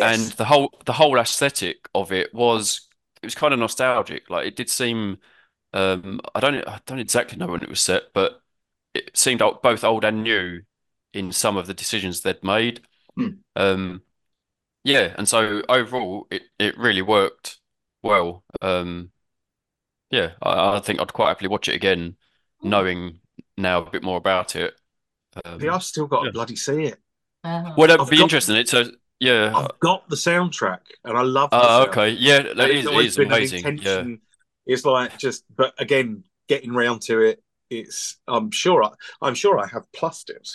and 0.00 0.30
yes. 0.30 0.34
the 0.34 0.44
whole 0.44 0.70
the 0.84 0.92
whole 0.94 1.18
aesthetic 1.18 1.88
of 1.94 2.12
it 2.12 2.34
was 2.34 2.85
was 3.26 3.34
kind 3.36 3.54
of 3.54 3.60
nostalgic. 3.60 4.30
Like 4.30 4.46
it 4.48 4.56
did 4.56 4.70
seem 4.70 5.18
um 5.74 6.20
I 6.34 6.40
don't 6.40 6.56
I 6.68 6.80
don't 6.86 7.00
exactly 7.00 7.38
know 7.38 7.48
when 7.48 7.62
it 7.62 7.68
was 7.70 7.80
set 7.82 8.04
but 8.14 8.42
it 8.94 9.16
seemed 9.16 9.42
old, 9.42 9.62
both 9.62 9.84
old 9.84 10.04
and 10.04 10.22
new 10.24 10.62
in 11.14 11.32
some 11.32 11.56
of 11.58 11.66
the 11.68 11.74
decisions 11.74 12.22
they'd 12.22 12.42
made. 12.44 12.82
Hmm. 13.16 13.28
um 13.56 14.02
yeah 14.84 15.14
and 15.18 15.28
so 15.28 15.62
overall 15.68 16.26
it 16.30 16.42
it 16.58 16.78
really 16.78 17.02
worked 17.02 17.58
well. 18.02 18.44
Um 18.62 19.12
yeah 20.10 20.32
I, 20.42 20.76
I 20.76 20.80
think 20.80 21.00
I'd 21.00 21.12
quite 21.12 21.28
happily 21.28 21.48
watch 21.48 21.68
it 21.68 21.74
again 21.74 22.16
knowing 22.62 23.20
now 23.56 23.82
a 23.82 23.90
bit 23.90 24.02
more 24.02 24.16
about 24.18 24.56
it. 24.56 24.74
Um, 25.44 25.60
Yeah, 25.60 25.74
I've 25.74 25.82
still 25.84 26.06
got 26.06 26.24
yeah. 26.24 26.30
bloody 26.32 26.56
see 26.56 26.84
it. 26.84 26.98
Uh, 27.44 27.74
well 27.76 27.88
that'd 27.88 28.00
I've 28.02 28.10
be 28.10 28.16
got- 28.16 28.24
interesting. 28.24 28.56
It 28.56 28.68
so 28.68 28.90
yeah 29.20 29.52
I've 29.56 29.78
got 29.80 30.08
the 30.08 30.16
soundtrack, 30.16 30.80
and 31.04 31.16
I 31.16 31.22
love. 31.22 31.50
Oh 31.52 31.58
soundtrack. 31.58 31.88
okay 31.88 32.08
yeah 32.10 32.42
that 32.42 32.70
it's 32.70 32.80
is 32.80 32.84
it 32.84 32.88
always 32.88 33.06
is 33.08 33.16
been 33.16 33.26
amazing 33.26 33.78
yeah. 33.78 34.04
It's 34.68 34.84
like 34.84 35.16
just, 35.16 35.44
but 35.56 35.74
again, 35.78 36.24
getting 36.48 36.72
round 36.72 37.02
to 37.02 37.20
it. 37.20 37.40
It's. 37.70 38.16
I'm 38.26 38.50
sure. 38.50 38.82
I, 38.82 38.90
I'm 39.22 39.34
sure 39.36 39.58
I 39.60 39.66
have 39.68 39.90
plussed 39.92 40.28
it 40.28 40.48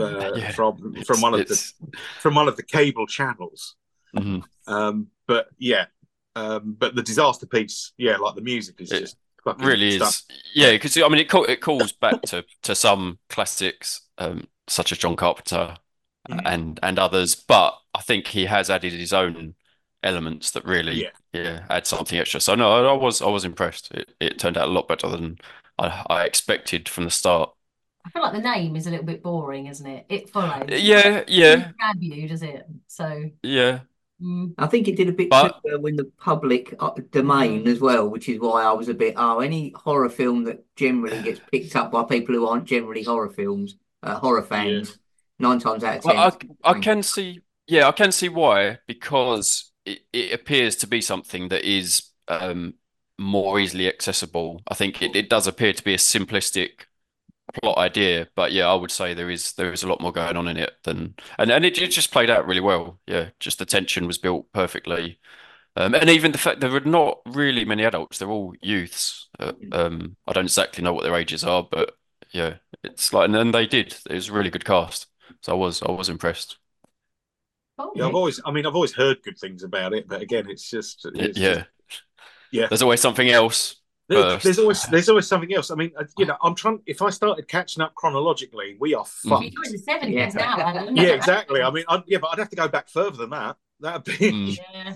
uh, 0.00 0.32
Yeah. 0.34 0.50
from 0.52 0.94
from 1.04 1.20
one 1.20 1.34
of 1.34 1.46
the 1.46 1.72
from 2.20 2.34
one 2.36 2.48
of 2.48 2.56
the 2.56 2.62
cable 2.62 3.06
channels. 3.06 3.76
mhm. 4.16 4.42
Um, 4.66 5.08
but 5.26 5.48
yeah, 5.58 5.86
um, 6.36 6.74
but 6.78 6.94
the 6.94 7.02
Disasterpiece, 7.02 7.90
yeah, 7.98 8.16
like 8.16 8.34
the 8.34 8.40
music 8.40 8.80
is 8.80 8.90
It 8.92 9.00
just 9.00 9.16
fucking 9.44 9.66
really 9.66 9.96
stuff. 9.98 10.08
is 10.08 10.22
yeah 10.54 10.72
because 10.72 10.96
I 10.96 11.06
mean 11.08 11.18
it 11.18 11.28
call, 11.28 11.44
it 11.44 11.60
calls 11.60 11.92
back 11.92 12.22
to 12.22 12.44
to 12.62 12.74
some 12.74 13.18
classics 13.28 14.00
um 14.16 14.48
such 14.68 14.90
as 14.90 14.96
John 14.98 15.16
Carpenter 15.16 15.76
Mhm. 16.30 16.40
and 16.46 16.80
and 16.82 16.98
others 16.98 17.34
but 17.34 17.74
I 17.94 18.00
think 18.02 18.26
he 18.26 18.46
has 18.46 18.70
added 18.70 18.92
his 18.92 19.12
own 19.12 19.54
elements 20.02 20.50
that 20.52 20.64
really 20.64 21.02
Yeah. 21.02 21.10
yeah 21.32 21.64
add 21.70 21.86
something 21.86 22.18
extra 22.18 22.40
so 22.40 22.54
no 22.54 22.70
I, 22.72 22.90
I 22.90 22.92
was 22.92 23.22
I 23.22 23.28
was 23.28 23.44
impressed 23.46 23.90
it, 23.92 24.12
it 24.20 24.38
turned 24.38 24.58
out 24.58 24.68
a 24.68 24.72
lot 24.72 24.86
better 24.88 25.08
than 25.08 25.38
I, 25.78 26.04
I 26.10 26.24
expected 26.24 26.88
from 26.88 27.04
the 27.04 27.10
start 27.10 27.50
I 28.06 28.10
feel 28.10 28.20
like 28.22 28.34
the 28.34 28.40
name 28.42 28.76
is 28.76 28.86
a 28.86 28.90
little 28.90 29.06
bit 29.06 29.22
boring, 29.22 29.66
isn't 29.68 29.86
it? 29.86 30.04
It 30.10 30.28
follows. 30.28 30.68
yeah 30.68 31.24
yeah 31.26 31.54
Doesn't 31.56 31.76
grab 31.78 31.96
you, 32.02 32.28
does 32.28 32.42
it? 32.42 32.66
So, 32.86 33.30
yeah 33.42 33.80
mm, 34.22 34.52
I 34.58 34.66
think 34.66 34.88
it 34.88 34.96
did 34.96 35.08
a 35.08 35.12
bit 35.12 35.30
But- 35.30 35.62
too 35.64 35.86
in 35.86 35.96
the 35.96 36.10
public 36.18 36.74
uh, 36.78 36.90
domain 37.10 37.66
as 37.66 37.80
well, 37.80 38.10
which 38.10 38.28
is 38.28 38.38
why 38.40 38.62
I 38.62 38.72
was 38.72 38.90
a 38.90 38.94
bit, 38.94 39.14
oh, 39.16 39.40
any 39.40 39.72
horror 39.74 40.10
film 40.10 40.44
that 40.44 40.64
generally 40.76 41.22
gets 41.22 41.40
picked 41.50 41.76
up 41.76 41.92
by 41.92 42.04
people 42.04 42.34
who 42.34 42.46
aren't 42.46 42.66
generally 42.66 43.02
horror 43.04 43.30
films, 43.30 43.76
uh, 44.02 44.16
horror 44.18 44.42
fans, 44.42 44.98
nine 45.38 45.58
times 45.58 45.82
out 45.82 45.96
of 45.96 46.02
ten. 46.04 46.14
Well, 46.14 46.36
I, 46.62 46.72
I 46.72 46.80
can 46.80 47.02
see, 47.02 47.40
yeah, 47.66 47.88
I 47.88 47.92
can 47.92 48.12
see 48.12 48.28
why, 48.28 48.78
because 48.86 49.72
it, 49.84 50.00
it 50.12 50.32
appears 50.32 50.76
to 50.76 50.86
be 50.86 51.00
something 51.00 51.48
that 51.48 51.64
is 51.64 52.10
um, 52.28 52.74
more 53.18 53.58
easily 53.60 53.88
accessible. 53.88 54.62
I 54.68 54.74
think 54.74 55.02
it, 55.02 55.16
it 55.16 55.28
does 55.30 55.46
appear 55.46 55.72
to 55.72 55.84
be 55.84 55.94
a 55.94 55.98
simplistic 55.98 56.86
plot 57.62 57.78
idea, 57.78 58.28
but 58.36 58.52
yeah, 58.52 58.68
I 58.68 58.74
would 58.74 58.90
say 58.92 59.14
there 59.14 59.30
is 59.30 59.52
there 59.54 59.72
is 59.72 59.82
a 59.84 59.88
lot 59.88 60.00
more 60.00 60.12
going 60.12 60.36
on 60.36 60.48
in 60.48 60.56
it 60.58 60.72
than 60.84 61.14
and 61.38 61.50
and 61.52 61.64
it, 61.64 61.78
it 61.78 61.90
just 61.92 62.12
played 62.12 62.30
out 62.30 62.46
really 62.46 62.60
well. 62.60 63.00
Yeah, 63.06 63.30
just 63.40 63.58
the 63.60 63.66
tension 63.66 64.06
was 64.06 64.18
built 64.18 64.52
perfectly. 64.52 65.20
Um, 65.76 65.94
and 65.94 66.10
even 66.10 66.32
the 66.32 66.38
fact 66.38 66.60
there 66.60 66.74
are 66.74 66.80
not 66.80 67.20
really 67.26 67.64
many 67.64 67.84
adults, 67.84 68.18
they're 68.18 68.30
all 68.30 68.54
youths. 68.62 69.28
Uh, 69.40 69.52
um, 69.72 70.16
I 70.26 70.32
don't 70.34 70.44
exactly 70.46 70.84
know 70.84 70.92
what 70.94 71.04
their 71.04 71.16
ages 71.16 71.44
are, 71.44 71.62
but 71.70 71.96
yeah, 72.32 72.56
it's 72.84 73.12
like, 73.12 73.26
and, 73.26 73.36
and 73.36 73.54
they 73.54 73.66
did. 73.66 73.96
It 74.10 74.14
was 74.14 74.28
a 74.30 74.32
really 74.34 74.50
good 74.50 74.64
cast. 74.64 75.06
So 75.42 75.52
I 75.52 75.56
was 75.56 75.82
I 75.82 75.92
was 75.92 76.08
impressed. 76.10 76.58
Cool. 77.78 77.92
Yeah, 77.94 78.06
I've 78.06 78.14
always, 78.14 78.40
I 78.44 78.50
mean, 78.50 78.66
I've 78.66 78.74
always 78.74 78.92
heard 78.92 79.22
good 79.22 79.38
things 79.38 79.62
about 79.62 79.92
it, 79.94 80.06
but 80.08 80.20
again, 80.22 80.48
it's 80.48 80.68
just, 80.70 81.06
it's 81.14 81.38
Yeah. 81.38 81.54
just- 81.54 81.68
yeah. 82.50 82.66
There's 82.68 82.82
always 82.82 83.00
something 83.00 83.28
else. 83.30 83.76
There- 84.08 84.36
there's 84.36 84.58
always, 84.58 84.82
there's 84.84 85.08
always 85.08 85.26
something 85.26 85.52
else. 85.54 85.70
I 85.70 85.74
mean, 85.76 85.92
you 86.18 86.26
know, 86.26 86.36
I'm 86.42 86.54
trying. 86.54 86.80
If 86.86 87.00
I 87.02 87.10
started 87.10 87.48
catching 87.48 87.82
up 87.82 87.94
chronologically, 87.94 88.76
we 88.78 88.94
are 88.94 89.04
Mm-hmm. 89.04 89.28
fucked. 89.28 89.44
You're 89.52 89.64
in 89.64 89.72
the 89.72 89.78
70s 89.78 90.12
Yeah. 90.12 90.28
now, 90.34 90.58
Adam. 90.60 90.96
Yeah, 90.96 91.04
exactly. 91.14 91.62
I 91.62 91.70
mean, 91.70 91.84
I'd, 91.88 92.02
yeah, 92.06 92.18
but 92.18 92.28
I'd 92.32 92.38
have 92.38 92.50
to 92.50 92.56
go 92.56 92.68
back 92.68 92.88
further 92.88 93.16
than 93.16 93.30
that. 93.30 93.56
That'd 93.80 94.04
be. 94.04 94.12
Mm. 94.30 94.56
Yeah. 94.56 94.94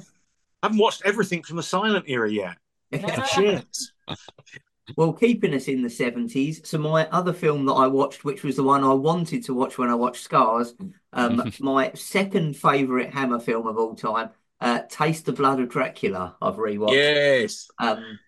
I 0.62 0.66
haven't 0.66 0.78
watched 0.78 1.02
everything 1.04 1.42
from 1.42 1.56
the 1.56 1.62
silent 1.62 2.04
era 2.08 2.30
yet. 2.30 2.58
Yeah. 2.90 3.24
Shit. 3.24 3.66
Well, 4.96 5.12
keeping 5.12 5.54
us 5.54 5.68
in 5.68 5.82
the 5.82 5.90
70s, 5.90 6.60
so 6.64 6.78
my 6.78 7.08
other 7.10 7.32
film 7.32 7.66
that 7.66 7.72
I 7.74 7.86
watched, 7.86 8.24
which 8.24 8.42
was 8.42 8.56
the 8.56 8.64
one 8.64 8.82
I 8.84 8.92
wanted 8.94 9.44
to 9.44 9.54
watch 9.54 9.78
when 9.78 9.90
I 9.90 9.94
watched 9.94 10.22
Scars, 10.24 10.74
um, 11.12 11.52
my 11.60 11.92
second 11.94 12.56
favourite 12.56 13.12
Hammer 13.14 13.38
film 13.38 13.66
of 13.66 13.78
all 13.78 13.94
time, 13.94 14.30
uh, 14.60 14.80
Taste 14.88 15.26
the 15.26 15.32
Blood 15.32 15.60
of 15.60 15.68
Dracula, 15.68 16.36
I've 16.42 16.56
rewatched. 16.56 16.94
Yes. 16.94 17.68
Um, 17.78 18.20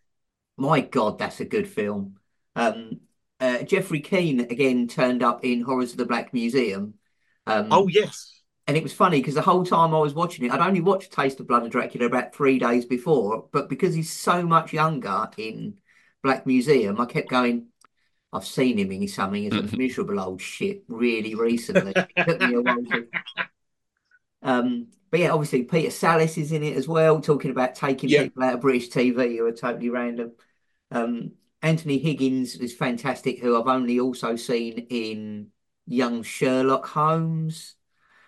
my 0.57 0.81
God, 0.81 1.19
that's 1.19 1.41
a 1.41 1.45
good 1.45 1.69
film. 1.69 2.19
Um, 2.57 3.01
uh, 3.41 3.63
Geoffrey 3.63 4.01
Keen 4.01 4.41
again 4.41 4.89
turned 4.89 5.23
up 5.23 5.45
in 5.45 5.63
Horrors 5.63 5.93
of 5.93 5.99
the 5.99 6.07
Black 6.07 6.35
Museum. 6.35 6.95
Um, 7.47 7.71
Oh 7.71 7.89
yes. 7.89 8.43
and 8.67 8.77
it 8.77 8.83
was 8.83 8.93
funny 8.93 9.19
because 9.21 9.35
the 9.35 9.43
whole 9.43 9.65
time 9.65 9.95
I 9.95 9.99
was 9.99 10.15
watching 10.15 10.45
it, 10.45 10.53
I'd 10.53 10.61
only 10.67 10.81
watched 10.81 11.13
Taste 11.13 11.41
of 11.41 11.47
Blood 11.49 11.65
of 11.65 11.71
Dracula 11.71 12.07
about 12.07 12.35
three 12.35 12.59
days 12.59 12.85
before, 12.85 13.49
but 13.53 13.69
because 13.69 13.95
he's 13.95 14.13
so 14.13 14.43
much 14.47 14.73
younger 14.73 15.29
in 15.37 15.79
Black 16.23 16.47
Museum, 16.47 17.01
I 17.01 17.07
kept 17.07 17.29
going, 17.31 17.67
I've 18.33 18.47
seen 18.47 18.79
him 18.79 18.93
in 18.93 19.09
something 19.09 19.47
as 19.47 19.57
a 19.57 19.77
miserable 19.77 20.21
old 20.21 20.41
shit 20.43 20.85
really 20.89 21.35
recently. 21.35 21.93
It 21.97 22.25
took 22.27 22.41
me 22.41 22.55
a 22.55 22.63
while 22.63 22.85
to... 22.85 23.09
Um, 24.43 24.89
but 25.11 25.21
yeah, 25.21 25.31
obviously 25.33 25.65
Peter 25.65 25.91
Sallis 25.91 26.39
is 26.39 26.53
in 26.53 26.63
it 26.63 26.77
as 26.77 26.89
well, 26.89 27.21
talking 27.21 27.51
about 27.51 27.75
taking 27.75 28.09
Yeah. 28.11 28.23
people 28.25 28.43
out 28.43 28.55
of 28.55 28.61
British 28.61 28.89
TV 28.89 29.37
who 29.37 29.47
are 29.47 29.53
totally 29.53 29.91
random. 29.91 30.33
Um, 30.91 31.33
Anthony 31.63 31.99
Higgins 31.99 32.57
is 32.57 32.75
fantastic, 32.75 33.41
who 33.41 33.61
I've 33.61 33.67
only 33.67 34.01
also 34.01 34.37
seen 34.37 34.87
in 34.91 35.49
Young 35.87 36.23
Sherlock 36.23 36.87
Holmes. 36.87 37.75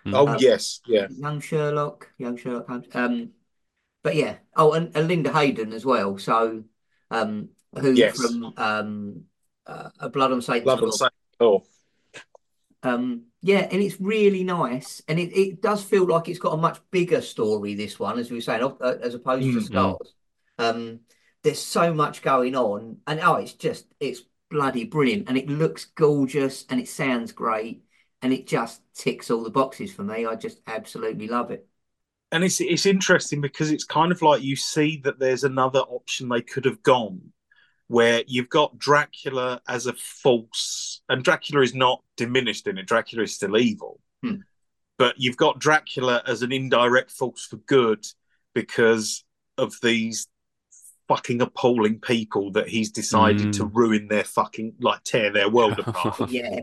Oh 0.05 0.27
Um, 0.27 0.37
yes. 0.39 0.81
Yeah. 0.85 1.07
Young 1.09 1.39
Sherlock, 1.39 2.11
young 2.17 2.37
Sherlock 2.37 2.67
Holmes. 2.67 2.87
Um, 2.93 3.31
but 4.03 4.15
yeah. 4.15 4.37
Oh, 4.55 4.73
and, 4.73 4.95
and 4.95 5.07
Linda 5.07 5.31
Hayden 5.33 5.73
as 5.73 5.85
well. 5.85 6.17
So, 6.17 6.63
um, 7.09 7.49
who 7.79 7.93
Yes. 7.93 8.15
from 8.17 8.53
um, 8.57 9.21
uh, 9.67 9.89
A 9.99 10.09
Blood 10.09 10.31
on 10.31 10.41
Satan's 10.41 10.63
Blood 10.65 10.79
and 10.79 10.91
Door. 10.91 10.91
say. 10.91 11.07
Oh. 11.39 11.63
Um, 12.83 13.27
yeah, 13.41 13.67
and 13.71 13.81
it's 13.81 13.99
really 14.01 14.43
nice, 14.43 15.01
and 15.07 15.19
it, 15.19 15.35
it 15.37 15.61
does 15.61 15.83
feel 15.83 16.05
like 16.05 16.27
it's 16.27 16.39
got 16.39 16.53
a 16.53 16.57
much 16.57 16.79
bigger 16.91 17.21
story. 17.21 17.75
This 17.75 17.99
one, 17.99 18.19
as 18.19 18.29
we 18.29 18.37
were 18.37 18.41
saying, 18.41 18.63
uh, 18.63 18.95
as 19.01 19.13
opposed 19.15 19.53
to 19.53 19.59
Mhm. 19.59 19.63
Scars. 19.63 20.13
Um, 20.57 20.99
there's 21.43 21.59
so 21.61 21.93
much 21.93 22.21
going 22.21 22.55
on, 22.55 23.01
and 23.07 23.19
oh, 23.21 23.35
it's 23.35 23.53
just 23.53 23.87
it's 23.99 24.21
bloody 24.49 24.83
brilliant, 24.85 25.29
and 25.29 25.37
it 25.37 25.47
looks 25.49 25.85
gorgeous, 25.85 26.65
and 26.69 26.79
it 26.79 26.87
sounds 26.89 27.31
great, 27.31 27.83
and 28.21 28.33
it 28.33 28.47
just 28.47 28.81
ticks 28.93 29.31
all 29.31 29.43
the 29.43 29.49
boxes 29.49 29.93
for 29.93 30.03
me. 30.03 30.25
I 30.25 30.35
just 30.35 30.61
absolutely 30.67 31.27
love 31.27 31.51
it. 31.51 31.67
and 32.31 32.43
it's 32.43 32.59
it's 32.61 32.85
interesting 32.85 33.41
because 33.41 33.71
it's 33.71 33.83
kind 33.83 34.11
of 34.11 34.21
like 34.21 34.41
you 34.41 34.55
see 34.55 34.97
that 35.03 35.19
there's 35.19 35.43
another 35.43 35.79
option 35.81 36.29
they 36.29 36.41
could 36.41 36.65
have 36.65 36.81
gone 36.83 37.32
where 37.93 38.23
you've 38.27 38.49
got 38.49 38.77
Dracula 38.77 39.61
as 39.67 39.85
a 39.85 39.93
false 39.93 41.01
and 41.09 41.23
Dracula 41.23 41.61
is 41.61 41.75
not 41.75 42.03
diminished 42.17 42.65
in 42.67 42.77
it 42.77 42.87
Dracula 42.87 43.23
is 43.23 43.35
still 43.35 43.55
evil 43.57 43.99
Hmm. 44.23 44.37
but 44.97 45.15
you've 45.17 45.37
got 45.37 45.59
Dracula 45.59 46.23
as 46.25 46.41
an 46.41 46.51
indirect 46.51 47.11
force 47.11 47.45
for 47.45 47.57
good 47.57 48.03
because 48.55 49.23
of 49.57 49.73
these 49.81 50.27
fucking 51.09 51.41
appalling 51.41 51.99
people 51.99 52.51
that 52.53 52.69
he's 52.69 52.89
decided 52.91 53.51
to 53.53 53.63
Mm. 53.65 53.71
ruin 53.73 54.07
their 54.07 54.23
fucking 54.23 54.75
like 54.79 55.03
tear 55.03 55.29
their 55.31 55.49
world 55.49 55.77
apart 55.85 56.29
Yeah, 56.31 56.61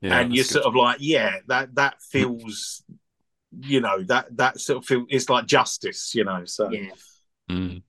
Yeah, 0.00 0.20
and 0.20 0.34
you're 0.34 0.44
that's 0.44 0.50
sort 0.52 0.66
of 0.66 0.74
like, 0.76 0.98
yeah, 1.00 1.38
that 1.46 1.74
that 1.76 1.94
feels, 2.02 2.84
you 3.72 3.80
know, 3.80 4.02
that 4.04 4.36
that 4.36 4.60
sort 4.60 4.78
of 4.78 4.84
feel 4.86 5.06
it's 5.08 5.28
like 5.30 5.46
justice, 5.46 6.14
you 6.14 6.24
know. 6.24 6.44
So 6.44 6.70
yeah. 6.70 6.90
Mm. 7.50 7.82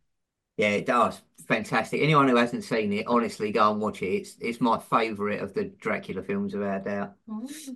yeah. 0.58 0.70
It 0.80 0.86
does 0.86 1.22
fantastic. 1.48 2.02
Anyone 2.02 2.28
who 2.28 2.36
hasn't 2.36 2.64
seen 2.64 2.92
it, 2.94 3.06
honestly, 3.08 3.52
go 3.52 3.72
and 3.72 3.82
watch 3.82 4.02
it. 4.02 4.08
It's 4.08 4.36
it's 4.40 4.62
my 4.62 4.80
favourite 4.80 5.42
of 5.42 5.54
the 5.54 5.66
Dracula 5.66 6.22
films, 6.24 6.54
without 6.54 6.82
a 6.82 6.84
doubt. 6.84 7.14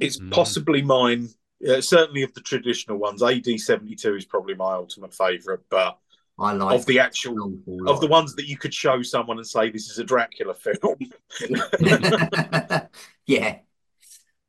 it's 0.01 0.19
Mm. 0.19 0.31
possibly 0.31 0.81
mine. 0.81 1.29
Uh, 1.67 1.81
certainly 1.81 2.21
of 2.23 2.33
the 2.33 2.41
traditional 2.41 2.97
ones, 2.97 3.23
AD 3.23 3.57
seventy 3.59 3.95
two 3.95 4.15
is 4.15 4.25
probably 4.25 4.53
my 4.55 4.73
ultimate 4.73 5.13
favourite. 5.13 5.61
But 5.69 5.97
I 6.39 6.53
like 6.53 6.75
of 6.79 6.85
the 6.85 6.99
actual 6.99 7.33
an 7.43 7.63
awful 7.67 7.89
of 7.89 7.99
the 7.99 8.07
ones 8.07 8.35
that 8.35 8.47
you 8.47 8.57
could 8.57 8.73
show 8.73 9.01
someone 9.01 9.37
and 9.37 9.47
say 9.47 9.69
this 9.71 9.89
is 9.89 9.97
a 9.97 10.03
Dracula 10.03 10.53
film, 10.53 10.97
Yeah. 13.25 13.57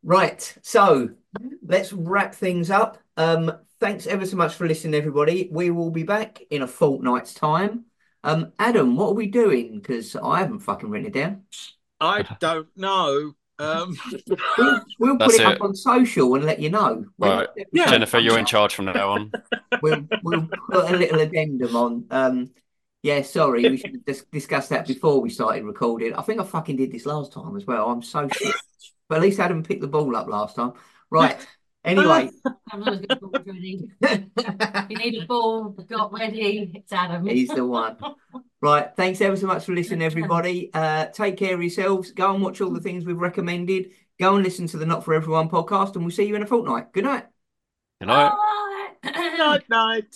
Right. 0.03 0.57
So 0.63 1.11
let's 1.67 1.93
wrap 1.93 2.35
things 2.35 2.71
up. 2.71 2.99
Um, 3.17 3.53
thanks 3.81 4.07
ever 4.07 4.25
so 4.27 4.37
much 4.37 4.55
for 4.55 4.67
listening, 4.69 4.95
everybody. 4.95 5.49
We 5.51 5.71
will 5.71 5.91
be 5.91 6.03
back 6.05 6.41
in 6.51 6.63
a 6.63 6.67
fortnight's 6.67 7.35
time. 7.35 7.85
Um, 8.25 8.53
Adam, 8.59 8.97
what 8.97 9.11
are 9.11 9.15
we 9.15 9.27
doing? 9.27 9.79
Because 9.79 10.17
I 10.17 10.41
haven't 10.41 10.61
fucking 10.61 10.91
written 10.91 11.09
it 11.09 11.15
down. 11.15 11.43
I 12.01 12.23
don't 12.41 12.69
know. 12.77 13.35
Um, 13.59 13.97
We'll, 14.57 14.81
we'll 14.99 15.19
put 15.19 15.19
That's 15.19 15.41
it 15.41 15.47
up 15.47 15.61
on 15.63 15.75
social 15.75 16.35
and 16.35 16.45
let 16.45 16.61
you 16.61 16.71
know. 16.71 17.05
Right. 17.19 17.49
Yeah. 17.73 17.91
Jennifer, 17.91 18.19
you're 18.19 18.39
in 18.39 18.45
charge 18.47 18.75
from 18.75 18.87
now 18.87 19.11
on. 19.11 19.33
We'll, 19.81 20.09
we'll 20.25 20.49
put 20.73 20.93
a 20.93 20.97
little 20.97 21.21
addendum 21.21 21.77
on. 21.77 22.05
Um, 22.11 22.51
yeah, 23.05 23.23
sorry, 23.23 23.69
we 23.69 23.77
should 23.77 23.93
have 23.93 24.05
dis- 24.05 24.27
discussed 24.33 24.71
that 24.71 24.89
before 24.89 25.21
we 25.21 25.31
started 25.31 25.63
recording. 25.63 26.15
I 26.15 26.23
think 26.23 26.41
I 26.41 26.45
fucking 26.45 26.75
did 26.75 26.91
this 26.91 27.07
last 27.07 27.33
time 27.33 27.57
as 27.57 27.65
well. 27.65 27.89
I'm 27.89 28.03
so 28.03 28.29
shit. 28.29 28.57
But 29.09 29.17
at 29.17 29.23
least 29.23 29.39
Adam 29.39 29.63
picked 29.63 29.83
the 29.83 29.87
ball 29.87 30.17
up 30.17 30.27
last 30.27 30.57
time. 30.57 30.73
Right. 31.11 31.37
Anyway. 31.89 32.31
I'm 32.71 32.83
always 32.83 33.01
got 33.07 33.21
balls 33.21 33.47
ready. 33.47 33.91
You 34.91 34.97
need 34.97 35.23
a 35.23 35.27
ball, 35.27 35.71
got 35.71 36.13
ready. 36.13 36.71
It's 36.75 36.93
Adam. 36.93 37.27
He's 37.27 37.49
the 37.49 37.65
one. 37.65 37.97
Right. 38.61 38.91
Thanks 38.95 39.21
ever 39.23 39.37
so 39.37 39.47
much 39.47 39.65
for 39.65 39.73
listening, 39.73 40.03
everybody. 40.03 40.71
Uh, 40.75 41.07
take 41.07 41.39
care 41.39 41.55
of 41.55 41.63
yourselves. 41.63 42.13
Go 42.13 42.35
and 42.35 42.43
watch 42.43 42.61
all 42.61 42.71
the 42.71 42.81
things 42.81 43.05
we've 43.05 43.17
recommended. 43.17 43.93
Go 44.21 44.35
and 44.35 44.45
listen 44.45 44.67
to 44.69 44.77
the 44.77 44.85
Not 44.85 45.05
For 45.05 45.15
Everyone 45.15 45.49
podcast, 45.49 45.95
and 45.95 46.05
we'll 46.05 46.11
see 46.11 46.25
you 46.25 46.35
in 46.37 46.43
a 46.43 46.47
fortnight. 46.47 46.93
Good 46.93 47.05
night. 47.05 47.25
You 48.01 48.09
know? 48.09 48.37
Bye. 48.37 49.35
night, 49.39 49.63
night. 49.71 50.15